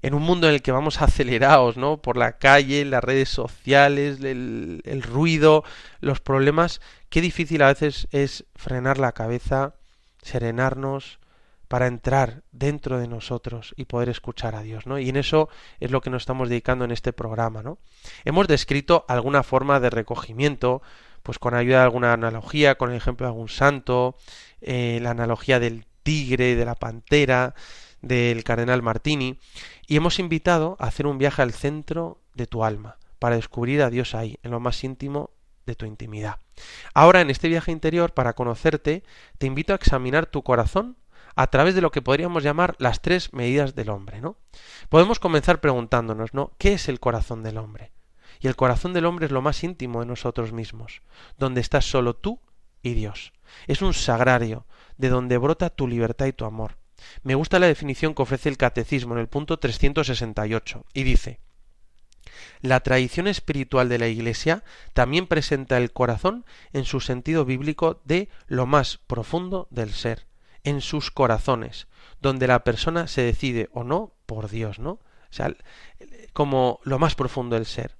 En 0.01 0.13
un 0.13 0.21
mundo 0.21 0.47
en 0.47 0.53
el 0.53 0.61
que 0.61 0.71
vamos 0.71 1.01
acelerados, 1.01 1.77
¿no? 1.77 2.01
Por 2.01 2.17
la 2.17 2.37
calle, 2.37 2.85
las 2.85 3.03
redes 3.03 3.29
sociales, 3.29 4.19
el, 4.21 4.81
el 4.85 5.03
ruido, 5.03 5.63
los 5.99 6.19
problemas, 6.19 6.81
qué 7.09 7.21
difícil 7.21 7.61
a 7.61 7.67
veces 7.67 8.07
es 8.11 8.45
frenar 8.55 8.97
la 8.97 9.11
cabeza, 9.11 9.75
serenarnos, 10.21 11.19
para 11.67 11.87
entrar 11.87 12.43
dentro 12.51 12.97
de 12.97 13.07
nosotros 13.07 13.73
y 13.75 13.85
poder 13.85 14.09
escuchar 14.09 14.55
a 14.55 14.61
Dios, 14.61 14.85
¿no? 14.85 14.99
Y 14.99 15.09
en 15.09 15.17
eso 15.17 15.49
es 15.79 15.91
lo 15.91 16.01
que 16.01 16.09
nos 16.09 16.23
estamos 16.23 16.49
dedicando 16.49 16.85
en 16.85 16.91
este 16.91 17.13
programa, 17.13 17.61
¿no? 17.61 17.77
Hemos 18.23 18.47
descrito 18.47 19.05
alguna 19.07 19.43
forma 19.43 19.79
de 19.79 19.89
recogimiento, 19.89 20.81
pues 21.23 21.39
con 21.39 21.55
ayuda 21.55 21.79
de 21.79 21.83
alguna 21.83 22.13
analogía, 22.13 22.75
con 22.75 22.91
el 22.91 22.97
ejemplo 22.97 23.25
de 23.25 23.31
algún 23.31 23.49
santo, 23.49 24.15
eh, 24.61 24.99
la 25.01 25.11
analogía 25.11 25.59
del 25.59 25.85
tigre, 26.03 26.55
de 26.55 26.65
la 26.65 26.75
pantera, 26.75 27.53
del 28.01 28.43
cardenal 28.43 28.81
Martini, 28.81 29.39
y 29.87 29.95
hemos 29.95 30.19
invitado 30.19 30.77
a 30.79 30.87
hacer 30.87 31.07
un 31.07 31.17
viaje 31.17 31.41
al 31.41 31.53
centro 31.53 32.21
de 32.33 32.47
tu 32.47 32.63
alma, 32.63 32.97
para 33.19 33.35
descubrir 33.35 33.81
a 33.81 33.89
Dios 33.89 34.15
ahí, 34.15 34.39
en 34.43 34.51
lo 34.51 34.59
más 34.59 34.83
íntimo 34.83 35.31
de 35.65 35.75
tu 35.75 35.85
intimidad. 35.85 36.39
Ahora, 36.93 37.21
en 37.21 37.29
este 37.29 37.47
viaje 37.47 37.71
interior, 37.71 38.13
para 38.13 38.33
conocerte, 38.33 39.03
te 39.37 39.47
invito 39.47 39.73
a 39.73 39.75
examinar 39.75 40.25
tu 40.25 40.43
corazón 40.43 40.97
a 41.35 41.47
través 41.47 41.75
de 41.75 41.81
lo 41.81 41.91
que 41.91 42.01
podríamos 42.01 42.43
llamar 42.43 42.75
las 42.79 43.01
tres 43.01 43.31
medidas 43.33 43.75
del 43.75 43.89
hombre, 43.89 44.21
¿no? 44.21 44.37
Podemos 44.89 45.19
comenzar 45.19 45.61
preguntándonos, 45.61 46.33
¿no? 46.33 46.51
¿Qué 46.57 46.73
es 46.73 46.89
el 46.89 46.99
corazón 46.99 47.43
del 47.43 47.57
hombre? 47.57 47.91
Y 48.39 48.47
el 48.47 48.55
corazón 48.55 48.93
del 48.93 49.05
hombre 49.05 49.27
es 49.27 49.31
lo 49.31 49.41
más 49.41 49.63
íntimo 49.63 49.99
de 49.99 50.07
nosotros 50.07 50.51
mismos, 50.51 51.01
donde 51.37 51.61
estás 51.61 51.85
solo 51.85 52.15
tú 52.15 52.39
y 52.81 52.93
Dios. 52.93 53.33
Es 53.67 53.81
un 53.81 53.93
sagrario, 53.93 54.65
de 54.97 55.09
donde 55.09 55.37
brota 55.37 55.69
tu 55.69 55.87
libertad 55.87 56.25
y 56.25 56.33
tu 56.33 56.45
amor. 56.45 56.77
Me 57.23 57.35
gusta 57.35 57.59
la 57.59 57.67
definición 57.67 58.13
que 58.13 58.21
ofrece 58.21 58.49
el 58.49 58.57
Catecismo 58.57 59.13
en 59.13 59.19
el 59.19 59.27
punto 59.27 59.57
368, 59.57 60.85
y 60.93 61.03
dice 61.03 61.39
La 62.61 62.79
tradición 62.79 63.27
espiritual 63.27 63.89
de 63.89 63.99
la 63.99 64.07
Iglesia 64.07 64.63
también 64.93 65.27
presenta 65.27 65.77
el 65.77 65.91
corazón 65.91 66.45
en 66.73 66.85
su 66.85 66.99
sentido 66.99 67.45
bíblico 67.45 68.01
de 68.05 68.29
lo 68.47 68.65
más 68.65 68.97
profundo 68.97 69.67
del 69.69 69.93
ser, 69.93 70.27
en 70.63 70.81
sus 70.81 71.11
corazones, 71.11 71.87
donde 72.21 72.47
la 72.47 72.63
persona 72.63 73.07
se 73.07 73.21
decide 73.21 73.69
o 73.71 73.83
no 73.83 74.13
por 74.25 74.49
Dios, 74.49 74.79
¿no? 74.79 74.91
O 75.29 75.33
sea, 75.33 75.55
como 76.33 76.79
lo 76.83 76.99
más 76.99 77.15
profundo 77.15 77.55
del 77.55 77.65
ser. 77.65 77.95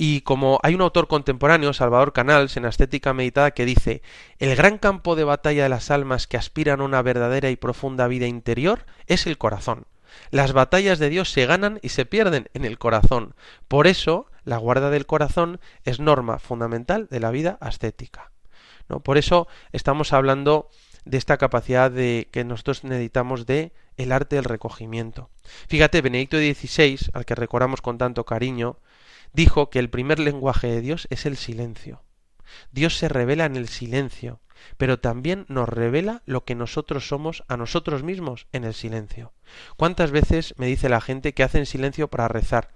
Y 0.00 0.20
como 0.20 0.60
hay 0.62 0.76
un 0.76 0.80
autor 0.80 1.08
contemporáneo, 1.08 1.72
Salvador 1.72 2.12
Canals, 2.12 2.56
en 2.56 2.64
Estética 2.64 3.12
Meditada, 3.12 3.50
que 3.50 3.64
dice, 3.64 4.00
el 4.38 4.54
gran 4.54 4.78
campo 4.78 5.16
de 5.16 5.24
batalla 5.24 5.64
de 5.64 5.68
las 5.68 5.90
almas 5.90 6.28
que 6.28 6.36
aspiran 6.36 6.80
a 6.80 6.84
una 6.84 7.02
verdadera 7.02 7.50
y 7.50 7.56
profunda 7.56 8.06
vida 8.06 8.28
interior 8.28 8.86
es 9.08 9.26
el 9.26 9.38
corazón. 9.38 9.86
Las 10.30 10.52
batallas 10.52 11.00
de 11.00 11.08
Dios 11.08 11.32
se 11.32 11.46
ganan 11.46 11.80
y 11.82 11.88
se 11.88 12.06
pierden 12.06 12.48
en 12.54 12.64
el 12.64 12.78
corazón. 12.78 13.34
Por 13.66 13.88
eso, 13.88 14.30
la 14.44 14.56
guarda 14.56 14.90
del 14.90 15.04
corazón 15.04 15.58
es 15.84 15.98
norma 15.98 16.38
fundamental 16.38 17.08
de 17.10 17.18
la 17.18 17.32
vida 17.32 17.58
ascética. 17.60 18.30
¿no? 18.88 19.00
Por 19.00 19.18
eso 19.18 19.48
estamos 19.72 20.12
hablando 20.12 20.68
de 21.04 21.18
esta 21.18 21.38
capacidad 21.38 21.90
de 21.90 22.28
que 22.30 22.44
nosotros 22.44 22.84
necesitamos 22.84 23.46
de 23.46 23.72
el 23.96 24.12
arte 24.12 24.36
del 24.36 24.44
recogimiento. 24.44 25.28
Fíjate, 25.68 26.02
Benedicto 26.02 26.36
XVI, 26.36 27.10
al 27.14 27.24
que 27.24 27.34
recordamos 27.34 27.82
con 27.82 27.98
tanto 27.98 28.24
cariño, 28.24 28.78
dijo 29.32 29.70
que 29.70 29.78
el 29.78 29.90
primer 29.90 30.18
lenguaje 30.18 30.68
de 30.68 30.80
Dios 30.80 31.06
es 31.10 31.26
el 31.26 31.36
silencio. 31.36 32.02
Dios 32.72 32.96
se 32.96 33.08
revela 33.08 33.44
en 33.44 33.56
el 33.56 33.68
silencio, 33.68 34.40
pero 34.76 34.98
también 34.98 35.44
nos 35.48 35.68
revela 35.68 36.22
lo 36.26 36.44
que 36.44 36.54
nosotros 36.54 37.06
somos 37.06 37.44
a 37.48 37.56
nosotros 37.56 38.02
mismos 38.02 38.46
en 38.52 38.64
el 38.64 38.74
silencio. 38.74 39.32
¿Cuántas 39.76 40.10
veces 40.10 40.54
me 40.56 40.66
dice 40.66 40.88
la 40.88 41.00
gente 41.00 41.34
que 41.34 41.42
hacen 41.42 41.66
silencio 41.66 42.08
para 42.08 42.28
rezar? 42.28 42.70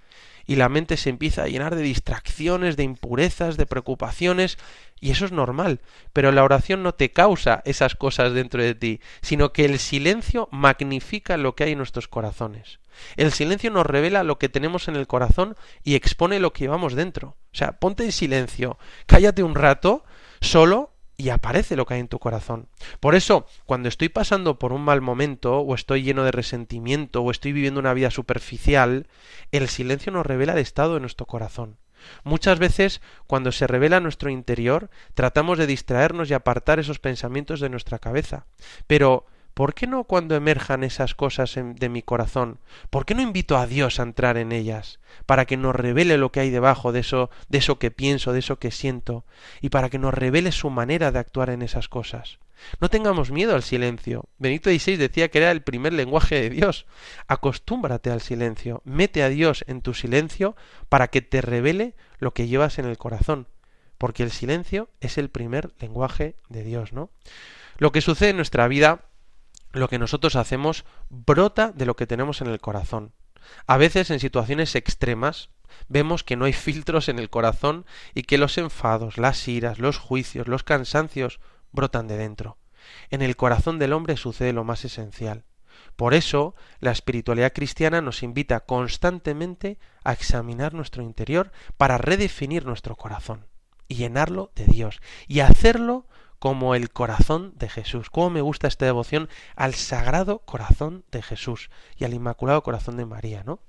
y 0.47 0.57
la 0.57 0.69
mente 0.69 0.97
se 0.97 1.11
empieza 1.11 1.45
a 1.45 1.49
llenar 1.49 1.75
de 1.77 1.83
distracciones, 1.83 2.77
de 2.77 2.83
impurezas, 2.83 3.57
de 3.57 3.67
preocupaciones, 3.67 4.59
y 5.03 5.11
eso 5.11 5.25
es 5.25 5.33
normal, 5.33 5.81
pero 6.13 6.31
la 6.31 6.45
oración 6.45 6.85
no 6.85 6.95
te 6.95 7.11
causa 7.13 7.61
esas 7.65 7.97
cosas 7.97 8.35
dentro 8.35 8.63
de 8.63 8.77
ti, 8.77 9.01
sino 9.21 9.53
que 9.53 9.65
el 9.65 9.81
silencio 9.81 10.49
magnifica 10.53 11.37
lo 11.37 11.57
que 11.57 11.65
hay 11.65 11.73
en 11.73 11.79
nuestros 11.79 12.07
corazones. 12.07 12.79
El 13.17 13.33
silencio 13.33 13.73
nos 13.73 13.85
revela 13.85 14.23
lo 14.23 14.39
que 14.39 14.49
tenemos 14.49 14.87
en 14.87 14.95
el 14.95 15.09
corazón 15.09 15.57
y 15.83 15.97
expone 15.97 16.39
lo 16.39 16.53
que 16.53 16.65
llevamos 16.65 16.95
dentro. 16.95 17.37
O 17.53 17.57
sea, 17.57 17.73
ponte 17.81 18.05
en 18.05 18.13
silencio, 18.13 18.79
cállate 19.07 19.43
un 19.43 19.57
rato, 19.57 20.05
solo 20.41 20.93
y 21.17 21.31
aparece 21.31 21.75
lo 21.75 21.85
que 21.85 21.95
hay 21.95 22.01
en 22.01 22.07
tu 22.07 22.21
corazón. 22.21 22.69
Por 23.01 23.17
eso, 23.17 23.45
cuando 23.67 23.89
estoy 23.89 24.09
pasando 24.09 24.61
por 24.61 24.73
un 24.73 24.83
mal 24.83 25.01
momento, 25.01 25.59
o 25.59 25.75
estoy 25.75 26.05
lleno 26.05 26.23
de 26.23 26.31
resentimiento, 26.31 27.23
o 27.23 27.33
estoy 27.33 27.51
viviendo 27.53 27.81
una 27.81 27.93
vida 27.93 28.13
superficial, 28.13 29.09
el 29.51 29.69
silencio 29.69 30.13
nos 30.13 30.25
revela 30.25 30.53
el 30.53 30.61
estado 30.61 30.95
de 30.95 31.01
nuestro 31.01 31.27
corazón. 31.27 31.79
Muchas 32.25 32.59
veces, 32.59 33.01
cuando 33.27 33.53
se 33.53 33.67
revela 33.67 34.01
nuestro 34.01 34.31
interior, 34.31 34.91
tratamos 35.15 35.59
de 35.59 35.67
distraernos 35.67 36.31
y 36.31 36.35
apartar 36.35 36.79
esos 36.79 36.99
pensamientos 36.99 37.61
de 37.61 37.69
nuestra 37.69 37.99
cabeza. 37.99 38.47
Pero 38.87 39.27
¿por 39.55 39.75
qué 39.75 39.87
no 39.87 40.05
cuando 40.05 40.35
emerjan 40.35 40.85
esas 40.85 41.15
cosas 41.15 41.55
de 41.57 41.89
mi 41.89 42.03
corazón? 42.03 42.59
¿Por 42.91 43.05
qué 43.05 43.15
no 43.15 43.23
invito 43.23 43.57
a 43.57 43.67
Dios 43.67 44.01
a 44.01 44.05
entrar 44.05 44.37
en 44.37 44.53
ellas? 44.53 44.99
Para 45.27 45.45
que 45.45 45.57
nos 45.57 45.75
revele 45.77 46.17
lo 46.17 46.33
que 46.33 46.41
hay 46.41 46.51
debajo 46.51 46.93
de 46.93 47.01
eso, 47.01 47.31
de 47.49 47.59
eso 47.59 47.79
que 47.79 47.91
pienso, 47.91 48.33
de 48.33 48.41
eso 48.41 48.59
que 48.59 48.71
siento, 48.71 49.25
y 49.61 49.69
para 49.69 49.91
que 49.91 49.99
nos 49.99 50.15
revele 50.15 50.53
su 50.53 50.71
manera 50.71 51.13
de 51.13 51.19
actuar 51.19 51.51
en 51.51 51.63
esas 51.63 51.89
cosas. 51.89 52.39
No 52.81 52.89
tengamos 52.89 53.31
miedo 53.31 53.55
al 53.55 53.63
silencio. 53.63 54.25
Benito 54.39 54.71
XVI 54.71 54.97
decía 54.97 55.31
que 55.31 55.39
era 55.39 55.51
el 55.51 55.63
primer 55.63 55.93
lenguaje 55.93 56.41
de 56.41 56.51
Dios. 56.51 56.87
Acostúmbrate 57.29 58.11
al 58.11 58.21
silencio, 58.21 58.83
mete 58.85 59.23
a 59.23 59.29
Dios 59.29 59.65
en 59.69 59.83
tu 59.83 59.95
silencio 59.95 60.57
para 60.89 61.09
que 61.09 61.23
te 61.23 61.41
revele 61.41 61.95
lo 62.19 62.35
que 62.35 62.47
llevas 62.47 62.79
en 62.79 62.87
el 62.87 62.99
corazón, 62.99 63.49
porque 63.99 64.23
el 64.23 64.31
silencio 64.31 64.89
es 65.01 65.19
el 65.19 65.29
primer 65.29 65.73
lenguaje 65.81 66.37
de 66.49 66.63
Dios, 66.63 66.93
¿no? 66.93 67.11
Lo 67.79 67.93
que 67.93 68.01
sucede 68.01 68.31
en 68.31 68.37
nuestra 68.37 68.69
vida 68.69 69.07
lo 69.73 69.89
que 69.89 69.99
nosotros 69.99 70.37
hacemos 70.37 70.85
brota 71.09 71.73
de 71.73 71.87
lo 71.87 71.97
que 71.97 72.07
tenemos 72.07 72.41
en 72.41 72.49
el 72.49 72.61
corazón. 72.61 73.13
A 73.67 73.77
veces 73.77 74.11
en 74.11 74.21
situaciones 74.21 74.75
extremas 74.75 75.51
vemos 75.89 76.25
que 76.25 76.37
no 76.37 76.45
hay 76.45 76.53
filtros 76.53 77.09
en 77.09 77.19
el 77.19 77.31
corazón 77.31 77.87
y 78.15 78.23
que 78.23 78.39
los 78.39 78.59
enfados, 78.59 79.19
las 79.19 79.49
iras, 79.49 79.79
los 79.79 79.99
juicios, 79.99 80.49
los 80.49 80.63
cansancios 80.63 81.41
brotan 81.73 82.09
de 82.09 82.17
dentro. 82.17 82.59
En 83.11 83.23
el 83.23 83.37
corazón 83.37 83.79
del 83.79 83.93
hombre 83.93 84.17
sucede 84.17 84.53
lo 84.53 84.65
más 84.65 84.85
esencial. 84.85 85.45
Por 85.97 86.15
eso, 86.15 86.55
la 86.81 86.91
espiritualidad 86.91 87.53
cristiana 87.53 88.01
nos 88.01 88.23
invita 88.23 88.61
constantemente 88.61 89.79
a 90.05 90.13
examinar 90.13 90.75
nuestro 90.75 91.03
interior 91.03 91.53
para 91.77 91.99
redefinir 91.99 92.65
nuestro 92.65 92.97
corazón 92.97 93.47
y 93.89 93.97
llenarlo 93.97 94.53
de 94.55 94.67
Dios 94.67 95.01
y 95.27 95.41
hacerlo 95.41 96.07
como 96.39 96.75
el 96.75 96.91
corazón 96.91 97.53
de 97.57 97.69
Jesús. 97.69 98.11
¿Cómo 98.11 98.31
me 98.31 98.41
gusta 98.41 98.67
esta 98.67 98.85
devoción 98.85 99.29
al 99.55 99.75
sagrado 99.75 100.41
corazón 100.41 101.05
de 101.13 101.23
Jesús 101.23 101.71
y 101.97 102.05
al 102.05 102.15
inmaculado 102.15 102.63
corazón 102.63 102.97
de 102.97 103.07
María, 103.07 103.45
¿no? 103.45 103.61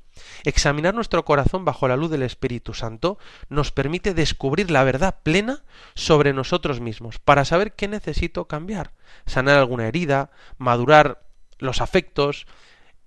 Examinar 0.43 0.93
nuestro 0.93 1.25
corazón 1.25 1.65
bajo 1.65 1.87
la 1.87 1.97
luz 1.97 2.11
del 2.11 2.23
Espíritu 2.23 2.73
Santo 2.73 3.17
nos 3.49 3.71
permite 3.71 4.13
descubrir 4.13 4.71
la 4.71 4.83
verdad 4.83 5.19
plena 5.23 5.63
sobre 5.95 6.33
nosotros 6.33 6.79
mismos, 6.79 7.19
para 7.19 7.45
saber 7.45 7.73
qué 7.73 7.87
necesito 7.87 8.45
cambiar, 8.47 8.91
sanar 9.25 9.57
alguna 9.57 9.87
herida, 9.87 10.31
madurar 10.57 11.23
los 11.59 11.81
afectos, 11.81 12.45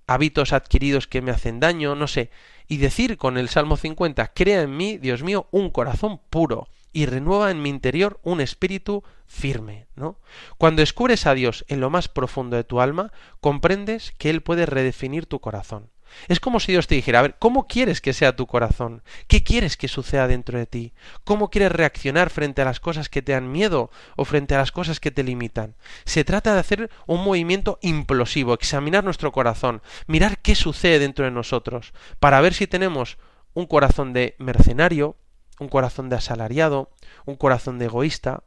hábitos 0.07 0.53
adquiridos 0.53 1.07
que 1.07 1.23
me 1.23 1.31
hacen 1.31 1.61
daño, 1.61 1.95
no 1.95 2.07
sé, 2.07 2.31
y 2.69 2.79
decir 2.79 3.17
con 3.17 3.39
el 3.39 3.49
Salmo 3.49 3.77
50, 3.77 4.33
crea 4.33 4.63
en 4.63 4.77
mí, 4.77 4.99
Dios 4.99 5.23
mío, 5.23 5.47
un 5.51 5.71
corazón 5.71 6.21
puro, 6.31 6.69
y 6.93 7.07
renueva 7.07 7.51
en 7.51 7.61
mi 7.61 7.69
interior 7.69 8.19
un 8.23 8.41
espíritu 8.41 9.05
firme, 9.27 9.87
¿no? 9.97 10.19
Cuando 10.57 10.81
descubres 10.81 11.27
a 11.27 11.35
Dios 11.35 11.67
en 11.69 11.81
lo 11.81 11.91
más 11.91 12.09
profundo 12.09 12.57
de 12.57 12.65
tu 12.65 12.81
alma, 12.81 13.13
comprendes 13.41 14.13
que 14.13 14.31
Él 14.31 14.43
puede 14.43 14.65
redefinir 14.65 15.27
tu 15.27 15.41
corazón. 15.41 15.91
Es 16.29 16.41
como 16.41 16.61
si 16.61 16.73
Dios 16.73 16.87
te 16.87 16.95
dijera, 16.95 17.21
a 17.21 17.23
ver, 17.23 17.37
¿cómo 17.39 17.67
quieres 17.67 18.01
que 18.01 18.13
sea 18.13 18.37
tu 18.37 18.47
corazón? 18.47 19.03
¿Qué 19.27 19.43
quieres 19.43 19.77
que 19.77 19.89
suceda 19.89 20.29
dentro 20.29 20.59
de 20.59 20.67
ti? 20.67 20.93
¿Cómo 21.25 21.51
quieres 21.51 21.73
reaccionar 21.73 22.31
frente 22.31 22.63
a 22.63 22.65
las 22.65 22.81
cosas 22.81 23.09
que 23.09 23.23
te 23.23 23.33
dan 23.33 23.51
miedo 23.51 23.91
o 24.17 24.25
frente 24.25 24.55
a 24.55 24.59
las 24.59 24.73
cosas 24.73 25.01
que 25.01 25.11
te 25.11 25.23
limitan? 25.23 25.75
Se 26.05 26.25
trata 26.25 26.55
de 26.55 26.61
hacer 26.61 26.91
un 27.07 27.23
movimiento 27.23 27.79
implosivo, 27.83 28.55
examinar 28.55 29.05
nuestro 29.05 29.33
corazón, 29.33 29.83
mirar 30.07 30.39
qué 30.39 30.55
sucede 30.55 30.99
dentro 30.99 31.25
de 31.25 31.31
nosotros, 31.31 31.93
para 32.21 32.41
ver 32.41 32.55
si 32.55 32.67
tenemos 32.67 33.19
un 33.55 33.67
corazón 33.67 34.13
de 34.13 34.35
mercenario, 34.39 35.17
un 35.59 35.69
corazón 35.69 36.09
de 36.09 36.17
asalariado, 36.17 36.91
un 37.25 37.37
corazón 37.37 37.79
de 37.79 37.87
egoísta, 37.87 38.43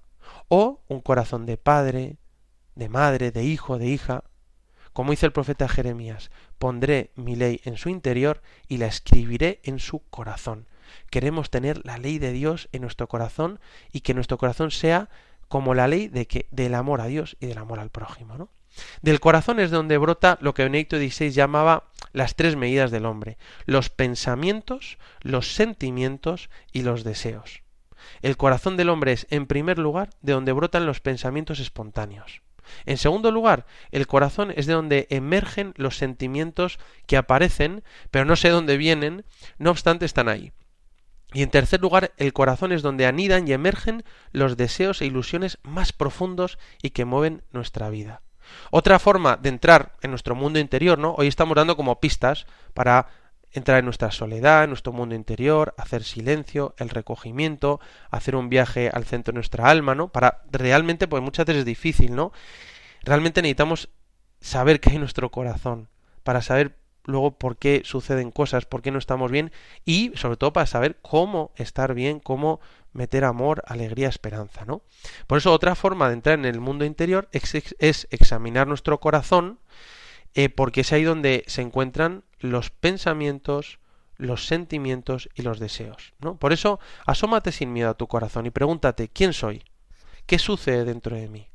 o 0.47 0.81
un 0.87 1.01
corazón 1.01 1.45
de 1.45 1.57
padre, 1.57 2.17
de 2.75 2.89
madre, 2.89 3.31
de 3.31 3.43
hijo, 3.43 3.77
de 3.77 3.87
hija. 3.87 4.23
Como 4.93 5.11
dice 5.11 5.25
el 5.25 5.31
profeta 5.31 5.67
Jeremías, 5.67 6.31
pondré 6.57 7.11
mi 7.15 7.35
ley 7.35 7.61
en 7.63 7.77
su 7.77 7.89
interior 7.89 8.41
y 8.67 8.77
la 8.77 8.87
escribiré 8.87 9.59
en 9.63 9.79
su 9.79 9.99
corazón. 10.09 10.67
Queremos 11.09 11.49
tener 11.49 11.85
la 11.85 11.97
ley 11.97 12.19
de 12.19 12.31
Dios 12.31 12.69
en 12.71 12.81
nuestro 12.81 13.07
corazón 13.07 13.59
y 13.91 14.01
que 14.01 14.13
nuestro 14.13 14.37
corazón 14.37 14.71
sea 14.71 15.09
como 15.47 15.73
la 15.73 15.87
ley 15.87 16.07
de 16.07 16.47
del 16.51 16.75
amor 16.75 17.01
a 17.01 17.07
Dios 17.07 17.37
y 17.39 17.47
del 17.47 17.57
amor 17.57 17.79
al 17.79 17.89
prójimo, 17.89 18.37
¿no? 18.37 18.49
Del 19.01 19.19
corazón 19.19 19.59
es 19.59 19.71
donde 19.71 19.97
brota 19.97 20.37
lo 20.41 20.53
que 20.53 20.63
Benedicto 20.63 20.97
XVI 20.97 21.31
llamaba 21.31 21.85
las 22.13 22.35
tres 22.35 22.55
medidas 22.55 22.91
del 22.91 23.05
hombre, 23.05 23.37
los 23.65 23.89
pensamientos, 23.89 24.97
los 25.21 25.53
sentimientos 25.53 26.49
y 26.71 26.83
los 26.83 27.03
deseos. 27.03 27.61
El 28.21 28.37
corazón 28.37 28.77
del 28.77 28.89
hombre 28.89 29.13
es, 29.13 29.27
en 29.29 29.47
primer 29.47 29.77
lugar, 29.77 30.09
de 30.21 30.33
donde 30.33 30.51
brotan 30.51 30.85
los 30.85 30.99
pensamientos 30.99 31.59
espontáneos. 31.59 32.41
En 32.85 32.97
segundo 32.97 33.31
lugar, 33.31 33.65
el 33.91 34.07
corazón 34.07 34.53
es 34.55 34.65
de 34.65 34.73
donde 34.73 35.07
emergen 35.09 35.73
los 35.77 35.97
sentimientos 35.97 36.79
que 37.05 37.17
aparecen, 37.17 37.83
pero 38.11 38.25
no 38.25 38.35
sé 38.35 38.49
dónde 38.49 38.77
vienen, 38.77 39.25
no 39.57 39.71
obstante 39.71 40.05
están 40.05 40.29
ahí. 40.29 40.51
Y 41.33 41.43
en 41.43 41.51
tercer 41.51 41.79
lugar, 41.79 42.11
el 42.17 42.33
corazón 42.33 42.71
es 42.71 42.81
donde 42.81 43.05
anidan 43.05 43.47
y 43.47 43.53
emergen 43.53 44.03
los 44.31 44.57
deseos 44.57 45.01
e 45.01 45.05
ilusiones 45.05 45.59
más 45.61 45.93
profundos 45.93 46.57
y 46.81 46.89
que 46.89 47.05
mueven 47.05 47.43
nuestra 47.51 47.89
vida. 47.89 48.21
Otra 48.71 48.97
forma 48.97 49.37
de 49.37 49.49
entrar 49.49 49.95
en 50.01 50.09
nuestro 50.09 50.33
mundo 50.33 50.57
interior, 50.57 50.97
¿no? 50.97 51.13
Hoy 51.17 51.27
estamos 51.27 51.55
dando 51.55 51.75
como 51.75 51.99
pistas 51.99 52.47
para 52.73 53.07
entrar 53.51 53.79
en 53.79 53.85
nuestra 53.85 54.11
soledad, 54.11 54.63
en 54.63 54.69
nuestro 54.69 54.93
mundo 54.93 55.15
interior, 55.15 55.73
hacer 55.77 56.03
silencio, 56.03 56.75
el 56.77 56.89
recogimiento, 56.89 57.79
hacer 58.11 58.35
un 58.35 58.49
viaje 58.49 58.89
al 58.93 59.05
centro 59.05 59.31
de 59.31 59.35
nuestra 59.37 59.69
alma, 59.69 59.95
¿no? 59.95 60.09
Para 60.09 60.43
realmente, 60.51 61.07
pues 61.07 61.23
muchas 61.23 61.45
veces 61.45 61.61
es 61.61 61.65
difícil, 61.65 62.15
¿no? 62.15 62.31
Realmente 63.03 63.41
necesitamos 63.41 63.89
saber 64.41 64.79
qué 64.79 64.89
hay 64.89 64.95
en 64.95 65.01
nuestro 65.01 65.31
corazón, 65.31 65.89
para 66.23 66.41
saber 66.41 66.77
luego 67.05 67.37
por 67.37 67.57
qué 67.57 67.81
suceden 67.85 68.31
cosas, 68.31 68.65
por 68.65 68.81
qué 68.81 68.91
no 68.91 68.99
estamos 68.99 69.31
bien 69.31 69.51
y 69.85 70.11
sobre 70.15 70.37
todo 70.37 70.53
para 70.53 70.67
saber 70.67 70.97
cómo 71.01 71.51
estar 71.55 71.93
bien, 71.93 72.19
cómo 72.19 72.59
meter 72.93 73.23
amor, 73.23 73.63
alegría, 73.67 74.07
esperanza, 74.09 74.65
¿no? 74.65 74.81
Por 75.27 75.37
eso 75.37 75.51
otra 75.51 75.75
forma 75.75 76.07
de 76.07 76.13
entrar 76.13 76.37
en 76.37 76.45
el 76.45 76.59
mundo 76.59 76.85
interior 76.85 77.29
es, 77.31 78.07
examinar 78.11 78.67
nuestro 78.67 78.99
corazón, 78.99 79.59
eh, 80.33 80.49
porque 80.49 80.81
es 80.81 80.93
ahí 80.93 81.03
donde 81.03 81.43
se 81.47 81.61
encuentran 81.61 82.23
los 82.39 82.69
pensamientos, 82.69 83.79
los 84.17 84.47
sentimientos 84.47 85.29
y 85.35 85.43
los 85.43 85.59
deseos, 85.59 86.13
¿no? 86.19 86.37
Por 86.37 86.53
eso 86.53 86.79
asómate 87.05 87.51
sin 87.51 87.71
miedo 87.73 87.89
a 87.89 87.97
tu 87.97 88.07
corazón 88.07 88.45
y 88.45 88.49
pregúntate 88.49 89.07
¿quién 89.07 89.33
soy? 89.33 89.63
¿Qué 90.25 90.39
sucede 90.39 90.85
dentro 90.85 91.15
de 91.15 91.29
mí? 91.29 91.47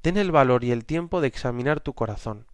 Ten 0.00 0.16
el 0.16 0.32
valor 0.32 0.64
y 0.64 0.72
el 0.72 0.84
tiempo 0.84 1.20
de 1.20 1.28
examinar 1.28 1.80
tu 1.80 1.94
corazón. 1.94 2.46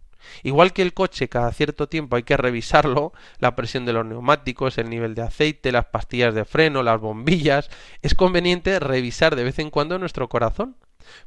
Igual 0.43 0.73
que 0.73 0.81
el 0.81 0.93
coche 0.93 1.29
cada 1.29 1.51
cierto 1.51 1.87
tiempo 1.87 2.15
hay 2.15 2.23
que 2.23 2.37
revisarlo, 2.37 3.13
la 3.39 3.55
presión 3.55 3.85
de 3.85 3.93
los 3.93 4.05
neumáticos, 4.05 4.77
el 4.77 4.89
nivel 4.89 5.15
de 5.15 5.21
aceite, 5.21 5.71
las 5.71 5.85
pastillas 5.85 6.33
de 6.33 6.45
freno, 6.45 6.83
las 6.83 6.99
bombillas, 6.99 7.69
es 8.01 8.15
conveniente 8.15 8.79
revisar 8.79 9.35
de 9.35 9.43
vez 9.43 9.59
en 9.59 9.69
cuando 9.69 9.99
nuestro 9.99 10.27
corazón. 10.29 10.77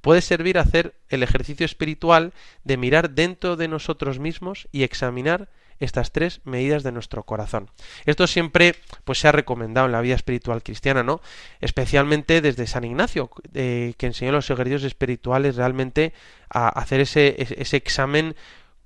Puede 0.01 0.21
servir 0.21 0.59
a 0.59 0.63
hacer 0.63 0.99
el 1.09 1.23
ejercicio 1.23 1.65
espiritual 1.65 2.33
de 2.65 2.77
mirar 2.77 3.11
dentro 3.11 3.57
de 3.57 3.69
nosotros 3.69 4.19
mismos 4.19 4.69
y 4.73 4.83
examinar 4.83 5.49
estas 5.81 6.13
tres 6.13 6.41
medidas 6.45 6.83
de 6.83 6.93
nuestro 6.93 7.23
corazón. 7.23 7.71
Esto 8.05 8.27
siempre 8.27 8.77
pues 9.05 9.21
se 9.21 9.29
ha 9.29 9.33
recomendado 9.33 9.87
en 9.87 9.93
la 9.93 10.01
vida 10.01 10.15
espiritual 10.15 10.63
cristiana, 10.63 11.03
¿no? 11.03 11.21
Especialmente 11.61 12.41
desde 12.41 12.67
San 12.67 12.85
Ignacio, 12.85 13.31
eh, 13.55 13.95
que 13.97 14.07
enseñó 14.07 14.33
los 14.33 14.51
ejercicios 14.51 14.85
espirituales 14.85 15.57
realmente 15.57 16.13
a 16.51 16.69
hacer 16.69 17.01
ese, 17.01 17.37
ese 17.39 17.77
examen 17.77 18.35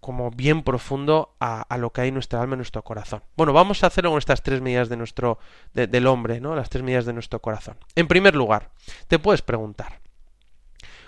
como 0.02 0.32
bien 0.32 0.64
profundo 0.64 1.36
a, 1.38 1.78
lo 1.78 1.92
que 1.92 2.00
hay 2.00 2.08
en 2.08 2.14
nuestra 2.14 2.42
alma, 2.42 2.54
en 2.54 2.58
nuestro 2.58 2.82
corazón. 2.82 3.22
Bueno, 3.36 3.52
vamos 3.52 3.84
a 3.84 3.86
hacerlo 3.86 4.10
con 4.10 4.18
estas 4.18 4.42
tres 4.42 4.60
medidas 4.60 4.88
de 4.88 4.96
nuestro, 4.96 5.38
del 5.74 6.08
hombre, 6.08 6.40
¿no? 6.40 6.56
Las 6.56 6.70
tres 6.70 6.82
medidas 6.82 7.06
de 7.06 7.12
nuestro 7.12 7.40
corazón. 7.40 7.76
En 7.94 8.08
primer 8.08 8.34
lugar, 8.34 8.70
te 9.06 9.20
puedes 9.20 9.42
preguntar, 9.42 10.00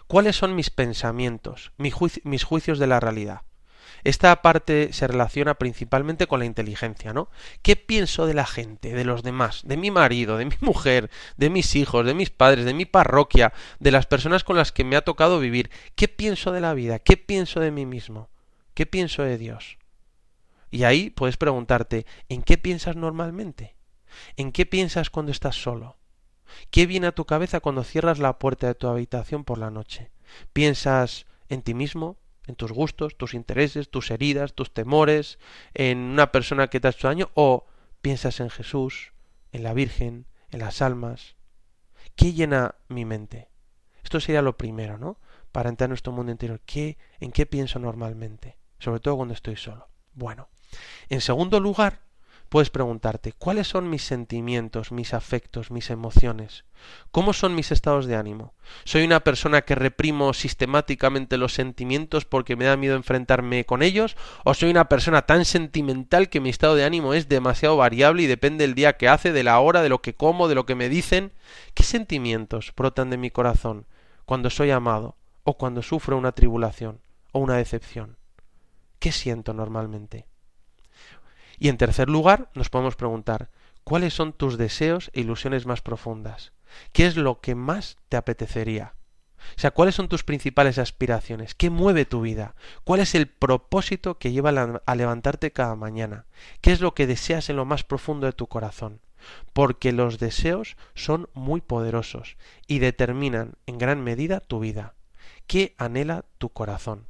¿cuáles 0.07 0.37
son 0.37 0.55
mis 0.55 0.71
pensamientos, 0.71 1.73
mis 1.77 2.45
juicios 2.45 2.79
de 2.79 2.87
la 2.87 3.01
realidad? 3.01 3.41
Esta 4.03 4.43
parte 4.43 4.93
se 4.93 5.07
relaciona 5.07 5.55
principalmente 5.55 6.27
con 6.27 6.41
la 6.41 6.45
inteligencia, 6.45 7.13
¿no? 7.13 7.29
¿Qué 7.63 7.77
pienso 7.77 8.27
de 8.27 8.35
la 8.35 8.47
gente, 8.47 8.93
de 8.93 9.05
los 9.05 9.23
demás, 9.23 9.63
de 9.65 9.77
mi 9.77 9.91
marido, 9.91 10.37
de 10.37 10.47
mi 10.47 10.57
mujer, 10.61 11.11
de 11.37 11.51
mis 11.51 11.77
hijos, 11.77 12.05
de 12.05 12.15
mis 12.15 12.31
padres, 12.31 12.65
de 12.65 12.75
mi 12.75 12.85
parroquia, 12.85 13.53
de 13.79 13.91
las 13.91 14.07
personas 14.07 14.45
con 14.45 14.57
las 14.57 14.73
que 14.73 14.85
me 14.85 14.97
ha 14.97 15.05
tocado 15.05 15.39
vivir? 15.39 15.71
¿Qué 15.95 16.09
pienso 16.09 16.53
de 16.53 16.61
la 16.61 16.75
vida? 16.75 16.99
¿Qué 16.99 17.17
pienso 17.17 17.61
de 17.61 17.71
mí 17.71 17.87
mismo? 17.87 18.29
¿Qué 18.75 18.87
pienso 18.87 19.23
de 19.23 19.39
Dios? 19.39 19.79
Y 20.71 20.83
ahí 20.83 21.11
puedes 21.11 21.37
preguntarte, 21.37 22.05
¿en 22.29 22.43
qué 22.43 22.59
piensas 22.59 22.97
normalmente? 22.97 23.77
¿En 24.37 24.51
qué 24.51 24.67
piensas 24.67 25.11
cuando 25.11 25.31
estás 25.31 25.55
solo? 25.55 25.97
¿Qué 26.71 26.87
viene 26.87 27.07
a 27.07 27.13
tu 27.13 27.25
cabeza 27.25 27.61
cuando 27.61 27.85
cierras 27.85 28.19
la 28.19 28.39
puerta 28.39 28.67
de 28.67 28.75
tu 28.75 28.89
habitación 28.89 29.45
por 29.45 29.59
la 29.59 29.71
noche? 29.71 30.11
¿Piensas 30.53 31.27
en 31.49 31.63
ti 31.63 31.75
mismo? 31.75 32.17
¿En 32.47 32.57
tus 32.57 32.73
gustos, 32.73 33.17
tus 33.17 33.35
intereses, 33.35 33.91
tus 33.91 34.11
heridas, 34.11 34.55
tus 34.55 34.73
temores? 34.73 35.39
¿En 35.73 35.99
una 35.99 36.31
persona 36.33 36.69
que 36.69 36.81
te 36.81 36.89
ha 36.89 36.91
hecho 36.91 37.09
daño? 37.09 37.31
¿O 37.35 37.67
piensas 38.03 38.41
en 38.41 38.51
Jesús, 38.51 39.13
en 39.53 39.63
la 39.63 39.73
Virgen, 39.73 40.27
en 40.51 40.61
las 40.61 40.83
almas? 40.83 41.37
¿Qué 42.17 42.33
llena 42.33 42.75
mi 42.89 43.05
mente? 43.05 43.49
Esto 44.03 44.21
sería 44.21 44.43
lo 44.43 44.59
primero, 44.59 44.99
¿no? 44.99 45.19
Para 45.53 45.71
entrar 45.71 45.87
en 45.87 45.91
nuestro 45.91 46.13
mundo 46.13 46.33
interior. 46.33 46.61
¿Qué, 46.67 46.99
¿En 47.21 47.33
qué 47.33 47.47
pienso 47.47 47.79
normalmente? 47.79 48.59
sobre 48.85 49.01
todo 49.01 49.17
cuando 49.17 49.35
estoy 49.35 49.57
solo. 49.57 49.89
Bueno, 50.13 50.51
en 51.09 51.23
segundo 51.23 51.59
lugar, 51.59 52.03
puedes 52.55 52.71
preguntarte, 52.71 53.33
¿cuáles 53.33 53.67
son 53.67 53.91
mis 53.91 54.05
sentimientos, 54.05 54.93
mis 54.93 55.13
afectos, 55.13 55.73
mis 55.73 55.91
emociones? 55.91 56.65
¿Cómo 57.11 57.33
son 57.33 57.57
mis 57.57 57.73
estados 57.73 58.07
de 58.07 58.15
ánimo? 58.15 58.55
¿Soy 58.85 59.03
una 59.03 59.25
persona 59.25 59.63
que 59.63 59.75
reprimo 59.75 60.33
sistemáticamente 60.35 61.37
los 61.37 61.53
sentimientos 61.53 62.25
porque 62.25 62.55
me 62.55 62.67
da 62.67 62.77
miedo 62.77 62.95
enfrentarme 62.95 63.67
con 63.67 63.83
ellos? 63.83 64.17
¿O 64.45 64.55
soy 64.55 64.71
una 64.71 64.89
persona 64.89 65.23
tan 65.23 65.45
sentimental 65.45 66.29
que 66.29 66.39
mi 66.39 66.49
estado 66.49 66.77
de 66.77 66.85
ánimo 66.85 67.13
es 67.13 67.29
demasiado 67.29 67.77
variable 67.77 68.23
y 68.23 68.27
depende 68.29 68.63
del 68.63 68.77
día 68.77 68.97
que 68.97 69.09
hace, 69.09 69.33
de 69.33 69.43
la 69.43 69.59
hora, 69.59 69.83
de 69.83 69.89
lo 69.89 70.01
que 70.01 70.15
como, 70.15 70.47
de 70.47 70.55
lo 70.55 70.65
que 70.65 70.77
me 70.77 70.89
dicen? 70.89 71.33
¿Qué 71.75 71.83
sentimientos 71.83 72.73
brotan 72.77 73.11
de 73.11 73.17
mi 73.17 73.33
corazón 73.33 73.87
cuando 74.27 74.49
soy 74.49 74.71
amado 74.71 75.17
o 75.43 75.55
cuando 75.55 75.83
sufro 75.83 76.17
una 76.17 76.31
tribulación 76.31 77.01
o 77.33 77.41
una 77.41 77.57
decepción? 77.57 78.17
¿Qué 79.01 79.11
siento 79.11 79.55
normalmente? 79.55 80.29
Y 81.65 81.71
en 81.71 81.79
tercer 81.79 82.11
lugar, 82.11 82.51
nos 82.53 82.69
podemos 82.69 82.95
preguntar, 82.95 83.49
¿cuáles 83.85 84.13
son 84.13 84.35
tus 84.35 84.59
deseos 84.59 85.11
e 85.15 85.21
ilusiones 85.21 85.65
más 85.65 85.81
profundas? 85.81 86.53
¿Qué 86.93 87.07
es 87.07 87.17
lo 87.17 87.41
que 87.41 87.55
más 87.55 87.97
te 88.11 88.19
apetecería? 88.19 88.97
O 89.39 89.59
sea, 89.59 89.71
¿cuáles 89.71 89.95
son 89.95 90.11
tus 90.11 90.25
principales 90.25 90.77
aspiraciones? 90.77 91.55
¿Qué 91.55 91.71
mueve 91.71 92.05
tu 92.05 92.21
vida? 92.21 92.55
¿Cuál 92.85 93.01
es 93.01 93.15
el 93.15 93.29
propósito 93.29 94.19
que 94.19 94.31
lleva 94.31 94.51
a 94.85 94.95
levantarte 94.95 95.53
cada 95.53 95.75
mañana? 95.75 96.27
¿Qué 96.61 96.71
es 96.71 96.83
lo 96.83 96.93
que 96.93 97.07
deseas 97.07 97.49
en 97.49 97.57
lo 97.57 97.65
más 97.65 97.83
profundo 97.83 98.27
de 98.27 98.35
tu 98.35 98.47
corazón? 98.47 99.01
Porque 99.55 99.93
los 99.93 100.19
deseos 100.19 100.77
son 100.95 101.31
muy 101.33 101.63
poderosos 101.63 102.37
y 102.67 102.81
determinan 102.81 103.55
en 103.65 103.79
gran 103.79 104.05
medida 104.05 104.41
tu 104.41 104.61
vida. 104.61 104.97
¿Qué 105.47 105.75
anhela 105.79 106.27
tu 106.37 106.51
corazón? 106.51 107.07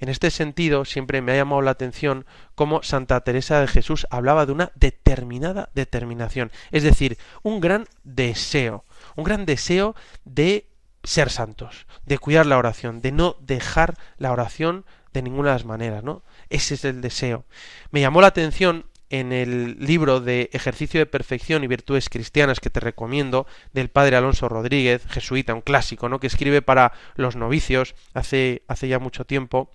En 0.00 0.08
este 0.08 0.30
sentido, 0.30 0.84
siempre 0.84 1.22
me 1.22 1.32
ha 1.32 1.36
llamado 1.36 1.62
la 1.62 1.72
atención 1.72 2.26
cómo 2.54 2.82
Santa 2.82 3.20
Teresa 3.20 3.60
de 3.60 3.66
Jesús 3.66 4.06
hablaba 4.10 4.46
de 4.46 4.52
una 4.52 4.72
determinada 4.74 5.70
determinación, 5.74 6.50
es 6.70 6.82
decir, 6.82 7.18
un 7.42 7.60
gran 7.60 7.86
deseo, 8.04 8.84
un 9.16 9.24
gran 9.24 9.46
deseo 9.46 9.94
de 10.24 10.66
ser 11.02 11.30
santos, 11.30 11.86
de 12.04 12.18
cuidar 12.18 12.46
la 12.46 12.58
oración, 12.58 13.00
de 13.00 13.12
no 13.12 13.36
dejar 13.40 13.96
la 14.18 14.32
oración 14.32 14.84
de 15.12 15.22
ninguna 15.22 15.50
de 15.50 15.54
las 15.54 15.64
maneras, 15.64 16.04
¿no? 16.04 16.22
Ese 16.50 16.74
es 16.74 16.84
el 16.84 17.00
deseo. 17.00 17.44
Me 17.90 18.00
llamó 18.00 18.20
la 18.20 18.28
atención 18.28 18.86
en 19.10 19.32
el 19.32 19.78
libro 19.78 20.20
de 20.20 20.50
Ejercicio 20.52 21.00
de 21.00 21.06
Perfección 21.06 21.64
y 21.64 21.66
Virtudes 21.66 22.08
Cristianas 22.08 22.60
que 22.60 22.70
te 22.70 22.80
recomiendo, 22.80 23.46
del 23.72 23.88
padre 23.88 24.16
Alonso 24.16 24.48
Rodríguez, 24.48 25.02
jesuita, 25.08 25.54
un 25.54 25.60
clásico, 25.60 26.08
¿no? 26.08 26.20
que 26.20 26.26
escribe 26.26 26.62
para 26.62 26.92
los 27.14 27.36
novicios 27.36 27.94
hace, 28.14 28.62
hace 28.68 28.88
ya 28.88 28.98
mucho 28.98 29.24
tiempo, 29.24 29.70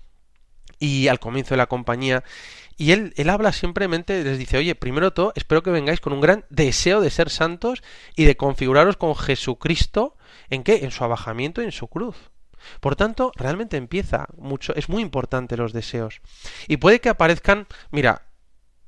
y 0.80 1.08
al 1.08 1.20
comienzo 1.20 1.54
de 1.54 1.58
la 1.58 1.68
compañía, 1.68 2.24
y 2.78 2.92
él, 2.92 3.14
él 3.18 3.30
habla 3.30 3.52
simplemente, 3.54 4.24
les 4.24 4.38
dice, 4.38 4.58
oye, 4.58 4.76
primero 4.76 5.14
todo, 5.14 5.32
espero 5.36 5.64
que 5.64 5.72
vengáis 5.72 6.00
con 6.00 6.14
un 6.14 6.22
gran 6.22 6.46
deseo 6.50 7.02
de 7.02 7.10
ser 7.10 7.30
santos 7.30 7.84
y 8.16 8.26
de 8.26 8.36
configuraros 8.36 8.98
con 8.98 9.16
Jesucristo, 9.16 10.18
¿en 10.50 10.64
qué? 10.64 10.84
En 10.84 10.92
su 10.92 11.04
abajamiento 11.04 11.62
y 11.62 11.66
en 11.66 11.72
su 11.72 11.88
cruz. 11.88 12.16
Por 12.80 12.96
tanto, 12.96 13.32
realmente 13.36 13.78
empieza 13.78 14.28
mucho, 14.38 14.74
es 14.76 14.90
muy 14.90 15.02
importante 15.02 15.58
los 15.58 15.74
deseos. 15.74 16.22
Y 16.68 16.78
puede 16.78 17.00
que 17.00 17.10
aparezcan, 17.10 17.68
mira, 17.92 18.24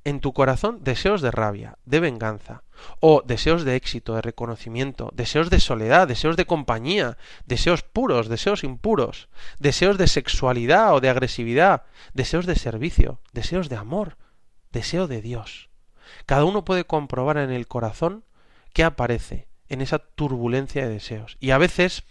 en 0.06 0.22
tu 0.22 0.34
corazón 0.34 0.80
deseos 0.84 1.22
de 1.22 1.32
rabia, 1.32 1.78
de 1.84 2.00
venganza, 2.00 2.64
o 3.00 3.24
deseos 3.26 3.66
de 3.66 3.76
éxito, 3.76 4.16
de 4.16 4.22
reconocimiento, 4.22 5.12
deseos 5.14 5.50
de 5.50 5.60
soledad, 5.60 6.08
deseos 6.08 6.38
de 6.38 6.46
compañía, 6.46 7.18
deseos 7.46 7.82
puros, 7.82 8.30
deseos 8.30 8.64
impuros, 8.64 9.28
deseos 9.60 9.98
de 9.98 10.08
sexualidad 10.08 10.94
o 10.94 11.02
de 11.02 11.10
agresividad, 11.10 11.84
deseos 12.14 12.46
de 12.46 12.56
servicio, 12.56 13.20
deseos 13.34 13.68
de 13.68 13.76
amor, 13.76 14.18
deseo 14.72 15.08
de 15.08 15.22
Dios. 15.22 15.70
Cada 16.28 16.46
uno 16.46 16.64
puede 16.64 16.86
comprobar 16.86 17.38
en 17.38 17.52
el 17.52 17.68
corazón 17.68 18.24
qué 18.74 18.84
aparece 18.84 19.48
en 19.70 19.82
esa 19.82 19.98
turbulencia 19.98 20.84
de 20.84 20.94
deseos. 20.94 21.38
Y 21.40 21.50
a 21.50 21.58
veces 21.58 22.04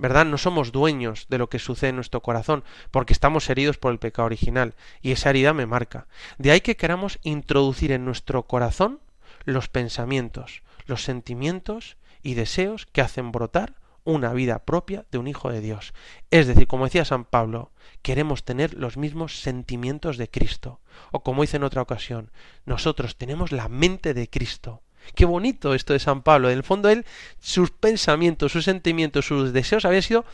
¿verdad? 0.00 0.24
No 0.24 0.38
somos 0.38 0.72
dueños 0.72 1.26
de 1.28 1.36
lo 1.36 1.50
que 1.50 1.58
sucede 1.58 1.90
en 1.90 1.96
nuestro 1.96 2.22
corazón, 2.22 2.64
porque 2.90 3.12
estamos 3.12 3.48
heridos 3.50 3.76
por 3.76 3.92
el 3.92 3.98
pecado 3.98 4.26
original, 4.26 4.74
y 5.02 5.12
esa 5.12 5.30
herida 5.30 5.52
me 5.52 5.66
marca. 5.66 6.06
De 6.38 6.50
ahí 6.50 6.62
que 6.62 6.76
queramos 6.76 7.18
introducir 7.22 7.92
en 7.92 8.06
nuestro 8.06 8.44
corazón 8.44 9.00
los 9.44 9.68
pensamientos, 9.68 10.62
los 10.86 11.04
sentimientos 11.04 11.98
y 12.22 12.34
deseos 12.34 12.86
que 12.86 13.02
hacen 13.02 13.30
brotar 13.30 13.74
una 14.04 14.32
vida 14.32 14.60
propia 14.60 15.04
de 15.10 15.18
un 15.18 15.28
hijo 15.28 15.50
de 15.50 15.60
Dios. 15.60 15.92
Es 16.30 16.46
decir, 16.46 16.66
como 16.66 16.84
decía 16.84 17.04
San 17.04 17.26
Pablo, 17.26 17.70
queremos 18.00 18.44
tener 18.44 18.72
los 18.72 18.96
mismos 18.96 19.40
sentimientos 19.40 20.16
de 20.16 20.30
Cristo. 20.30 20.80
O 21.12 21.22
como 21.22 21.42
dice 21.42 21.58
en 21.58 21.64
otra 21.64 21.82
ocasión, 21.82 22.30
nosotros 22.64 23.16
tenemos 23.16 23.52
la 23.52 23.68
mente 23.68 24.14
de 24.14 24.30
Cristo. 24.30 24.82
Qué 25.14 25.24
bonito 25.24 25.74
esto 25.74 25.92
de 25.92 25.98
San 25.98 26.22
Pablo. 26.22 26.50
En 26.50 26.58
el 26.58 26.64
fondo 26.64 26.88
él, 26.88 27.04
sus 27.40 27.70
pensamientos, 27.70 28.52
sus 28.52 28.64
sentimientos, 28.64 29.26
sus 29.26 29.52
deseos 29.52 29.84
habían 29.84 30.02
sido 30.02 30.24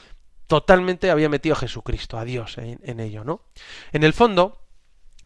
totalmente, 0.47 1.11
había 1.11 1.29
metido 1.29 1.55
a 1.55 1.59
Jesucristo, 1.59 2.19
a 2.19 2.25
Dios 2.25 2.59
en, 2.59 2.79
en 2.83 3.01
ello, 3.01 3.25
¿no? 3.25 3.43
En 3.93 4.05
el 4.05 4.13
fondo, 4.13 4.61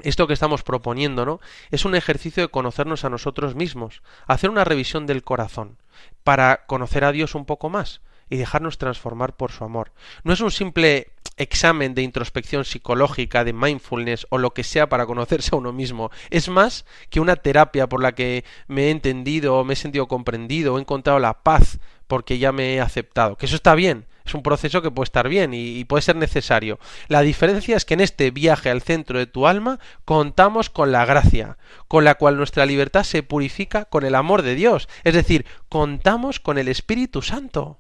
esto 0.03 0.27
que 0.27 0.33
estamos 0.33 0.63
proponiendo, 0.63 1.27
¿no? 1.27 1.41
Es 1.71 1.85
un 1.85 1.95
ejercicio 1.95 2.43
de 2.43 2.49
conocernos 2.49 3.05
a 3.05 3.11
nosotros 3.11 3.55
mismos, 3.55 4.03
hacer 4.27 4.51
una 4.51 4.65
revisión 4.65 5.07
del 5.07 5.23
corazón, 5.23 5.79
para 6.25 6.65
conocer 6.67 7.05
a 7.05 7.13
Dios 7.13 7.35
un 7.35 7.45
poco 7.45 7.69
más 7.69 8.01
y 8.31 8.37
dejarnos 8.37 8.79
transformar 8.79 9.37
por 9.37 9.53
su 9.53 9.65
amor. 9.65 9.93
No 10.25 10.33
es 10.33 10.41
un 10.41 10.51
simple 10.53 11.13
examen 11.37 11.95
de 11.95 12.03
introspección 12.03 12.65
psicológica, 12.65 13.45
de 13.45 13.53
mindfulness 13.53 14.27
o 14.31 14.39
lo 14.39 14.53
que 14.53 14.65
sea 14.65 14.89
para 14.89 15.07
conocerse 15.07 15.51
a 15.53 15.59
uno 15.59 15.73
mismo. 15.73 16.11
Es 16.31 16.49
más 16.49 16.85
que 17.09 17.21
una 17.21 17.37
terapia 17.37 17.89
por 17.89 18.03
la 18.03 18.13
que 18.13 18.45
me 18.69 18.87
he 18.87 18.91
entendido, 18.91 19.65
me 19.65 19.75
he 19.75 19.77
sentido 19.77 20.09
comprendido, 20.09 20.79
he 20.79 20.81
encontrado 20.81 21.19
la 21.19 21.43
paz 21.43 21.79
porque 22.07 22.39
ya 22.39 22.53
me 22.53 22.75
he 22.75 22.81
aceptado. 22.81 23.37
Que 23.37 23.47
eso 23.47 23.57
está 23.57 23.75
bien, 23.75 24.07
es 24.25 24.35
un 24.35 24.43
proceso 24.43 24.83
que 24.83 24.91
puede 24.91 25.05
estar 25.05 25.29
bien 25.29 25.55
y, 25.55 25.79
y, 25.79 25.85
puede 25.85 26.03
ser 26.03 26.17
necesario. 26.17 26.79
La 27.09 27.23
diferencia 27.23 27.77
es 27.77 27.85
que 27.85 27.95
en 27.95 28.01
este 28.01 28.31
viaje 28.31 28.71
al 28.71 28.83
centro 28.83 29.19
de 29.19 29.27
tu 29.27 29.47
alma 29.47 29.79
contamos 30.05 30.71
con 30.71 30.93
la 30.93 31.05
gracia, 31.05 31.59
con 31.89 32.05
la 32.05 32.15
cual 32.15 32.37
nuestra 32.37 32.67
libertad 32.67 33.05
se 33.05 33.23
purifica 33.23 33.87
con 33.87 34.05
el 34.05 34.15
amor 34.15 34.43
de 34.43 34.55
Dios. 34.55 34.89
Es 35.05 35.15
decir, 35.15 35.47
contamos 35.69 36.39
con 36.41 36.59
el 36.59 36.69
Espíritu 36.69 37.23
Santo. 37.23 37.80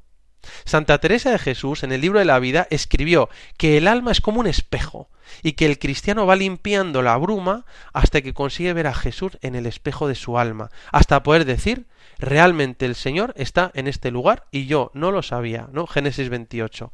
Santa 0.64 0.98
Teresa 0.98 1.30
de 1.30 1.38
Jesús 1.38 1.82
en 1.82 1.92
el 1.92 2.00
libro 2.00 2.18
de 2.18 2.24
la 2.24 2.38
vida 2.38 2.66
escribió 2.70 3.28
que 3.56 3.76
el 3.76 3.88
alma 3.88 4.12
es 4.12 4.20
como 4.20 4.40
un 4.40 4.46
espejo 4.46 5.08
y 5.42 5.52
que 5.52 5.66
el 5.66 5.78
cristiano 5.78 6.26
va 6.26 6.36
limpiando 6.36 7.02
la 7.02 7.16
bruma 7.16 7.64
hasta 7.92 8.20
que 8.22 8.34
consigue 8.34 8.72
ver 8.72 8.86
a 8.86 8.94
Jesús 8.94 9.38
en 9.42 9.54
el 9.54 9.66
espejo 9.66 10.08
de 10.08 10.14
su 10.14 10.38
alma, 10.38 10.70
hasta 10.92 11.22
poder 11.22 11.44
decir 11.44 11.86
realmente 12.18 12.86
el 12.86 12.94
Señor 12.94 13.32
está 13.36 13.70
en 13.74 13.86
este 13.86 14.10
lugar 14.10 14.46
y 14.50 14.66
yo 14.66 14.90
no 14.94 15.10
lo 15.10 15.22
sabía, 15.22 15.68
¿no? 15.72 15.86
Génesis 15.86 16.28
28. 16.28 16.92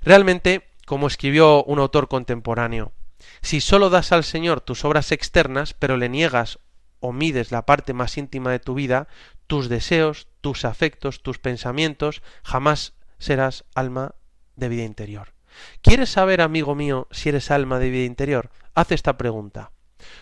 Realmente, 0.00 0.68
como 0.86 1.06
escribió 1.06 1.62
un 1.64 1.78
autor 1.78 2.08
contemporáneo, 2.08 2.92
si 3.42 3.60
sólo 3.60 3.90
das 3.90 4.12
al 4.12 4.24
Señor 4.24 4.60
tus 4.60 4.84
obras 4.84 5.12
externas, 5.12 5.74
pero 5.74 5.96
le 5.96 6.08
niegas 6.08 6.58
o 7.00 7.12
mides 7.12 7.50
la 7.50 7.66
parte 7.66 7.92
más 7.92 8.16
íntima 8.16 8.50
de 8.50 8.60
tu 8.60 8.74
vida, 8.74 9.08
tus 9.46 9.68
deseos, 9.68 10.28
tus 10.40 10.64
afectos, 10.64 11.22
tus 11.22 11.38
pensamientos, 11.38 12.22
jamás 12.42 12.94
serás 13.18 13.64
alma 13.74 14.14
de 14.56 14.68
vida 14.68 14.84
interior. 14.84 15.34
¿Quieres 15.82 16.10
saber, 16.10 16.40
amigo 16.40 16.74
mío, 16.74 17.08
si 17.10 17.28
eres 17.28 17.50
alma 17.50 17.78
de 17.78 17.90
vida 17.90 18.04
interior? 18.04 18.50
haz 18.74 18.92
esta 18.92 19.18
pregunta. 19.18 19.72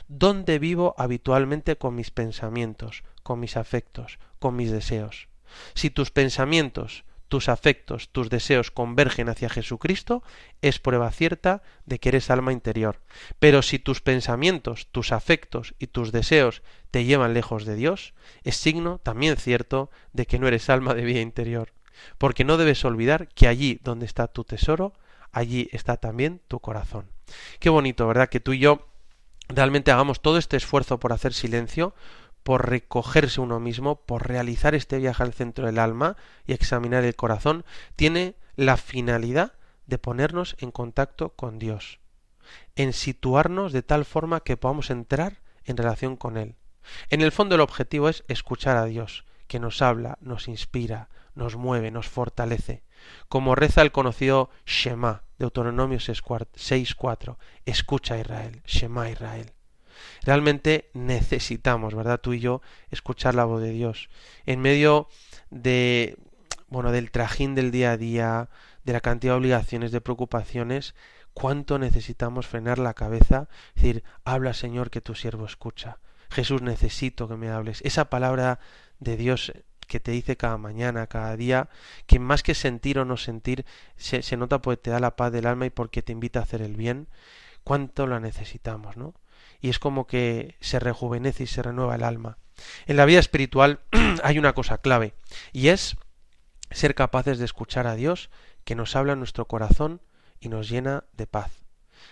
¿Dónde 0.09 0.59
vivo 0.59 0.95
habitualmente 0.99 1.77
con 1.77 1.95
mis 1.95 2.11
pensamientos, 2.11 3.05
con 3.23 3.39
mis 3.41 3.57
afectos, 3.57 4.19
con 4.39 4.57
mis 4.57 4.71
deseos? 4.71 5.29
Si 5.75 5.91
tus 5.91 6.11
pensamientos, 6.11 7.05
tus 7.29 7.49
afectos, 7.49 8.09
tus 8.11 8.31
deseos 8.31 8.70
convergen 8.70 9.29
hacia 9.29 9.49
Jesucristo, 9.49 10.22
es 10.62 10.79
prueba 10.79 11.11
cierta 11.11 11.62
de 11.87 11.99
que 11.99 12.09
eres 12.09 12.31
alma 12.31 12.53
interior. 12.53 13.01
Pero 13.39 13.62
si 13.62 13.79
tus 13.79 14.01
pensamientos, 14.01 14.89
tus 14.91 15.12
afectos 15.12 15.74
y 15.79 15.89
tus 15.89 16.11
deseos 16.11 16.62
te 16.91 17.05
llevan 17.05 17.35
lejos 17.35 17.64
de 17.64 17.76
Dios, 17.76 18.14
es 18.43 18.57
signo 18.57 18.99
también 18.99 19.37
cierto 19.37 19.91
de 20.12 20.26
que 20.26 20.39
no 20.39 20.49
eres 20.49 20.70
alma 20.70 20.95
de 20.95 21.05
vida 21.05 21.20
interior. 21.20 21.72
Porque 22.16 22.45
no 22.45 22.57
debes 22.57 22.85
olvidar 22.85 23.29
que 23.29 23.49
allí 23.49 23.81
donde 23.83 24.07
está 24.07 24.29
tu 24.29 24.45
tesoro, 24.45 24.95
allí 25.33 25.68
está 25.72 25.97
también 25.97 26.41
tu 26.49 26.61
corazón. 26.61 27.11
Qué 27.61 27.68
bonito, 27.68 28.07
¿verdad? 28.07 28.29
Que 28.29 28.41
tú 28.41 28.53
y 28.53 28.61
yo 28.61 28.87
realmente 29.49 29.91
hagamos 29.91 30.20
todo 30.20 30.39
este 30.39 30.57
esfuerzo 30.57 30.99
por 30.99 31.12
hacer 31.12 31.33
silencio, 31.33 31.95
por 32.43 32.68
recogerse 32.68 33.41
uno 33.41 33.61
mismo, 33.61 33.97
por 34.03 34.28
realizar 34.28 34.74
este 34.74 34.99
viaje 34.99 35.22
al 35.22 35.34
centro 35.34 35.66
del 35.66 35.78
alma 35.78 36.16
y 36.47 36.53
examinar 36.53 37.05
el 37.05 37.16
corazón, 37.16 37.64
tiene 37.97 38.36
la 38.57 38.76
finalidad 38.76 39.53
de 39.86 39.99
ponernos 39.99 40.57
en 40.59 40.70
contacto 40.70 41.30
con 41.30 41.59
Dios, 41.59 42.01
en 42.76 42.93
situarnos 42.93 43.72
de 43.72 43.82
tal 43.82 44.05
forma 44.05 44.41
que 44.41 44.57
podamos 44.57 44.91
entrar 44.91 45.41
en 45.64 45.76
relación 45.76 46.16
con 46.16 46.36
Él. 46.36 46.57
En 47.11 47.20
el 47.20 47.32
fondo 47.32 47.55
el 47.55 47.61
objetivo 47.61 48.09
es 48.09 48.24
escuchar 48.28 48.76
a 48.76 48.84
Dios, 48.84 49.24
que 49.47 49.61
nos 49.61 49.82
habla, 49.82 50.18
nos 50.20 50.49
inspira, 50.49 51.09
nos 51.34 51.57
mueve, 51.57 51.91
nos 51.91 52.09
fortalece. 52.09 52.82
Como 53.28 53.55
reza 53.55 53.82
el 53.82 53.93
conocido 53.93 54.51
Shema, 54.66 55.22
Deuteronomio 55.39 55.99
6.4, 55.99 57.36
escucha 57.64 58.18
Israel, 58.18 58.62
Shema 58.66 59.11
Israel. 59.11 59.53
Realmente 60.22 60.90
necesitamos, 60.94 61.94
¿verdad? 61.94 62.20
Tú 62.20 62.32
y 62.32 62.40
yo, 62.40 62.62
escuchar 62.90 63.34
la 63.34 63.44
voz 63.44 63.62
de 63.62 63.70
Dios. 63.70 64.09
En 64.46 64.61
medio 64.61 65.09
de, 65.51 66.16
bueno, 66.68 66.92
del 66.92 67.11
trajín 67.11 67.55
del 67.55 67.70
día 67.70 67.92
a 67.92 67.96
día, 67.96 68.49
de 68.84 68.92
la 68.92 69.01
cantidad 69.01 69.34
de 69.34 69.38
obligaciones, 69.38 69.92
de 69.92 70.01
preocupaciones, 70.01 70.94
cuánto 71.34 71.78
necesitamos 71.78 72.46
frenar 72.46 72.78
la 72.78 72.94
cabeza, 72.94 73.49
decir, 73.74 74.03
habla 74.24 74.55
Señor 74.55 74.90
que 74.90 75.01
tu 75.01 75.14
siervo 75.14 75.46
escucha. 75.46 75.99
Jesús, 76.30 76.62
necesito 76.62 77.28
que 77.28 77.36
me 77.36 77.51
hables. 77.51 77.80
Esa 77.82 78.11
palabra 78.11 78.59
de 78.99 79.16
Dios 79.16 79.53
que 79.86 80.01
te 80.01 80.11
dice 80.11 80.36
cada 80.36 80.59
mañana, 80.59 81.07
cada 81.07 81.36
día, 81.36 81.68
que 82.07 82.18
más 82.18 82.42
que 82.42 82.55
sentir 82.55 82.99
o 82.99 83.05
no 83.05 83.16
sentir, 83.16 83.64
se, 83.96 84.22
se 84.22 84.36
nota 84.36 84.61
porque 84.61 84.82
te 84.82 84.90
da 84.90 85.01
la 85.01 85.16
paz 85.16 85.32
del 85.32 85.46
alma 85.46 85.66
y 85.66 85.70
porque 85.70 86.03
te 86.03 86.12
invita 86.12 86.40
a 86.40 86.42
hacer 86.42 86.62
el 86.62 86.76
bien, 86.76 87.09
cuánto 87.64 88.07
la 88.07 88.20
necesitamos, 88.20 88.96
¿no? 88.96 89.14
Y 89.61 89.71
es 89.71 89.79
como 89.79 90.07
que 90.07 90.57
se 90.61 90.79
rejuvenece 90.79 91.45
y 91.45 91.47
se 91.47 91.63
renueva 91.63 91.95
el 91.95 92.05
alma. 92.05 92.39
En 92.87 92.97
la 92.97 93.05
vida 93.05 93.21
espiritual 93.21 93.81
hay 94.23 94.39
una 94.39 94.53
cosa 94.53 94.79
clave 94.79 95.15
y 95.53 95.69
es 95.69 95.97
ser 96.71 96.95
capaces 96.95 97.39
de 97.39 97.45
escuchar 97.45 97.87
a 97.87 97.95
Dios 97.95 98.31
que 98.65 98.75
nos 98.75 98.97
habla 98.97 99.15
en 99.15 99.21
nuestro 99.21 99.47
corazón 99.47 100.03
y 100.41 100.49
nos 100.49 100.69
llena 100.69 101.05
de 101.13 101.27
paz. 101.27 101.65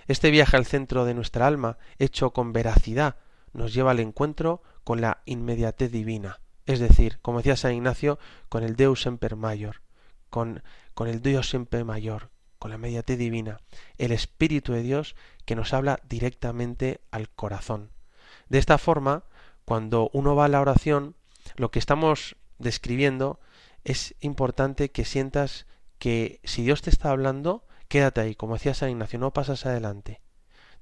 Este 0.07 0.31
viaje 0.31 0.57
al 0.57 0.67
centro 0.67 1.05
de 1.05 1.15
nuestra 1.15 1.47
alma, 1.47 1.79
hecho 1.99 2.31
con 2.31 2.53
veracidad, 2.53 3.17
nos 3.53 3.75
lleva 3.75 3.91
al 3.91 4.01
encuentro 4.01 4.63
con 4.85 5.01
la 5.01 5.23
inmediatez 5.25 5.91
divina, 5.91 6.41
es 6.65 6.81
decir, 6.81 7.19
como 7.23 7.39
decía 7.39 7.57
San 7.57 7.75
Ignacio, 7.75 8.19
con 8.49 8.63
el 8.63 8.77
Deus 8.77 9.03
semper 9.03 9.37
mayor, 9.37 9.83
con, 10.31 10.63
con 10.95 11.09
el 11.09 11.23
Dios 11.23 11.49
siempre 11.49 11.85
mayor, 11.85 12.31
con 12.59 12.71
la 12.71 12.77
inmediatez 12.77 13.19
divina, 13.19 13.61
el 13.99 14.13
Espíritu 14.13 14.73
de 14.73 14.83
Dios 14.83 15.17
que 15.45 15.57
nos 15.57 15.73
habla 15.73 16.01
directamente 16.09 17.01
al 17.11 17.29
corazón. 17.31 17.91
De 18.49 18.59
esta 18.59 18.79
forma, 18.79 19.25
cuando 19.65 20.11
uno 20.13 20.37
va 20.37 20.47
a 20.47 20.49
la 20.49 20.61
oración, 20.61 21.15
lo 21.57 21.71
que 21.71 21.79
estamos 21.79 22.37
describiendo 22.59 23.41
es 23.85 24.15
importante 24.21 24.91
que 24.91 25.05
sientas 25.05 25.67
que 25.99 26.41
si 26.45 26.63
Dios 26.63 26.83
te 26.83 26.91
está 26.91 27.11
hablando, 27.11 27.65
quédate 27.89 28.21
ahí, 28.21 28.35
como 28.35 28.55
decía 28.55 28.75
San 28.75 28.91
Ignacio, 28.91 29.19
no 29.19 29.33
pasas 29.33 29.67
adelante. 29.67 30.21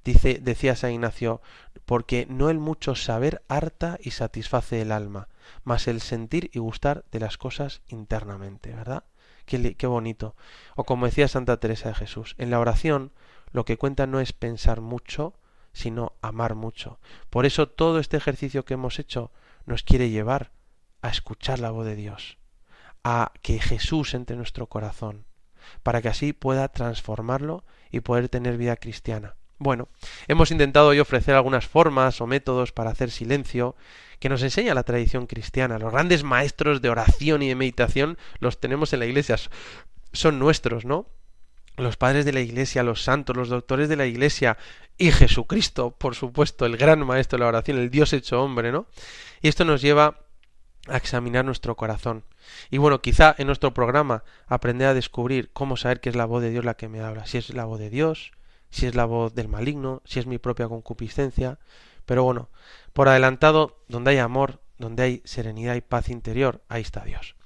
Dice, 0.05 0.39
decía 0.43 0.77
San 0.77 0.93
Ignacio, 0.93 1.41
porque 1.87 2.27
no 2.29 2.51
el 2.51 2.59
mucho 2.59 2.95
saber 2.95 3.43
harta 3.49 3.99
y 4.03 4.11
satisface 4.11 4.83
el 4.83 4.93
alma, 4.93 5.29
mas 5.65 5.89
el 5.89 6.03
sentir 6.03 6.51
y 6.53 6.59
gustar 6.59 7.05
de 7.11 7.21
las 7.21 7.39
cosas 7.39 7.81
internamente, 7.89 8.75
¿verdad? 8.75 9.05
Qué, 9.47 9.87
bonito. 9.87 10.35
O 10.75 10.85
como 10.85 11.07
decía 11.07 11.29
Santa 11.29 11.59
Teresa 11.59 11.89
de 11.89 11.95
Jesús, 11.95 12.35
en 12.39 12.51
la 12.51 12.61
oración 12.61 13.13
lo 13.53 13.65
que 13.65 13.77
cuenta 13.77 14.07
no 14.07 14.21
es 14.21 14.33
pensar 14.33 14.81
mucho, 14.81 15.35
sino 15.73 16.13
amar 16.23 16.55
mucho. 16.55 16.99
Por 17.31 17.47
eso 17.47 17.69
todo 17.69 17.99
este 17.99 18.17
ejercicio 18.17 18.65
que 18.65 18.75
hemos 18.75 18.99
hecho 18.99 19.33
nos 19.67 19.83
quiere 19.83 20.11
llevar 20.11 20.53
a 21.03 21.09
escuchar 21.09 21.59
la 21.59 21.71
voz 21.71 21.87
de 21.87 21.97
Dios, 21.97 22.39
a 23.03 23.33
que 23.43 23.61
Jesús 23.61 24.15
entre 24.15 24.37
nuestro 24.37 24.69
corazón, 24.69 25.27
para 25.83 26.01
que 26.01 26.09
así 26.09 26.33
pueda 26.33 26.69
transformarlo 26.69 27.65
y 27.91 28.01
poder 28.01 28.29
tener 28.29 28.57
vida 28.57 28.77
cristiana. 28.77 29.37
Bueno, 29.65 29.89
hemos 30.29 30.51
intentado 30.51 30.89
hoy 30.89 31.01
ofrecer 31.01 31.35
algunas 31.35 31.67
formas 31.67 32.21
o 32.21 32.27
métodos 32.27 32.73
para 32.73 32.91
hacer 32.91 33.11
silencio 33.11 33.77
que 34.19 34.29
nos 34.29 34.43
enseña 34.43 34.75
la 34.75 34.83
tradición 34.83 35.27
cristiana. 35.27 35.79
Los 35.79 35.91
grandes 35.91 36.23
maestros 36.23 36.83
de 36.83 36.91
oración 36.91 37.41
y 37.41 37.49
de 37.49 37.55
meditación 37.55 38.19
los 38.41 38.61
tenemos 38.61 38.93
en 38.93 38.99
la 38.99 39.07
iglesia, 39.07 39.37
son 40.13 40.39
nuestros, 40.39 40.85
¿no? 40.85 41.07
Los 41.79 41.97
padres 41.97 42.27
de 42.27 42.35
la 42.35 42.43
iglesia, 42.43 42.83
los 42.83 43.03
santos, 43.03 43.39
los 43.39 43.49
doctores 43.49 43.89
de 43.89 43.97
la 43.97 44.05
iglesia 44.05 44.59
y 44.99 45.13
Jesucristo, 45.13 45.93
por 45.93 46.15
supuesto, 46.15 46.67
el 46.67 46.77
gran 46.77 47.01
maestro 47.07 47.39
de 47.39 47.45
la 47.45 47.49
oración, 47.49 47.79
el 47.79 47.89
Dios 47.89 48.13
hecho 48.13 48.43
hombre, 48.43 48.71
¿no? 48.71 48.87
Y 49.41 49.49
esto 49.49 49.65
nos 49.65 49.81
lleva 49.81 50.27
a 50.89 50.99
examinar 50.99 51.47
nuestro 51.47 51.75
corazón. 51.75 52.25
Y 52.71 52.77
bueno, 52.77 53.01
quizá 53.01 53.35
en 53.39 53.47
nuestro 53.47 53.73
programa 53.73 54.25
aprender 54.47 54.89
a 54.89 54.95
descubrir 54.95 55.53
cómo 55.55 55.79
saber 55.79 56.01
que 56.01 56.11
es 56.11 56.17
la 56.17 56.27
voz 56.27 56.43
de 56.43 56.51
Dios 56.51 56.67
la 56.67 56.75
que 56.75 56.89
me 56.89 57.01
habla, 57.01 57.25
si 57.25 57.39
es 57.39 57.49
la 57.55 57.65
voz 57.65 57.79
de 57.79 57.89
Dios, 57.89 58.33
si 58.75 58.87
es 58.87 58.97
la 58.97 59.05
voz 59.05 59.35
del 59.35 59.47
maligno, 59.47 60.03
si 60.05 60.19
es 60.19 60.27
mi 60.27 60.39
propia 60.39 60.67
concupiscencia. 60.67 61.59
Pero 62.07 62.25
bueno, 62.25 62.51
por 62.93 63.09
adelantado, 63.09 63.79
donde 63.87 64.11
hay 64.11 64.19
amor, 64.19 64.61
donde 64.79 65.05
hay 65.05 65.23
serenidad 65.25 65.77
y 65.77 65.81
paz 65.81 66.09
interior, 66.09 66.61
ahí 66.69 66.83
está 66.83 67.05
Dios. 67.05 67.37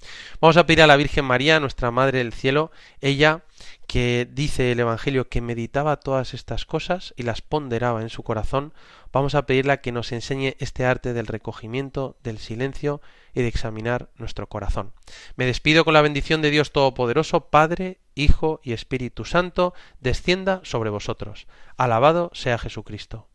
Vamos 0.41 0.57
a 0.57 0.65
pedir 0.65 0.81
a 0.81 0.87
la 0.87 0.97
Virgen 0.97 1.27
María, 1.27 1.61
nuestra 1.61 1.91
Madre 1.91 2.19
del 2.19 2.33
Cielo, 2.33 2.71
ella 3.03 3.45
que 3.87 4.27
dice 4.31 4.73
el 4.73 4.81
Evangelio 4.81 5.29
que 5.29 5.43
meditaba 5.43 6.01
todas 6.01 6.33
estas 6.33 6.65
cosas 6.65 7.13
y 7.17 7.25
las 7.25 7.43
ponderaba 7.43 8.01
en 8.01 8.09
su 8.09 8.23
corazón, 8.23 8.73
vamos 9.13 9.35
a 9.35 9.45
pedirle 9.45 9.81
que 9.83 9.93
nos 9.93 10.13
enseñe 10.13 10.57
este 10.59 10.87
arte 10.87 11.13
del 11.13 11.27
recogimiento, 11.27 12.17
del 12.23 12.39
silencio 12.39 13.03
y 13.39 13.43
de 13.43 13.49
examinar 13.49 14.09
nuestro 14.17 14.49
corazón. 14.49 14.93
Me 15.37 15.47
despido 15.47 15.85
con 15.85 15.95
la 15.95 16.03
bendición 16.03 16.43
de 16.43 16.51
Dios 16.51 16.73
Todopoderoso, 16.73 17.51
Padre, 17.51 18.01
Hijo 18.17 18.61
y 18.65 18.73
Espíritu 18.73 19.25
Santo, 19.25 19.75
descienda 20.01 20.61
sobre 20.65 20.91
vosotros. 20.91 21.47
Alabado 21.77 22.33
sea 22.35 22.59
Jesucristo. 22.59 23.29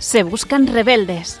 Se 0.00 0.24
buscan 0.24 0.66
rebeldes. 0.66 1.40